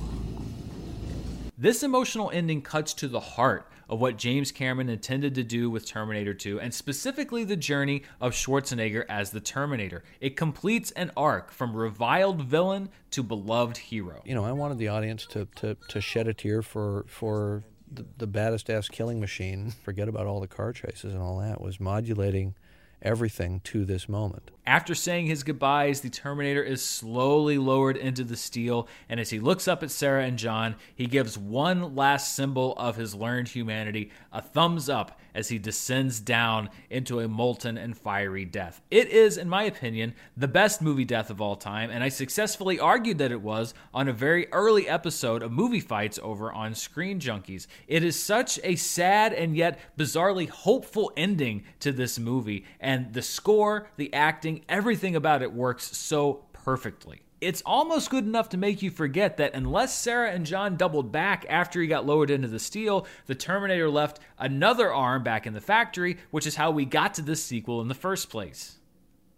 This 1.58 1.82
emotional 1.82 2.30
ending 2.30 2.62
cuts 2.62 2.94
to 2.94 3.08
the 3.08 3.18
heart 3.18 3.68
of 3.88 4.00
what 4.00 4.16
James 4.16 4.50
Cameron 4.52 4.88
intended 4.88 5.34
to 5.34 5.42
do 5.42 5.70
with 5.70 5.86
Terminator 5.86 6.34
2, 6.34 6.60
and 6.60 6.74
specifically 6.74 7.44
the 7.44 7.56
journey 7.56 8.02
of 8.20 8.32
Schwarzenegger 8.32 9.04
as 9.08 9.30
the 9.30 9.40
Terminator. 9.40 10.02
It 10.20 10.36
completes 10.36 10.90
an 10.92 11.10
arc 11.16 11.50
from 11.50 11.74
reviled 11.74 12.42
villain 12.42 12.88
to 13.12 13.22
beloved 13.22 13.76
hero. 13.76 14.22
You 14.24 14.34
know, 14.34 14.44
I 14.44 14.52
wanted 14.52 14.78
the 14.78 14.88
audience 14.88 15.26
to, 15.26 15.46
to, 15.56 15.76
to 15.88 16.00
shed 16.00 16.28
a 16.28 16.34
tear 16.34 16.62
for 16.62 17.04
for 17.08 17.62
the, 17.90 18.04
the 18.18 18.26
baddest 18.26 18.68
ass 18.68 18.88
killing 18.88 19.20
machine. 19.20 19.70
Forget 19.70 20.08
about 20.08 20.26
all 20.26 20.40
the 20.40 20.48
car 20.48 20.72
chases 20.72 21.12
and 21.14 21.22
all 21.22 21.38
that. 21.38 21.60
Was 21.60 21.78
modulating 21.78 22.54
everything 23.02 23.60
to 23.60 23.84
this 23.84 24.08
moment. 24.08 24.50
After 24.66 24.96
saying 24.96 25.26
his 25.26 25.44
goodbyes, 25.44 26.00
the 26.00 26.10
Terminator 26.10 26.62
is 26.62 26.84
slowly 26.84 27.56
lowered 27.56 27.96
into 27.96 28.24
the 28.24 28.36
steel, 28.36 28.88
and 29.08 29.20
as 29.20 29.30
he 29.30 29.38
looks 29.38 29.68
up 29.68 29.84
at 29.84 29.92
Sarah 29.92 30.24
and 30.24 30.36
John, 30.36 30.74
he 30.92 31.06
gives 31.06 31.38
one 31.38 31.94
last 31.94 32.34
symbol 32.34 32.74
of 32.76 32.96
his 32.96 33.14
learned 33.14 33.46
humanity 33.46 34.10
a 34.32 34.42
thumbs 34.42 34.88
up 34.88 35.20
as 35.36 35.50
he 35.50 35.58
descends 35.58 36.18
down 36.18 36.70
into 36.90 37.20
a 37.20 37.28
molten 37.28 37.76
and 37.76 37.96
fiery 37.96 38.44
death. 38.44 38.80
It 38.90 39.08
is, 39.08 39.36
in 39.36 39.48
my 39.48 39.64
opinion, 39.64 40.14
the 40.36 40.48
best 40.48 40.82
movie 40.82 41.04
death 41.04 41.30
of 41.30 41.40
all 41.40 41.56
time, 41.56 41.90
and 41.90 42.02
I 42.02 42.08
successfully 42.08 42.80
argued 42.80 43.18
that 43.18 43.30
it 43.30 43.42
was 43.42 43.72
on 43.94 44.08
a 44.08 44.12
very 44.12 44.50
early 44.50 44.88
episode 44.88 45.42
of 45.42 45.52
Movie 45.52 45.78
Fights 45.78 46.18
over 46.22 46.52
on 46.52 46.74
Screen 46.74 47.20
Junkies. 47.20 47.68
It 47.86 48.02
is 48.02 48.20
such 48.20 48.58
a 48.64 48.74
sad 48.74 49.32
and 49.32 49.54
yet 49.54 49.78
bizarrely 49.96 50.48
hopeful 50.48 51.12
ending 51.16 51.64
to 51.80 51.92
this 51.92 52.18
movie, 52.18 52.64
and 52.80 53.12
the 53.12 53.22
score, 53.22 53.90
the 53.96 54.12
acting, 54.12 54.55
everything 54.68 55.16
about 55.16 55.42
it 55.42 55.52
works 55.52 55.96
so 55.96 56.44
perfectly. 56.52 57.22
It's 57.40 57.62
almost 57.66 58.08
good 58.08 58.24
enough 58.24 58.48
to 58.50 58.56
make 58.56 58.80
you 58.80 58.90
forget 58.90 59.36
that 59.36 59.54
unless 59.54 59.94
Sarah 59.96 60.30
and 60.30 60.46
John 60.46 60.76
doubled 60.76 61.12
back 61.12 61.44
after 61.48 61.80
he 61.80 61.86
got 61.86 62.06
lowered 62.06 62.30
into 62.30 62.48
the 62.48 62.58
steel, 62.58 63.06
the 63.26 63.34
Terminator 63.34 63.90
left 63.90 64.20
another 64.38 64.92
arm 64.92 65.22
back 65.22 65.46
in 65.46 65.52
the 65.52 65.60
factory, 65.60 66.16
which 66.30 66.46
is 66.46 66.56
how 66.56 66.70
we 66.70 66.86
got 66.86 67.14
to 67.14 67.22
this 67.22 67.44
sequel 67.44 67.82
in 67.82 67.88
the 67.88 67.94
first 67.94 68.30
place. 68.30 68.78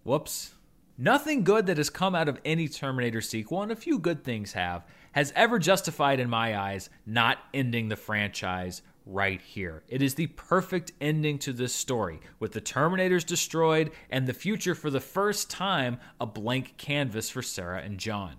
Whoops. 0.04 0.54
Nothing 0.96 1.44
good 1.44 1.66
that 1.66 1.76
has 1.76 1.90
come 1.90 2.14
out 2.14 2.28
of 2.28 2.40
any 2.44 2.66
Terminator 2.66 3.20
sequel, 3.20 3.62
and 3.62 3.70
a 3.70 3.76
few 3.76 3.98
good 3.98 4.24
things 4.24 4.52
have, 4.52 4.84
has 5.12 5.32
ever 5.36 5.58
justified, 5.58 6.18
in 6.18 6.30
my 6.30 6.58
eyes, 6.58 6.90
not 7.06 7.38
ending 7.52 7.88
the 7.88 7.96
franchise 7.96 8.82
right 9.08 9.40
here. 9.40 9.82
It 9.88 10.02
is 10.02 10.14
the 10.14 10.26
perfect 10.28 10.92
ending 11.00 11.38
to 11.40 11.52
this 11.52 11.74
story, 11.74 12.20
with 12.38 12.52
the 12.52 12.60
Terminators 12.60 13.24
destroyed 13.24 13.90
and 14.10 14.26
the 14.26 14.34
future 14.34 14.74
for 14.74 14.90
the 14.90 15.00
first 15.00 15.50
time 15.50 15.98
a 16.20 16.26
blank 16.26 16.76
canvas 16.76 17.30
for 17.30 17.42
Sarah 17.42 17.80
and 17.80 17.98
John. 17.98 18.36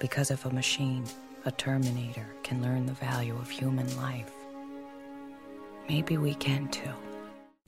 Because 0.00 0.30
if 0.30 0.44
a 0.44 0.50
machine, 0.50 1.04
a 1.44 1.52
Terminator, 1.52 2.26
can 2.42 2.62
learn 2.62 2.84
the 2.84 2.92
value 2.92 3.36
of 3.36 3.48
human 3.48 3.96
life, 3.96 4.32
maybe 5.88 6.18
we 6.18 6.34
can 6.34 6.68
too. 6.68 6.92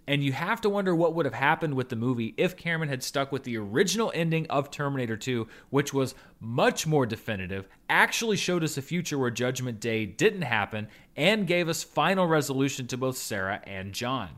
And 0.07 0.23
you 0.23 0.33
have 0.33 0.61
to 0.61 0.69
wonder 0.69 0.95
what 0.95 1.15
would 1.15 1.25
have 1.25 1.35
happened 1.35 1.75
with 1.75 1.89
the 1.89 1.97
movie 1.97 2.35
if 2.37 2.57
Cameron 2.57 2.91
had 2.91 3.03
stuck 3.03 3.33
with 3.33 3.45
the 3.45 3.57
original 3.57 4.13
ending 4.15 4.47
of 4.49 4.71
Terminator 4.71 5.17
2, 5.17 5.49
which 5.71 5.95
was 5.95 6.15
much 6.41 6.87
more 6.87 7.07
definitive, 7.07 7.67
actually 7.89 8.37
showed 8.37 8.63
us 8.63 8.77
a 8.77 8.83
future 8.83 9.19
where 9.19 9.31
Judgment 9.31 9.81
Day 9.81 10.05
didn't 10.05 10.43
happen, 10.43 10.89
and 11.17 11.47
gave 11.47 11.69
us 11.69 11.83
final 11.83 12.27
resolution 12.27 12.87
to 12.89 12.99
both 12.99 13.17
Sarah 13.17 13.63
and 13.65 13.95
John. 13.95 14.29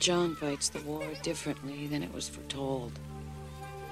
John 0.00 0.34
fights 0.34 0.70
the 0.70 0.80
war 0.80 1.04
differently 1.22 1.86
than 1.86 2.02
it 2.02 2.12
was 2.12 2.28
foretold. 2.28 2.98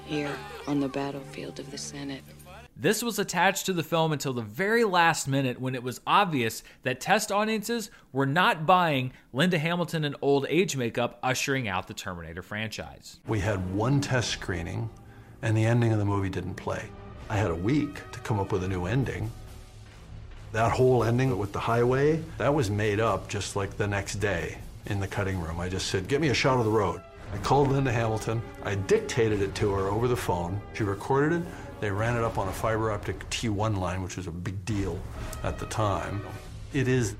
Here, 0.05 0.35
on 0.67 0.79
the 0.79 0.89
battlefield 0.89 1.59
of 1.59 1.69
the 1.69 1.77
Senate. 1.77 2.23
This 2.81 3.03
was 3.03 3.19
attached 3.19 3.65
to 3.65 3.73
the 3.73 3.83
film 3.83 4.13
until 4.13 4.31
the 4.31 4.41
very 4.41 4.85
last 4.85 5.27
minute 5.27 5.59
when 5.59 5.75
it 5.75 5.83
was 5.83 5.99
obvious 6.07 6.63
that 6.83 7.01
test 7.01 7.29
audiences 7.29 7.91
were 8.13 8.25
not 8.25 8.65
buying 8.65 9.11
Linda 9.33 9.59
Hamilton 9.59 10.05
in 10.05 10.15
old 10.21 10.45
age 10.47 10.77
makeup 10.77 11.19
ushering 11.21 11.67
out 11.67 11.89
the 11.89 11.93
Terminator 11.93 12.41
franchise. 12.41 13.19
We 13.27 13.41
had 13.41 13.73
one 13.75 13.99
test 13.99 14.29
screening, 14.29 14.89
and 15.41 15.57
the 15.57 15.65
ending 15.65 15.91
of 15.91 15.99
the 15.99 16.05
movie 16.05 16.29
didn't 16.29 16.53
play. 16.53 16.85
I 17.29 17.35
had 17.35 17.51
a 17.51 17.55
week 17.55 17.95
to 18.13 18.19
come 18.19 18.39
up 18.39 18.53
with 18.53 18.63
a 18.63 18.67
new 18.69 18.85
ending. 18.85 19.29
That 20.53 20.71
whole 20.71 21.03
ending 21.03 21.37
with 21.37 21.51
the 21.51 21.59
highway, 21.59 22.23
that 22.37 22.53
was 22.53 22.71
made 22.71 23.01
up 23.01 23.27
just 23.27 23.57
like 23.57 23.75
the 23.75 23.87
next 23.87 24.15
day 24.15 24.57
in 24.85 25.01
the 25.01 25.07
cutting 25.07 25.37
room. 25.41 25.59
I 25.59 25.67
just 25.67 25.87
said, 25.87 26.07
get 26.07 26.21
me 26.21 26.29
a 26.29 26.33
shot 26.33 26.59
of 26.59 26.63
the 26.63 26.71
road. 26.71 27.01
I 27.33 27.37
called 27.39 27.67
Linda 27.67 27.91
Hamilton. 27.91 28.41
I 28.63 28.75
dictated 28.75 29.41
it 29.41 29.53
to 29.55 29.69
her 29.73 29.89
over 29.89 30.07
the 30.07 30.15
phone. 30.15 30.61
She 30.73 30.83
recorded 30.83 31.41
it. 31.41 31.47
They 31.79 31.91
ran 31.91 32.17
it 32.17 32.23
up 32.23 32.37
on 32.37 32.47
a 32.47 32.51
fiber 32.51 32.91
optic 32.91 33.29
T1 33.29 33.77
line, 33.77 34.03
which 34.03 34.17
was 34.17 34.27
a 34.27 34.31
big 34.31 34.65
deal 34.65 34.99
at 35.43 35.59
the 35.59 35.65
time. 35.67 36.21
It 36.73 36.87
is 36.87 37.15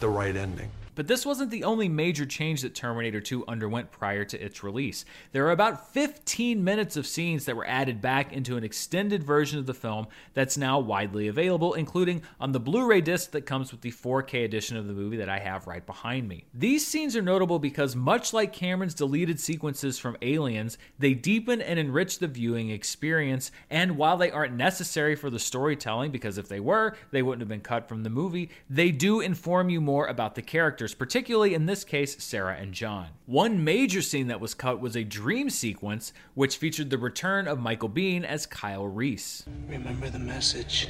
the 0.00 0.08
right 0.08 0.34
ending. 0.34 0.70
But 1.00 1.06
this 1.06 1.24
wasn't 1.24 1.50
the 1.50 1.64
only 1.64 1.88
major 1.88 2.26
change 2.26 2.60
that 2.60 2.74
Terminator 2.74 3.22
2 3.22 3.46
underwent 3.48 3.90
prior 3.90 4.22
to 4.26 4.44
its 4.44 4.62
release. 4.62 5.06
There 5.32 5.46
are 5.46 5.50
about 5.50 5.94
15 5.94 6.62
minutes 6.62 6.94
of 6.94 7.06
scenes 7.06 7.46
that 7.46 7.56
were 7.56 7.66
added 7.66 8.02
back 8.02 8.34
into 8.34 8.58
an 8.58 8.64
extended 8.64 9.24
version 9.24 9.58
of 9.58 9.64
the 9.64 9.72
film 9.72 10.08
that's 10.34 10.58
now 10.58 10.78
widely 10.78 11.26
available, 11.26 11.72
including 11.72 12.20
on 12.38 12.52
the 12.52 12.60
Blu 12.60 12.86
ray 12.86 13.00
disc 13.00 13.30
that 13.30 13.46
comes 13.46 13.72
with 13.72 13.80
the 13.80 13.92
4K 13.92 14.44
edition 14.44 14.76
of 14.76 14.88
the 14.88 14.92
movie 14.92 15.16
that 15.16 15.30
I 15.30 15.38
have 15.38 15.66
right 15.66 15.86
behind 15.86 16.28
me. 16.28 16.44
These 16.52 16.86
scenes 16.86 17.16
are 17.16 17.22
notable 17.22 17.58
because, 17.58 17.96
much 17.96 18.34
like 18.34 18.52
Cameron's 18.52 18.92
deleted 18.92 19.40
sequences 19.40 19.98
from 19.98 20.18
Aliens, 20.20 20.76
they 20.98 21.14
deepen 21.14 21.62
and 21.62 21.78
enrich 21.78 22.18
the 22.18 22.28
viewing 22.28 22.68
experience, 22.68 23.50
and 23.70 23.96
while 23.96 24.18
they 24.18 24.30
aren't 24.30 24.54
necessary 24.54 25.16
for 25.16 25.30
the 25.30 25.38
storytelling, 25.38 26.10
because 26.10 26.36
if 26.36 26.48
they 26.48 26.60
were, 26.60 26.94
they 27.10 27.22
wouldn't 27.22 27.40
have 27.40 27.48
been 27.48 27.62
cut 27.62 27.88
from 27.88 28.02
the 28.02 28.10
movie, 28.10 28.50
they 28.68 28.90
do 28.90 29.20
inform 29.20 29.70
you 29.70 29.80
more 29.80 30.06
about 30.06 30.34
the 30.34 30.42
characters 30.42 30.89
characters, 30.90 30.98
particularly 30.98 31.54
in 31.54 31.66
this 31.66 31.84
case, 31.84 32.22
Sarah 32.22 32.56
and 32.56 32.72
John. 32.72 33.08
One 33.26 33.64
major 33.64 34.02
scene 34.02 34.28
that 34.28 34.40
was 34.40 34.54
cut 34.54 34.80
was 34.80 34.96
a 34.96 35.04
dream 35.04 35.50
sequence, 35.50 36.12
which 36.34 36.56
featured 36.56 36.90
the 36.90 36.98
return 36.98 37.48
of 37.48 37.58
Michael 37.58 37.88
Biehn 37.88 38.24
as 38.24 38.46
Kyle 38.46 38.86
Reese. 38.86 39.44
Remember 39.68 40.10
the 40.10 40.18
message. 40.18 40.88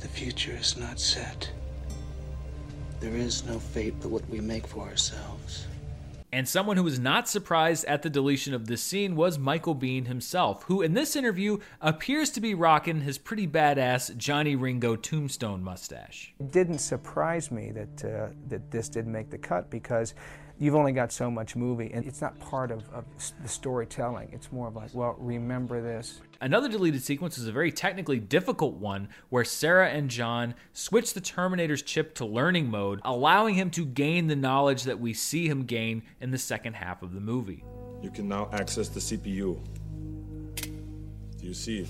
The 0.00 0.08
future 0.08 0.56
is 0.58 0.76
not 0.76 0.98
set. 0.98 1.50
There 3.00 3.16
is 3.16 3.44
no 3.44 3.58
fate 3.58 3.94
but 4.00 4.10
what 4.10 4.28
we 4.28 4.40
make 4.40 4.66
for 4.66 4.86
ourselves. 4.88 5.66
And 6.32 6.48
someone 6.48 6.76
who 6.76 6.84
was 6.84 6.98
not 6.98 7.28
surprised 7.28 7.84
at 7.86 8.02
the 8.02 8.10
deletion 8.10 8.54
of 8.54 8.66
this 8.66 8.82
scene 8.82 9.16
was 9.16 9.38
Michael 9.38 9.74
Biehn 9.74 10.06
himself, 10.06 10.62
who 10.64 10.80
in 10.80 10.94
this 10.94 11.16
interview 11.16 11.58
appears 11.80 12.30
to 12.30 12.40
be 12.40 12.54
rocking 12.54 13.00
his 13.00 13.18
pretty 13.18 13.48
badass 13.48 14.16
Johnny 14.16 14.54
Ringo 14.54 14.94
tombstone 14.94 15.62
mustache. 15.64 16.32
It 16.38 16.52
didn't 16.52 16.78
surprise 16.78 17.50
me 17.50 17.72
that 17.72 18.04
uh, 18.04 18.28
that 18.48 18.70
this 18.70 18.88
didn't 18.88 19.12
make 19.12 19.30
the 19.30 19.38
cut 19.38 19.70
because 19.70 20.14
you've 20.60 20.76
only 20.76 20.92
got 20.92 21.10
so 21.10 21.30
much 21.30 21.56
movie, 21.56 21.90
and 21.92 22.06
it's 22.06 22.20
not 22.20 22.38
part 22.38 22.70
of, 22.70 22.88
of 22.90 23.04
the 23.42 23.48
storytelling. 23.48 24.28
It's 24.32 24.52
more 24.52 24.68
of 24.68 24.76
like, 24.76 24.90
well, 24.94 25.16
remember 25.18 25.80
this. 25.80 26.20
Another 26.40 26.68
deleted 26.68 27.02
sequence 27.02 27.38
is 27.38 27.48
a 27.48 27.52
very 27.52 27.72
technically 27.72 28.20
difficult 28.20 28.74
one 28.74 29.08
where 29.30 29.44
Sarah 29.44 29.88
and 29.88 30.08
John 30.08 30.54
switch 30.72 31.14
the 31.14 31.20
Terminator's 31.20 31.82
chip 31.82 32.14
to 32.16 32.26
learning 32.26 32.70
mode, 32.70 33.00
allowing 33.04 33.54
him 33.54 33.70
to 33.70 33.84
gain 33.84 34.28
the 34.28 34.36
knowledge 34.36 34.84
that 34.84 35.00
we 35.00 35.14
see 35.14 35.48
him 35.48 35.64
gain 35.64 36.02
in 36.20 36.30
the 36.30 36.38
second 36.38 36.74
half 36.74 37.02
of 37.02 37.14
the 37.14 37.20
movie. 37.20 37.64
You 38.02 38.10
can 38.10 38.28
now 38.28 38.48
access 38.52 38.88
the 38.88 39.00
CPU. 39.00 39.58
Do 40.56 41.46
you 41.46 41.54
see 41.54 41.80
it? 41.80 41.88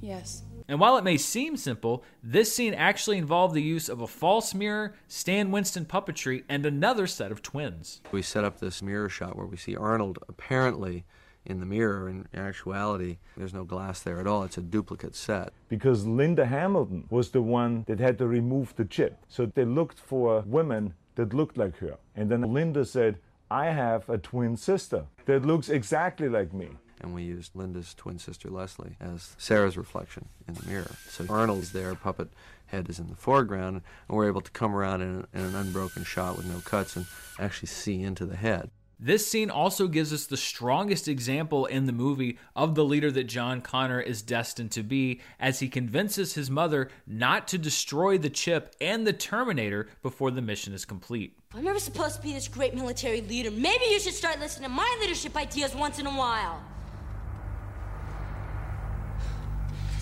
Yes. 0.00 0.42
And 0.68 0.80
while 0.80 0.96
it 0.96 1.04
may 1.04 1.16
seem 1.16 1.56
simple, 1.56 2.04
this 2.22 2.54
scene 2.54 2.74
actually 2.74 3.18
involved 3.18 3.54
the 3.54 3.62
use 3.62 3.88
of 3.88 4.00
a 4.00 4.06
false 4.06 4.54
mirror, 4.54 4.94
Stan 5.08 5.50
Winston 5.50 5.84
puppetry, 5.84 6.44
and 6.48 6.64
another 6.64 7.06
set 7.06 7.32
of 7.32 7.42
twins. 7.42 8.00
We 8.10 8.22
set 8.22 8.44
up 8.44 8.60
this 8.60 8.82
mirror 8.82 9.08
shot 9.08 9.36
where 9.36 9.46
we 9.46 9.56
see 9.56 9.76
Arnold 9.76 10.18
apparently 10.28 11.04
in 11.44 11.60
the 11.60 11.66
mirror. 11.66 12.08
In 12.08 12.26
actuality, 12.34 13.18
there's 13.36 13.54
no 13.54 13.64
glass 13.64 14.00
there 14.00 14.20
at 14.20 14.26
all. 14.26 14.44
It's 14.44 14.58
a 14.58 14.62
duplicate 14.62 15.14
set. 15.14 15.52
Because 15.68 16.06
Linda 16.06 16.46
Hamilton 16.46 17.06
was 17.10 17.30
the 17.30 17.42
one 17.42 17.84
that 17.86 18.00
had 18.00 18.18
to 18.18 18.26
remove 18.26 18.74
the 18.76 18.84
chip. 18.84 19.24
So 19.28 19.46
they 19.46 19.64
looked 19.64 19.98
for 19.98 20.42
women 20.46 20.94
that 21.14 21.34
looked 21.34 21.56
like 21.56 21.76
her. 21.78 21.96
And 22.16 22.30
then 22.30 22.52
Linda 22.52 22.84
said, 22.84 23.18
I 23.50 23.66
have 23.66 24.08
a 24.08 24.16
twin 24.16 24.56
sister 24.56 25.04
that 25.26 25.44
looks 25.44 25.68
exactly 25.68 26.28
like 26.28 26.54
me 26.54 26.70
and 27.02 27.14
we 27.14 27.22
used 27.22 27.54
Linda's 27.54 27.94
twin 27.94 28.18
sister 28.18 28.48
Leslie 28.48 28.96
as 29.00 29.34
Sarah's 29.38 29.76
reflection 29.76 30.28
in 30.46 30.54
the 30.54 30.66
mirror. 30.66 30.90
So 31.08 31.26
Arnold's 31.28 31.72
there, 31.72 31.94
puppet 31.94 32.28
head 32.66 32.88
is 32.88 32.98
in 32.98 33.08
the 33.08 33.16
foreground, 33.16 33.82
and 34.08 34.16
we're 34.16 34.28
able 34.28 34.40
to 34.40 34.50
come 34.50 34.74
around 34.74 35.02
in, 35.02 35.26
in 35.34 35.40
an 35.40 35.54
unbroken 35.54 36.04
shot 36.04 36.36
with 36.36 36.46
no 36.46 36.60
cuts 36.60 36.96
and 36.96 37.06
actually 37.38 37.68
see 37.68 38.02
into 38.02 38.24
the 38.24 38.36
head. 38.36 38.70
This 39.04 39.26
scene 39.26 39.50
also 39.50 39.88
gives 39.88 40.12
us 40.12 40.26
the 40.26 40.36
strongest 40.36 41.08
example 41.08 41.66
in 41.66 41.86
the 41.86 41.92
movie 41.92 42.38
of 42.54 42.76
the 42.76 42.84
leader 42.84 43.10
that 43.10 43.24
John 43.24 43.60
Connor 43.60 44.00
is 44.00 44.22
destined 44.22 44.70
to 44.72 44.84
be 44.84 45.20
as 45.40 45.58
he 45.58 45.68
convinces 45.68 46.34
his 46.34 46.48
mother 46.48 46.88
not 47.04 47.48
to 47.48 47.58
destroy 47.58 48.16
the 48.16 48.30
chip 48.30 48.76
and 48.80 49.04
the 49.04 49.12
Terminator 49.12 49.88
before 50.02 50.30
the 50.30 50.40
mission 50.40 50.72
is 50.72 50.84
complete. 50.84 51.36
I'm 51.52 51.64
never 51.64 51.80
supposed 51.80 52.16
to 52.16 52.22
be 52.22 52.32
this 52.32 52.46
great 52.46 52.74
military 52.74 53.22
leader. 53.22 53.50
Maybe 53.50 53.86
you 53.86 53.98
should 53.98 54.14
start 54.14 54.38
listening 54.38 54.68
to 54.68 54.74
my 54.74 54.98
leadership 55.00 55.36
ideas 55.36 55.74
once 55.74 55.98
in 55.98 56.06
a 56.06 56.10
while. 56.10 56.62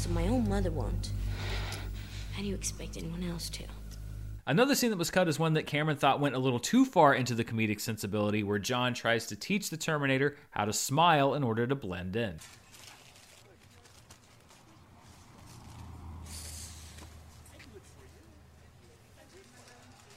So 0.00 0.08
my 0.08 0.28
own 0.28 0.48
mother 0.48 0.70
won't. 0.70 1.10
How 2.32 2.40
do 2.40 2.48
you 2.48 2.54
expect 2.54 2.96
anyone 2.96 3.22
else 3.22 3.50
to? 3.50 3.64
Another 4.46 4.74
scene 4.74 4.88
that 4.88 4.96
was 4.96 5.10
cut 5.10 5.28
is 5.28 5.38
one 5.38 5.52
that 5.52 5.66
Cameron 5.66 5.98
thought 5.98 6.20
went 6.20 6.34
a 6.34 6.38
little 6.38 6.58
too 6.58 6.86
far 6.86 7.14
into 7.14 7.34
the 7.34 7.44
comedic 7.44 7.82
sensibility, 7.82 8.42
where 8.42 8.58
John 8.58 8.94
tries 8.94 9.26
to 9.26 9.36
teach 9.36 9.68
the 9.68 9.76
Terminator 9.76 10.36
how 10.52 10.64
to 10.64 10.72
smile 10.72 11.34
in 11.34 11.42
order 11.42 11.66
to 11.66 11.74
blend 11.74 12.16
in. 12.16 12.36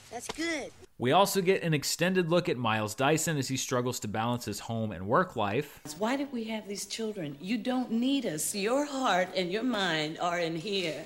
That's 0.10 0.30
good. 0.30 0.72
We 1.04 1.12
also 1.12 1.42
get 1.42 1.64
an 1.64 1.74
extended 1.74 2.30
look 2.30 2.48
at 2.48 2.56
Miles 2.56 2.96
Dyson 2.96 3.36
as 3.36 3.50
he 3.50 3.58
struggles 3.58 4.00
to 4.00 4.08
balance 4.08 4.46
his 4.46 4.62
home 4.62 4.94
and 4.94 5.06
work 5.06 5.36
life. 5.36 5.82
Why 5.98 6.16
did 6.16 6.32
we 6.32 6.46
have 6.46 6.66
these 6.66 6.86
children? 6.86 7.36
You 7.42 7.58
don't 7.58 7.92
need 7.92 8.26
us. 8.26 8.56
Your 8.56 8.86
heart 8.86 9.28
and 9.36 9.52
your 9.52 9.64
mind 9.64 10.18
are 10.20 10.40
in 10.40 10.56
here 10.56 11.04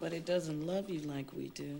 but 0.00 0.12
it 0.12 0.24
doesn't 0.24 0.66
love 0.66 0.88
you 0.88 1.00
like 1.00 1.32
we 1.32 1.48
do. 1.48 1.78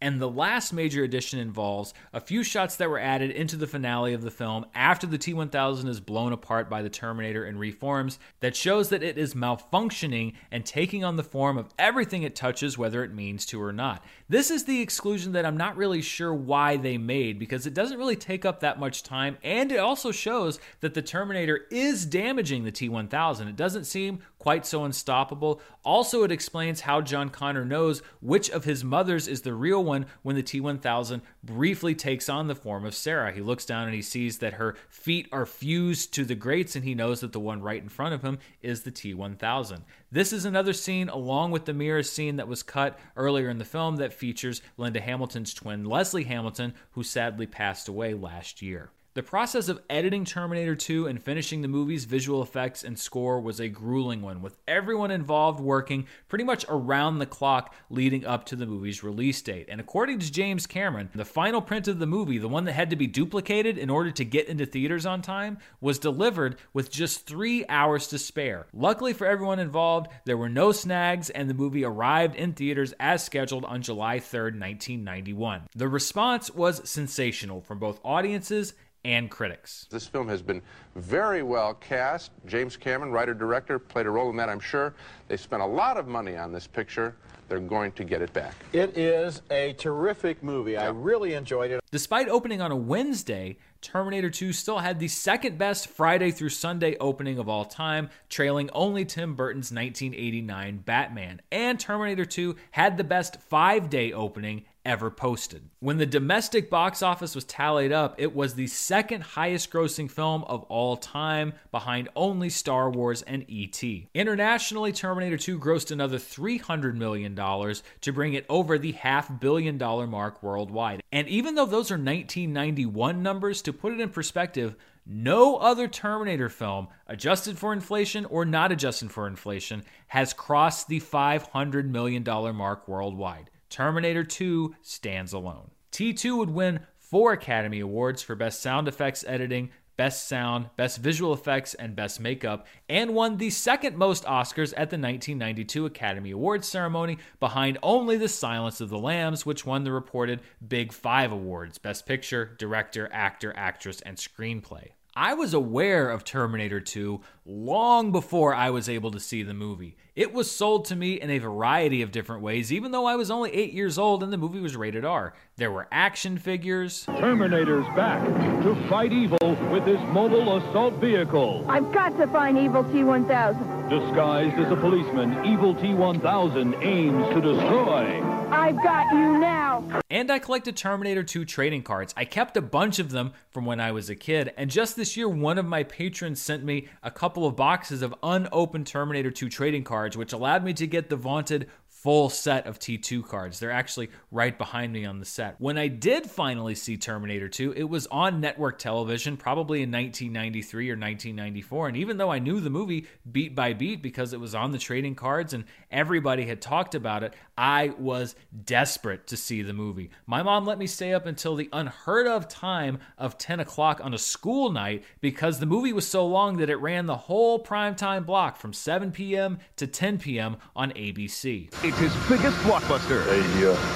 And 0.00 0.20
the 0.20 0.30
last 0.30 0.72
major 0.72 1.02
addition 1.02 1.40
involves 1.40 1.92
a 2.12 2.20
few 2.20 2.44
shots 2.44 2.76
that 2.76 2.88
were 2.88 3.00
added 3.00 3.30
into 3.32 3.56
the 3.56 3.66
finale 3.66 4.14
of 4.14 4.22
the 4.22 4.30
film 4.30 4.66
after 4.74 5.06
the 5.06 5.18
T 5.18 5.34
1000 5.34 5.88
is 5.88 6.00
blown 6.00 6.32
apart 6.32 6.70
by 6.70 6.82
the 6.82 6.88
Terminator 6.88 7.44
and 7.44 7.58
reforms 7.58 8.18
that 8.40 8.54
shows 8.54 8.90
that 8.90 9.02
it 9.02 9.18
is 9.18 9.34
malfunctioning 9.34 10.34
and 10.52 10.64
taking 10.64 11.02
on 11.02 11.16
the 11.16 11.24
form 11.24 11.58
of 11.58 11.68
everything 11.78 12.22
it 12.22 12.36
touches, 12.36 12.78
whether 12.78 13.02
it 13.02 13.12
means 13.12 13.44
to 13.46 13.60
or 13.60 13.72
not. 13.72 14.04
This 14.28 14.50
is 14.50 14.64
the 14.64 14.80
exclusion 14.80 15.32
that 15.32 15.44
I'm 15.44 15.56
not 15.56 15.76
really 15.76 16.02
sure 16.02 16.32
why 16.32 16.76
they 16.76 16.96
made 16.96 17.38
because 17.38 17.66
it 17.66 17.74
doesn't 17.74 17.98
really 17.98 18.16
take 18.16 18.44
up 18.44 18.60
that 18.60 18.78
much 18.78 19.02
time 19.02 19.36
and 19.42 19.72
it 19.72 19.78
also 19.78 20.12
shows 20.12 20.60
that 20.80 20.94
the 20.94 21.02
Terminator 21.02 21.66
is 21.70 22.06
damaging 22.06 22.62
the 22.64 22.70
T 22.70 22.88
1000. 22.88 23.48
It 23.48 23.56
doesn't 23.56 23.84
seem 23.84 24.20
quite 24.38 24.64
so 24.64 24.84
unstoppable. 24.84 25.60
Also, 25.84 26.22
it 26.22 26.32
explains 26.32 26.82
how 26.82 27.00
John 27.00 27.28
Connor 27.28 27.64
knows 27.64 28.02
which 28.20 28.50
of 28.50 28.64
his 28.64 28.84
mothers 28.84 29.26
is 29.26 29.42
the 29.42 29.54
real 29.54 29.82
one 29.82 30.06
when 30.22 30.36
the 30.36 30.42
T 30.42 30.60
1000 30.60 31.22
briefly 31.42 31.94
takes 31.94 32.28
on 32.28 32.46
the 32.46 32.54
form 32.54 32.84
of 32.84 32.94
Sarah. 32.94 33.32
He 33.32 33.40
looks 33.40 33.64
down 33.64 33.86
and 33.86 33.94
he 33.94 34.02
sees 34.02 34.38
that 34.38 34.54
her 34.54 34.76
feet 34.88 35.28
are 35.32 35.46
fused 35.46 36.14
to 36.14 36.24
the 36.24 36.34
grates, 36.34 36.76
and 36.76 36.84
he 36.84 36.94
knows 36.94 37.20
that 37.20 37.32
the 37.32 37.40
one 37.40 37.62
right 37.62 37.82
in 37.82 37.88
front 37.88 38.14
of 38.14 38.22
him 38.22 38.38
is 38.62 38.82
the 38.82 38.90
T 38.90 39.14
1000. 39.14 39.84
This 40.10 40.32
is 40.32 40.44
another 40.44 40.72
scene, 40.72 41.08
along 41.08 41.50
with 41.50 41.64
the 41.64 41.74
mirror 41.74 42.02
scene 42.02 42.36
that 42.36 42.48
was 42.48 42.62
cut 42.62 42.98
earlier 43.16 43.50
in 43.50 43.58
the 43.58 43.64
film, 43.64 43.96
that 43.96 44.12
features 44.12 44.62
Linda 44.76 45.00
Hamilton's 45.00 45.52
twin, 45.52 45.84
Leslie 45.84 46.24
Hamilton, 46.24 46.74
who 46.92 47.02
sadly 47.02 47.46
passed 47.46 47.88
away 47.88 48.14
last 48.14 48.62
year. 48.62 48.90
The 49.18 49.24
process 49.24 49.68
of 49.68 49.82
editing 49.90 50.24
Terminator 50.24 50.76
2 50.76 51.08
and 51.08 51.20
finishing 51.20 51.60
the 51.60 51.66
movie's 51.66 52.04
visual 52.04 52.40
effects 52.40 52.84
and 52.84 52.96
score 52.96 53.40
was 53.40 53.58
a 53.58 53.68
grueling 53.68 54.22
one, 54.22 54.40
with 54.40 54.56
everyone 54.68 55.10
involved 55.10 55.58
working 55.58 56.06
pretty 56.28 56.44
much 56.44 56.64
around 56.68 57.18
the 57.18 57.26
clock 57.26 57.74
leading 57.90 58.24
up 58.24 58.44
to 58.44 58.54
the 58.54 58.64
movie's 58.64 59.02
release 59.02 59.42
date. 59.42 59.66
And 59.68 59.80
according 59.80 60.20
to 60.20 60.30
James 60.30 60.68
Cameron, 60.68 61.10
the 61.16 61.24
final 61.24 61.60
print 61.60 61.88
of 61.88 61.98
the 61.98 62.06
movie, 62.06 62.38
the 62.38 62.46
one 62.46 62.62
that 62.66 62.74
had 62.74 62.90
to 62.90 62.96
be 62.96 63.08
duplicated 63.08 63.76
in 63.76 63.90
order 63.90 64.12
to 64.12 64.24
get 64.24 64.46
into 64.46 64.66
theaters 64.66 65.04
on 65.04 65.20
time, 65.20 65.58
was 65.80 65.98
delivered 65.98 66.54
with 66.72 66.88
just 66.88 67.26
three 67.26 67.66
hours 67.68 68.06
to 68.06 68.20
spare. 68.20 68.68
Luckily 68.72 69.14
for 69.14 69.26
everyone 69.26 69.58
involved, 69.58 70.12
there 70.26 70.38
were 70.38 70.48
no 70.48 70.70
snags, 70.70 71.28
and 71.28 71.50
the 71.50 71.54
movie 71.54 71.84
arrived 71.84 72.36
in 72.36 72.52
theaters 72.52 72.94
as 73.00 73.24
scheduled 73.24 73.64
on 73.64 73.82
July 73.82 74.20
3rd, 74.20 74.60
1991. 74.60 75.62
The 75.74 75.88
response 75.88 76.52
was 76.52 76.88
sensational 76.88 77.60
from 77.60 77.80
both 77.80 77.98
audiences 78.04 78.74
and 79.04 79.30
critics. 79.30 79.86
This 79.90 80.06
film 80.06 80.28
has 80.28 80.42
been 80.42 80.62
very 80.96 81.42
well 81.42 81.74
cast. 81.74 82.30
James 82.46 82.76
Cameron, 82.76 83.12
writer 83.12 83.34
director, 83.34 83.78
played 83.78 84.06
a 84.06 84.10
role 84.10 84.30
in 84.30 84.36
that, 84.36 84.48
I'm 84.48 84.60
sure. 84.60 84.94
They 85.28 85.36
spent 85.36 85.62
a 85.62 85.66
lot 85.66 85.96
of 85.96 86.08
money 86.08 86.36
on 86.36 86.52
this 86.52 86.66
picture. 86.66 87.16
They're 87.48 87.60
going 87.60 87.92
to 87.92 88.04
get 88.04 88.20
it 88.20 88.32
back. 88.34 88.54
It 88.72 88.98
is 88.98 89.40
a 89.50 89.72
terrific 89.74 90.42
movie. 90.42 90.76
I 90.76 90.88
really 90.88 91.32
enjoyed 91.32 91.70
it. 91.70 91.80
Despite 91.90 92.28
opening 92.28 92.60
on 92.60 92.70
a 92.70 92.76
Wednesday, 92.76 93.56
Terminator 93.80 94.28
2 94.28 94.52
still 94.52 94.78
had 94.78 94.98
the 94.98 95.08
second 95.08 95.56
best 95.56 95.86
Friday 95.86 96.30
through 96.30 96.50
Sunday 96.50 96.96
opening 96.98 97.38
of 97.38 97.48
all 97.48 97.64
time, 97.64 98.10
trailing 98.28 98.68
only 98.74 99.06
Tim 99.06 99.34
Burton's 99.34 99.72
1989 99.72 100.78
Batman. 100.78 101.40
And 101.50 101.80
Terminator 101.80 102.26
2 102.26 102.56
had 102.72 102.98
the 102.98 103.04
best 103.04 103.40
five 103.40 103.88
day 103.88 104.12
opening 104.12 104.64
ever 104.88 105.10
posted. 105.10 105.68
When 105.80 105.98
the 105.98 106.06
domestic 106.06 106.70
box 106.70 107.02
office 107.02 107.34
was 107.34 107.44
tallied 107.44 107.92
up, 107.92 108.14
it 108.16 108.34
was 108.34 108.54
the 108.54 108.66
second 108.68 109.20
highest 109.20 109.70
grossing 109.70 110.10
film 110.10 110.44
of 110.44 110.62
all 110.64 110.96
time, 110.96 111.52
behind 111.70 112.08
only 112.16 112.48
Star 112.48 112.88
Wars 112.88 113.20
and 113.20 113.44
E.T. 113.48 114.08
Internationally, 114.14 114.90
Terminator 114.90 115.36
2 115.36 115.58
grossed 115.58 115.90
another 115.90 116.16
$300 116.16 116.94
million 116.94 117.36
to 117.36 118.12
bring 118.14 118.32
it 118.32 118.46
over 118.48 118.78
the 118.78 118.92
half 118.92 119.38
billion 119.38 119.76
dollar 119.76 120.06
mark 120.06 120.42
worldwide. 120.42 121.02
And 121.12 121.28
even 121.28 121.54
though 121.54 121.66
those 121.66 121.90
are 121.90 121.96
1991 121.96 123.22
numbers, 123.22 123.60
to 123.62 123.74
put 123.74 123.92
it 123.92 124.00
in 124.00 124.08
perspective, 124.08 124.74
no 125.04 125.56
other 125.56 125.86
Terminator 125.86 126.48
film, 126.48 126.88
adjusted 127.06 127.58
for 127.58 127.74
inflation 127.74 128.24
or 128.24 128.46
not 128.46 128.72
adjusted 128.72 129.12
for 129.12 129.26
inflation, 129.26 129.84
has 130.06 130.32
crossed 130.32 130.88
the 130.88 131.00
$500 131.00 131.84
million 131.90 132.24
mark 132.24 132.88
worldwide. 132.88 133.50
Terminator 133.70 134.24
2 134.24 134.74
stands 134.82 135.32
alone. 135.32 135.70
T2 135.92 136.36
would 136.36 136.50
win 136.50 136.80
four 136.98 137.32
Academy 137.32 137.80
Awards 137.80 138.22
for 138.22 138.34
Best 138.34 138.60
Sound 138.60 138.88
Effects 138.88 139.24
Editing, 139.26 139.70
Best 139.96 140.28
Sound, 140.28 140.70
Best 140.76 140.98
Visual 140.98 141.32
Effects, 141.32 141.74
and 141.74 141.96
Best 141.96 142.20
Makeup, 142.20 142.66
and 142.88 143.14
won 143.14 143.36
the 143.36 143.50
second 143.50 143.96
most 143.96 144.24
Oscars 144.24 144.72
at 144.76 144.90
the 144.90 144.96
1992 144.96 145.86
Academy 145.86 146.30
Awards 146.30 146.68
ceremony, 146.68 147.18
behind 147.40 147.78
only 147.82 148.16
The 148.16 148.28
Silence 148.28 148.80
of 148.80 148.90
the 148.90 148.98
Lambs, 148.98 149.44
which 149.44 149.66
won 149.66 149.82
the 149.82 149.90
reported 149.90 150.40
Big 150.66 150.92
Five 150.92 151.32
Awards 151.32 151.78
Best 151.78 152.06
Picture, 152.06 152.54
Director, 152.58 153.08
Actor, 153.12 153.52
Actress, 153.56 154.00
and 154.02 154.16
Screenplay. 154.16 154.90
I 155.16 155.34
was 155.34 155.52
aware 155.52 156.10
of 156.10 156.22
Terminator 156.22 156.80
2 156.80 157.20
long 157.44 158.12
before 158.12 158.54
I 158.54 158.70
was 158.70 158.88
able 158.88 159.10
to 159.10 159.18
see 159.18 159.42
the 159.42 159.52
movie. 159.52 159.96
It 160.18 160.34
was 160.34 160.50
sold 160.50 160.86
to 160.86 160.96
me 160.96 161.20
in 161.20 161.30
a 161.30 161.38
variety 161.38 162.02
of 162.02 162.10
different 162.10 162.42
ways, 162.42 162.72
even 162.72 162.90
though 162.90 163.06
I 163.06 163.14
was 163.14 163.30
only 163.30 163.54
8 163.54 163.72
years 163.72 163.98
old 163.98 164.24
and 164.24 164.32
the 164.32 164.36
movie 164.36 164.58
was 164.58 164.74
rated 164.74 165.04
R. 165.04 165.32
There 165.54 165.70
were 165.70 165.86
action 165.92 166.38
figures. 166.38 167.04
Terminator's 167.04 167.86
back 167.94 168.26
to 168.64 168.74
fight 168.88 169.12
evil 169.12 169.38
with 169.70 169.86
his 169.86 170.00
mobile 170.08 170.56
assault 170.56 170.94
vehicle. 170.94 171.64
I've 171.68 171.92
got 171.92 172.18
to 172.18 172.26
find 172.26 172.58
Evil 172.58 172.82
T-1000. 172.82 173.88
Disguised 173.88 174.56
as 174.56 174.72
a 174.72 174.76
policeman, 174.76 175.44
Evil 175.46 175.72
T-1000 175.72 176.84
aims 176.84 177.34
to 177.34 177.40
destroy. 177.40 178.20
I've 178.50 178.76
got 178.76 179.12
you 179.12 179.38
now. 179.38 179.84
And 180.10 180.30
I 180.32 180.38
collected 180.38 180.76
Terminator 180.76 181.22
2 181.22 181.44
trading 181.44 181.82
cards. 181.82 182.14
I 182.16 182.24
kept 182.24 182.56
a 182.56 182.62
bunch 182.62 182.98
of 182.98 183.10
them 183.10 183.34
from 183.50 183.66
when 183.66 183.78
I 183.78 183.92
was 183.92 184.10
a 184.10 184.14
kid, 184.14 184.52
and 184.56 184.70
just 184.70 184.96
this 184.96 185.16
year, 185.16 185.28
one 185.28 185.58
of 185.58 185.66
my 185.66 185.82
patrons 185.82 186.40
sent 186.40 186.64
me 186.64 186.88
a 187.02 187.10
couple 187.10 187.46
of 187.46 187.56
boxes 187.56 188.02
of 188.02 188.14
unopened 188.22 188.86
Terminator 188.86 189.30
2 189.30 189.48
trading 189.48 189.84
cards, 189.84 190.07
which 190.16 190.32
allowed 190.32 190.64
me 190.64 190.72
to 190.74 190.86
get 190.86 191.08
the 191.08 191.16
vaunted 191.16 191.68
full 192.08 192.30
set 192.30 192.66
of 192.66 192.78
T2 192.78 193.22
cards. 193.22 193.60
They're 193.60 193.70
actually 193.70 194.08
right 194.30 194.56
behind 194.56 194.94
me 194.94 195.04
on 195.04 195.18
the 195.18 195.26
set. 195.26 195.56
When 195.58 195.76
I 195.76 195.88
did 195.88 196.24
finally 196.24 196.74
see 196.74 196.96
Terminator 196.96 197.50
2, 197.50 197.74
it 197.76 197.82
was 197.82 198.06
on 198.06 198.40
network 198.40 198.78
television, 198.78 199.36
probably 199.36 199.82
in 199.82 199.92
1993 199.92 200.88
or 200.88 200.94
1994. 200.94 201.88
And 201.88 201.96
even 201.98 202.16
though 202.16 202.30
I 202.30 202.38
knew 202.38 202.60
the 202.60 202.70
movie 202.70 203.06
beat 203.30 203.54
by 203.54 203.74
beat 203.74 204.00
because 204.00 204.32
it 204.32 204.40
was 204.40 204.54
on 204.54 204.70
the 204.70 204.78
trading 204.78 205.16
cards 205.16 205.52
and 205.52 205.66
everybody 205.90 206.46
had 206.46 206.62
talked 206.62 206.94
about 206.94 207.24
it, 207.24 207.34
I 207.58 207.92
was 207.98 208.34
desperate 208.64 209.26
to 209.26 209.36
see 209.36 209.60
the 209.60 209.74
movie. 209.74 210.08
My 210.24 210.42
mom 210.42 210.64
let 210.64 210.78
me 210.78 210.86
stay 210.86 211.12
up 211.12 211.26
until 211.26 211.56
the 211.56 211.68
unheard 211.74 212.26
of 212.26 212.48
time 212.48 213.00
of 213.18 213.36
10 213.36 213.60
o'clock 213.60 214.00
on 214.02 214.14
a 214.14 214.18
school 214.18 214.70
night 214.70 215.04
because 215.20 215.58
the 215.58 215.66
movie 215.66 215.92
was 215.92 216.08
so 216.08 216.26
long 216.26 216.56
that 216.56 216.70
it 216.70 216.76
ran 216.76 217.04
the 217.04 217.16
whole 217.16 217.62
primetime 217.62 218.24
block 218.24 218.56
from 218.56 218.72
7 218.72 219.12
p.m. 219.12 219.58
to 219.76 219.86
10 219.86 220.16
p.m. 220.20 220.56
on 220.74 220.90
ABC. 220.92 221.68
His 221.98 222.14
biggest 222.28 222.56
blockbuster 222.58 223.26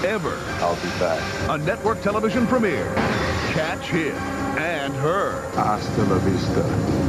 ever. 0.04 0.36
I'll 0.60 0.76
be 0.76 0.88
back. 0.98 1.20
A 1.50 1.58
network 1.58 2.02
television 2.02 2.46
premiere. 2.46 2.92
Catch 3.52 3.86
him 3.86 4.16
and 4.58 4.92
her 4.94 5.48
Hasta 5.54 6.02
la 6.04 6.18
vista, 6.18 6.62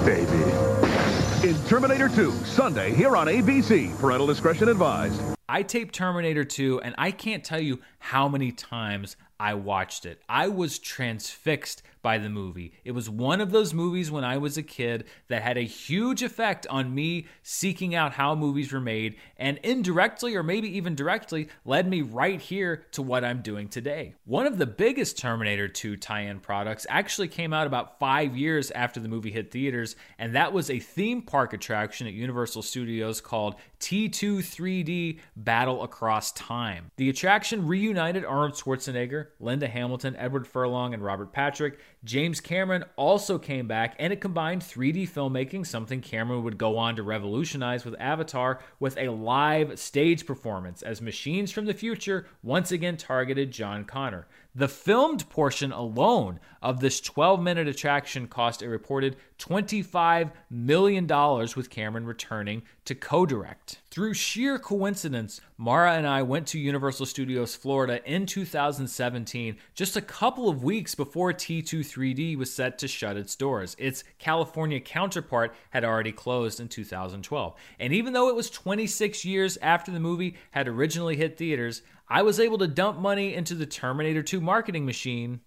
baby. 0.05 1.47
in 1.47 1.55
Terminator 1.65 2.07
2, 2.09 2.31
Sunday 2.45 2.93
here 2.93 3.17
on 3.17 3.27
ABC. 3.27 3.97
Parental 3.99 4.27
discretion 4.27 4.69
advised. 4.69 5.21
I 5.49 5.61
taped 5.61 5.93
Terminator 5.93 6.45
2, 6.45 6.81
and 6.81 6.95
I 6.97 7.11
can't 7.11 7.43
tell 7.43 7.59
you 7.59 7.79
how 7.99 8.27
many 8.29 8.51
times 8.51 9.17
I 9.43 9.55
watched 9.55 10.05
it. 10.05 10.21
I 10.29 10.47
was 10.47 10.79
transfixed 10.79 11.83
by 12.01 12.17
the 12.17 12.29
movie. 12.29 12.73
It 12.85 12.91
was 12.91 13.09
one 13.09 13.41
of 13.41 13.51
those 13.51 13.73
movies 13.73 14.11
when 14.11 14.23
I 14.23 14.37
was 14.37 14.57
a 14.57 14.63
kid 14.63 15.05
that 15.27 15.41
had 15.41 15.57
a 15.57 15.61
huge 15.61 16.21
effect 16.21 16.67
on 16.67 16.93
me 16.93 17.27
seeking 17.41 17.93
out 17.95 18.13
how 18.13 18.35
movies 18.35 18.71
were 18.71 18.81
made, 18.81 19.15
and 19.37 19.57
indirectly, 19.63 20.35
or 20.35 20.43
maybe 20.43 20.77
even 20.77 20.95
directly, 20.95 21.49
led 21.65 21.89
me 21.89 22.01
right 22.01 22.39
here 22.39 22.85
to 22.91 23.01
what 23.01 23.25
I'm 23.25 23.41
doing 23.41 23.67
today. 23.67 24.15
One 24.25 24.45
of 24.45 24.57
the 24.57 24.65
biggest 24.65 25.17
Terminator 25.17 25.67
2 25.67 25.97
tie 25.97 26.21
in 26.21 26.39
products 26.39 26.85
actually 26.89 27.29
came 27.29 27.53
out 27.53 27.67
about 27.67 27.99
five 27.99 28.37
years 28.37 28.71
after 28.71 28.99
the 28.99 29.09
movie 29.09 29.31
hit 29.31 29.51
theaters, 29.51 29.97
and 30.19 30.35
that 30.35 30.53
was 30.53 30.69
a 30.69 30.79
theme 30.79 31.21
park 31.21 31.53
attraction 31.53 32.07
at 32.07 32.13
Universal 32.13 32.61
Studios 32.61 33.19
called 33.19 33.55
T2 33.79 34.39
3D 34.39 35.19
Battle 35.37 35.83
Across 35.83 36.33
Time. 36.33 36.91
The 36.97 37.09
attraction 37.09 37.65
reunited 37.65 38.25
Arnold 38.25 38.53
Schwarzenegger, 38.53 39.27
Linda 39.39 39.67
Hamilton, 39.67 40.15
Edward 40.17 40.47
Furlong, 40.47 40.93
and 40.93 41.03
Robert 41.03 41.31
Patrick. 41.31 41.79
James 42.03 42.39
Cameron 42.39 42.86
also 42.95 43.38
came 43.38 43.67
back, 43.67 43.95
and 43.99 44.13
it 44.13 44.21
combined 44.21 44.61
3D 44.61 45.09
filmmaking, 45.09 45.65
something 45.65 46.01
Cameron 46.01 46.43
would 46.43 46.57
go 46.57 46.77
on 46.77 46.95
to 46.95 47.03
revolutionize 47.03 47.86
with 47.86 47.95
Avatar, 47.99 48.59
with 48.79 48.97
a 48.97 49.09
live 49.09 49.79
stage 49.79 50.25
performance 50.25 50.81
as 50.81 51.01
machines 51.01 51.51
from 51.51 51.65
the 51.65 51.73
future 51.73 52.27
once 52.41 52.71
again 52.71 52.97
targeted 52.97 53.51
John 53.51 53.86
Connor. 53.86 54.27
The 54.55 54.67
filmed 54.67 55.27
portion 55.29 55.71
alone 55.71 56.39
of 56.61 56.79
this 56.79 57.01
12 57.01 57.41
minute 57.41 57.67
attraction 57.67 58.27
cost 58.27 58.61
a 58.61 58.69
reported 58.69 59.17
$25 59.43 60.31
million, 60.49 61.05
with 61.05 61.69
Cameron 61.69 62.05
returning 62.05 62.61
to 62.85 62.95
co 62.95 63.25
direct. 63.25 63.81
Through 63.91 64.13
sheer 64.13 64.57
coincidence, 64.57 65.41
Mara 65.57 65.93
and 65.93 66.07
I 66.07 66.21
went 66.21 66.47
to 66.47 66.59
Universal 66.59 67.07
Studios 67.07 67.55
Florida 67.55 67.99
in 68.09 68.25
2017, 68.25 69.57
just 69.75 69.97
a 69.97 70.01
couple 70.01 70.47
of 70.47 70.63
weeks 70.63 70.95
before 70.95 71.33
T2 71.33 71.79
3D 71.79 72.37
was 72.37 72.53
set 72.53 72.77
to 72.79 72.87
shut 72.87 73.17
its 73.17 73.35
doors. 73.35 73.75
Its 73.77 74.05
California 74.17 74.79
counterpart 74.79 75.53
had 75.71 75.83
already 75.83 76.13
closed 76.13 76.61
in 76.61 76.69
2012. 76.69 77.53
And 77.79 77.93
even 77.93 78.13
though 78.13 78.29
it 78.29 78.35
was 78.35 78.49
26 78.49 79.25
years 79.25 79.57
after 79.61 79.91
the 79.91 79.99
movie 79.99 80.35
had 80.51 80.69
originally 80.69 81.17
hit 81.17 81.37
theaters, 81.37 81.81
I 82.07 82.21
was 82.21 82.39
able 82.39 82.59
to 82.59 82.67
dump 82.67 82.97
money 82.97 83.33
into 83.33 83.55
the 83.55 83.65
Terminator 83.65 84.23
2 84.23 84.39
marketing 84.39 84.85
machine 84.85 85.41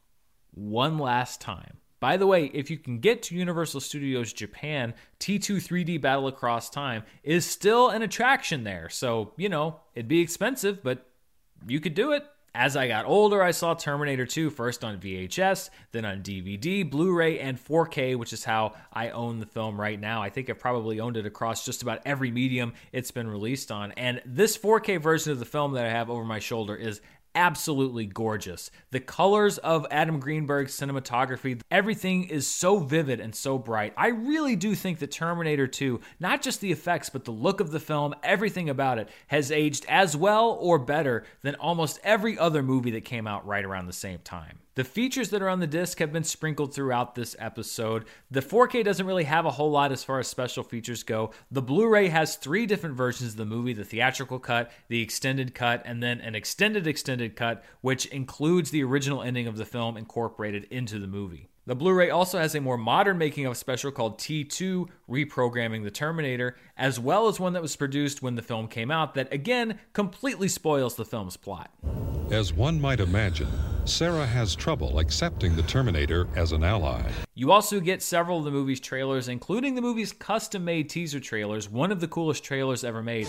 one 0.53 0.99
last 0.99 1.40
time. 1.40 1.78
By 2.07 2.18
the 2.18 2.26
way, 2.28 2.44
if 2.54 2.70
you 2.70 2.78
can 2.78 3.00
get 3.00 3.24
to 3.24 3.34
Universal 3.34 3.80
Studios 3.80 4.32
Japan, 4.32 4.94
T2 5.18 5.57
3D 5.57 6.00
Battle 6.00 6.28
Across 6.28 6.70
Time 6.70 7.02
is 7.24 7.44
still 7.44 7.88
an 7.88 8.00
attraction 8.00 8.62
there. 8.62 8.88
So, 8.88 9.32
you 9.36 9.48
know, 9.48 9.80
it'd 9.92 10.07
be 10.07 10.20
expensive, 10.20 10.84
but 10.84 11.04
you 11.66 11.80
could 11.80 11.94
do 11.94 12.12
it. 12.12 12.24
As 12.54 12.76
I 12.76 12.86
got 12.86 13.07
older, 13.07 13.42
I 13.42 13.50
saw 13.50 13.74
Terminator 13.74 14.24
2 14.24 14.50
first 14.50 14.84
on 14.84 14.98
VHS, 14.98 15.68
then 15.90 16.04
on 16.04 16.22
DVD, 16.22 16.88
Blu 16.88 17.12
ray, 17.12 17.40
and 17.40 17.59
4K, 17.59 18.16
which 18.16 18.32
is 18.32 18.44
how 18.44 18.74
I 18.92 19.11
own 19.11 19.40
the 19.40 19.46
film 19.46 19.78
right 19.78 20.00
now. 20.00 20.22
I 20.22 20.30
think 20.30 20.48
I've 20.48 20.61
probably 20.61 21.00
owned 21.00 21.16
it 21.16 21.26
across 21.26 21.66
just 21.66 21.82
about 21.82 22.00
every 22.07 22.30
medium 22.30 22.72
it's 22.92 23.11
been 23.11 23.28
released 23.28 23.72
on. 23.72 23.90
And 23.92 24.22
this 24.24 24.57
4K 24.57 25.02
version 25.02 25.32
of 25.32 25.40
the 25.40 25.44
film 25.44 25.72
that 25.72 25.84
I 25.84 25.90
have 25.90 26.09
over 26.09 26.24
my 26.24 26.38
shoulder 26.38 26.76
is 26.76 27.00
absolutely 27.37 28.07
gorgeous. 28.07 28.70
The 28.91 28.99
colors 28.99 29.59
of 29.59 29.87
Adam 29.91 30.18
Greenberg's 30.18 30.74
cinematography, 30.74 31.61
everything 31.70 32.24
is 32.24 32.47
so 32.47 32.78
vivid 32.78 33.20
and 33.20 33.34
so 33.34 33.59
bright. 33.59 33.93
I 33.97 34.09
really 34.09 34.57
do 34.57 34.74
think 34.74 34.99
that 34.99 35.12
Terminator 35.12 35.66
2, 35.66 36.01
not 36.18 36.43
just 36.43 36.61
the 36.61 36.72
effects, 36.72 37.11
but 37.11 37.24
the 37.24 37.30
look 37.30 37.61
of 37.61 37.70
the 37.70 37.78
film, 37.78 38.14
everything 38.22 38.68
about 38.70 38.99
it, 38.99 39.11
has 39.28 39.53
aged 39.53 39.84
as 39.89 40.16
well 40.16 40.59
or 40.61 40.78
better 40.78 41.24
than 41.43 41.55
almost 41.57 42.01
every 42.03 42.39
other 42.39 42.62
movie 42.62 42.93
that 42.93 43.05
came 43.05 43.26
out 43.26 43.47
right 43.47 43.64
around 43.64 43.87
the 43.87 43.93
same 43.93 44.18
time. 44.24 44.59
The 44.77 44.85
features 44.85 45.31
that 45.31 45.41
are 45.41 45.49
on 45.49 45.61
the 45.61 45.66
disc 45.66 46.01
have 46.01 46.12
been 46.12 46.22
sprinkled 46.22 46.74
throughout 46.74 47.14
this 47.14 47.35
episode. 47.39 48.05
The 48.31 48.43
4K 48.43 48.85
doesn't 48.85 49.07
really 49.07 49.24
have 49.24 49.47
a 49.47 49.53
whole 49.53 49.70
lot 49.70 49.91
as 49.91 50.05
far 50.05 50.18
as 50.18 50.29
special 50.29 50.62
features 50.62 51.03
go. 51.03 51.31
The 51.51 51.62
Blu 51.62 51.89
ray 51.89 52.09
has 52.09 52.37
three 52.37 52.66
different 52.66 52.95
versions 52.95 53.31
of 53.31 53.37
the 53.39 53.47
movie 53.47 53.72
the 53.72 53.85
theatrical 53.85 54.39
cut, 54.39 54.70
the 54.89 55.01
extended 55.01 55.55
cut, 55.55 55.81
and 55.87 56.03
then 56.03 56.20
an 56.20 56.35
extended 56.35 56.87
extended 56.87 57.37
cut, 57.37 57.64
which 57.81 58.05
includes 58.07 58.70
the 58.70 58.85
original 58.85 59.22
ending 59.22 59.47
of 59.47 59.57
the 59.57 59.64
film 59.64 59.97
incorporated 59.97 60.64
into 60.64 60.99
the 60.99 61.07
movie. 61.07 61.49
The 61.69 61.75
Blu 61.75 61.93
ray 61.93 62.11
also 62.11 62.39
has 62.39 62.55
a 62.55 62.61
more 62.61 62.79
modern 62.79 63.19
making 63.19 63.45
of 63.45 63.57
special 63.57 63.91
called 63.91 64.21
T2 64.21 64.89
Reprogramming 65.11 65.83
the 65.83 65.91
Terminator, 65.91 66.57
as 66.77 67.01
well 67.01 67.27
as 67.27 67.41
one 67.41 67.55
that 67.55 67.62
was 67.62 67.75
produced 67.75 68.23
when 68.23 68.37
the 68.37 68.43
film 68.43 68.69
came 68.69 68.93
out 68.93 69.14
that 69.14 69.33
again 69.33 69.81
completely 69.93 70.47
spoils 70.47 70.95
the 70.95 71.05
film's 71.05 71.37
plot. 71.37 71.73
As 72.31 72.53
one 72.53 72.81
might 72.81 73.01
imagine, 73.01 73.49
Sarah 73.85 74.27
has 74.27 74.55
trouble 74.55 75.01
accepting 75.01 75.57
the 75.57 75.62
Terminator 75.62 76.29
as 76.37 76.53
an 76.53 76.62
ally. 76.62 77.03
You 77.35 77.51
also 77.51 77.81
get 77.81 78.01
several 78.01 78.39
of 78.39 78.45
the 78.45 78.53
movie's 78.53 78.79
trailers, 78.79 79.27
including 79.27 79.75
the 79.75 79.83
movie's 79.83 80.12
custom 80.12 80.64
made 80.64 80.89
teaser 80.89 81.19
trailers, 81.19 81.69
one 81.69 81.91
of 81.91 81.99
the 81.99 82.07
coolest 82.07 82.45
trailers 82.45 82.85
ever 82.85 83.03
made. 83.03 83.27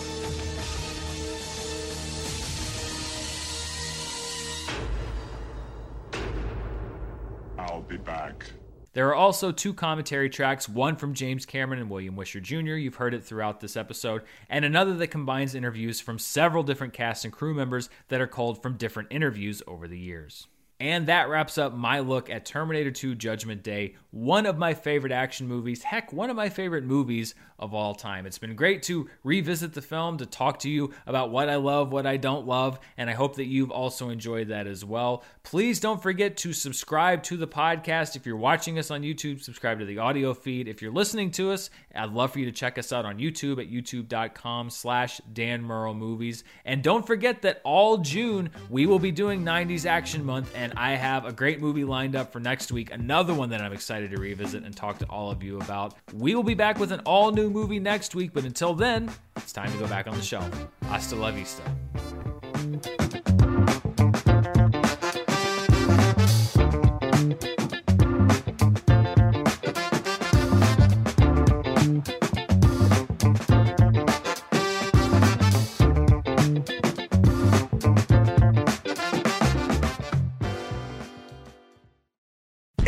There 8.98 9.06
are 9.06 9.14
also 9.14 9.52
two 9.52 9.74
commentary 9.74 10.28
tracks, 10.28 10.68
one 10.68 10.96
from 10.96 11.14
James 11.14 11.46
Cameron 11.46 11.78
and 11.78 11.88
William 11.88 12.16
Wisher 12.16 12.40
Jr., 12.40 12.74
you've 12.74 12.96
heard 12.96 13.14
it 13.14 13.22
throughout 13.22 13.60
this 13.60 13.76
episode, 13.76 14.22
and 14.50 14.64
another 14.64 14.92
that 14.94 15.06
combines 15.06 15.54
interviews 15.54 16.00
from 16.00 16.18
several 16.18 16.64
different 16.64 16.94
cast 16.94 17.24
and 17.24 17.32
crew 17.32 17.54
members 17.54 17.90
that 18.08 18.20
are 18.20 18.26
culled 18.26 18.60
from 18.60 18.76
different 18.76 19.12
interviews 19.12 19.62
over 19.68 19.86
the 19.86 20.00
years. 20.00 20.48
And 20.80 21.08
that 21.08 21.28
wraps 21.28 21.58
up 21.58 21.74
my 21.74 21.98
look 21.98 22.30
at 22.30 22.44
Terminator 22.44 22.92
2 22.92 23.16
Judgment 23.16 23.64
Day, 23.64 23.96
one 24.12 24.46
of 24.46 24.58
my 24.58 24.74
favorite 24.74 25.12
action 25.12 25.48
movies, 25.48 25.82
heck, 25.82 26.12
one 26.12 26.30
of 26.30 26.36
my 26.36 26.48
favorite 26.48 26.84
movies 26.84 27.34
of 27.58 27.74
all 27.74 27.94
time. 27.94 28.26
It's 28.26 28.38
been 28.38 28.54
great 28.54 28.82
to 28.84 29.08
revisit 29.24 29.72
the 29.72 29.82
film, 29.82 30.18
to 30.18 30.26
talk 30.26 30.60
to 30.60 30.70
you 30.70 30.94
about 31.06 31.30
what 31.30 31.48
I 31.48 31.56
love, 31.56 31.90
what 31.90 32.06
I 32.06 32.16
don't 32.16 32.46
love, 32.46 32.78
and 32.96 33.10
I 33.10 33.14
hope 33.14 33.36
that 33.36 33.46
you've 33.46 33.72
also 33.72 34.10
enjoyed 34.10 34.48
that 34.48 34.66
as 34.66 34.84
well. 34.84 35.24
Please 35.42 35.80
don't 35.80 36.02
forget 36.02 36.36
to 36.38 36.52
subscribe 36.52 37.22
to 37.24 37.36
the 37.36 37.48
podcast. 37.48 38.14
If 38.14 38.26
you're 38.26 38.36
watching 38.36 38.78
us 38.78 38.90
on 38.90 39.02
YouTube, 39.02 39.42
subscribe 39.42 39.80
to 39.80 39.84
the 39.84 39.98
audio 39.98 40.32
feed. 40.34 40.68
If 40.68 40.80
you're 40.80 40.92
listening 40.92 41.32
to 41.32 41.50
us, 41.50 41.70
I'd 41.94 42.12
love 42.12 42.32
for 42.32 42.38
you 42.38 42.44
to 42.44 42.52
check 42.52 42.78
us 42.78 42.92
out 42.92 43.04
on 43.04 43.18
YouTube 43.18 43.60
at 43.60 43.70
youtube.com 43.70 44.70
slash 44.70 45.20
Dan 45.32 45.62
Movies. 45.62 46.44
And 46.64 46.82
don't 46.82 47.06
forget 47.06 47.42
that 47.42 47.60
all 47.64 47.98
June, 47.98 48.50
we 48.70 48.86
will 48.86 48.98
be 48.98 49.10
doing 49.10 49.44
90s 49.44 49.84
Action 49.84 50.24
Month, 50.24 50.52
and 50.68 50.78
I 50.78 50.96
have 50.96 51.24
a 51.24 51.32
great 51.32 51.60
movie 51.60 51.84
lined 51.84 52.14
up 52.14 52.30
for 52.30 52.40
next 52.40 52.70
week, 52.70 52.92
another 52.92 53.32
one 53.32 53.48
that 53.50 53.62
I'm 53.62 53.72
excited 53.72 54.10
to 54.10 54.20
revisit 54.20 54.64
and 54.64 54.76
talk 54.76 54.98
to 54.98 55.06
all 55.06 55.30
of 55.30 55.42
you 55.42 55.58
about. 55.58 55.94
We 56.12 56.34
will 56.34 56.42
be 56.42 56.54
back 56.54 56.78
with 56.78 56.92
an 56.92 57.00
all 57.00 57.32
new 57.32 57.48
movie 57.48 57.80
next 57.80 58.14
week, 58.14 58.32
but 58.34 58.44
until 58.44 58.74
then, 58.74 59.10
it's 59.36 59.52
time 59.52 59.72
to 59.72 59.78
go 59.78 59.86
back 59.86 60.06
on 60.06 60.14
the 60.14 60.22
shelf. 60.22 60.50
Hasta 60.82 61.16
la 61.16 61.30
vista. 61.30 61.62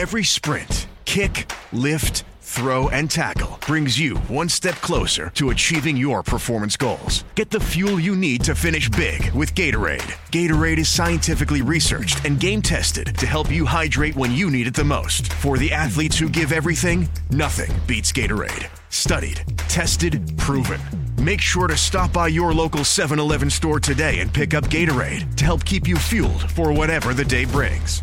Every 0.00 0.24
sprint, 0.24 0.86
kick, 1.04 1.52
lift, 1.74 2.24
throw, 2.40 2.88
and 2.88 3.10
tackle 3.10 3.58
brings 3.66 4.00
you 4.00 4.16
one 4.30 4.48
step 4.48 4.76
closer 4.76 5.28
to 5.34 5.50
achieving 5.50 5.94
your 5.94 6.22
performance 6.22 6.74
goals. 6.74 7.22
Get 7.34 7.50
the 7.50 7.60
fuel 7.60 8.00
you 8.00 8.16
need 8.16 8.42
to 8.44 8.54
finish 8.54 8.88
big 8.88 9.30
with 9.32 9.54
Gatorade. 9.54 10.16
Gatorade 10.30 10.78
is 10.78 10.88
scientifically 10.88 11.60
researched 11.60 12.24
and 12.24 12.40
game 12.40 12.62
tested 12.62 13.14
to 13.18 13.26
help 13.26 13.50
you 13.50 13.66
hydrate 13.66 14.16
when 14.16 14.32
you 14.32 14.50
need 14.50 14.66
it 14.66 14.72
the 14.72 14.82
most. 14.82 15.34
For 15.34 15.58
the 15.58 15.70
athletes 15.70 16.18
who 16.18 16.30
give 16.30 16.50
everything, 16.50 17.06
nothing 17.28 17.70
beats 17.86 18.10
Gatorade. 18.10 18.70
Studied, 18.88 19.42
tested, 19.68 20.32
proven. 20.38 20.80
Make 21.22 21.42
sure 21.42 21.68
to 21.68 21.76
stop 21.76 22.10
by 22.10 22.28
your 22.28 22.54
local 22.54 22.84
7 22.84 23.18
Eleven 23.18 23.50
store 23.50 23.80
today 23.80 24.20
and 24.20 24.32
pick 24.32 24.54
up 24.54 24.64
Gatorade 24.64 25.34
to 25.34 25.44
help 25.44 25.62
keep 25.66 25.86
you 25.86 25.96
fueled 25.96 26.50
for 26.52 26.72
whatever 26.72 27.12
the 27.12 27.26
day 27.26 27.44
brings. 27.44 28.02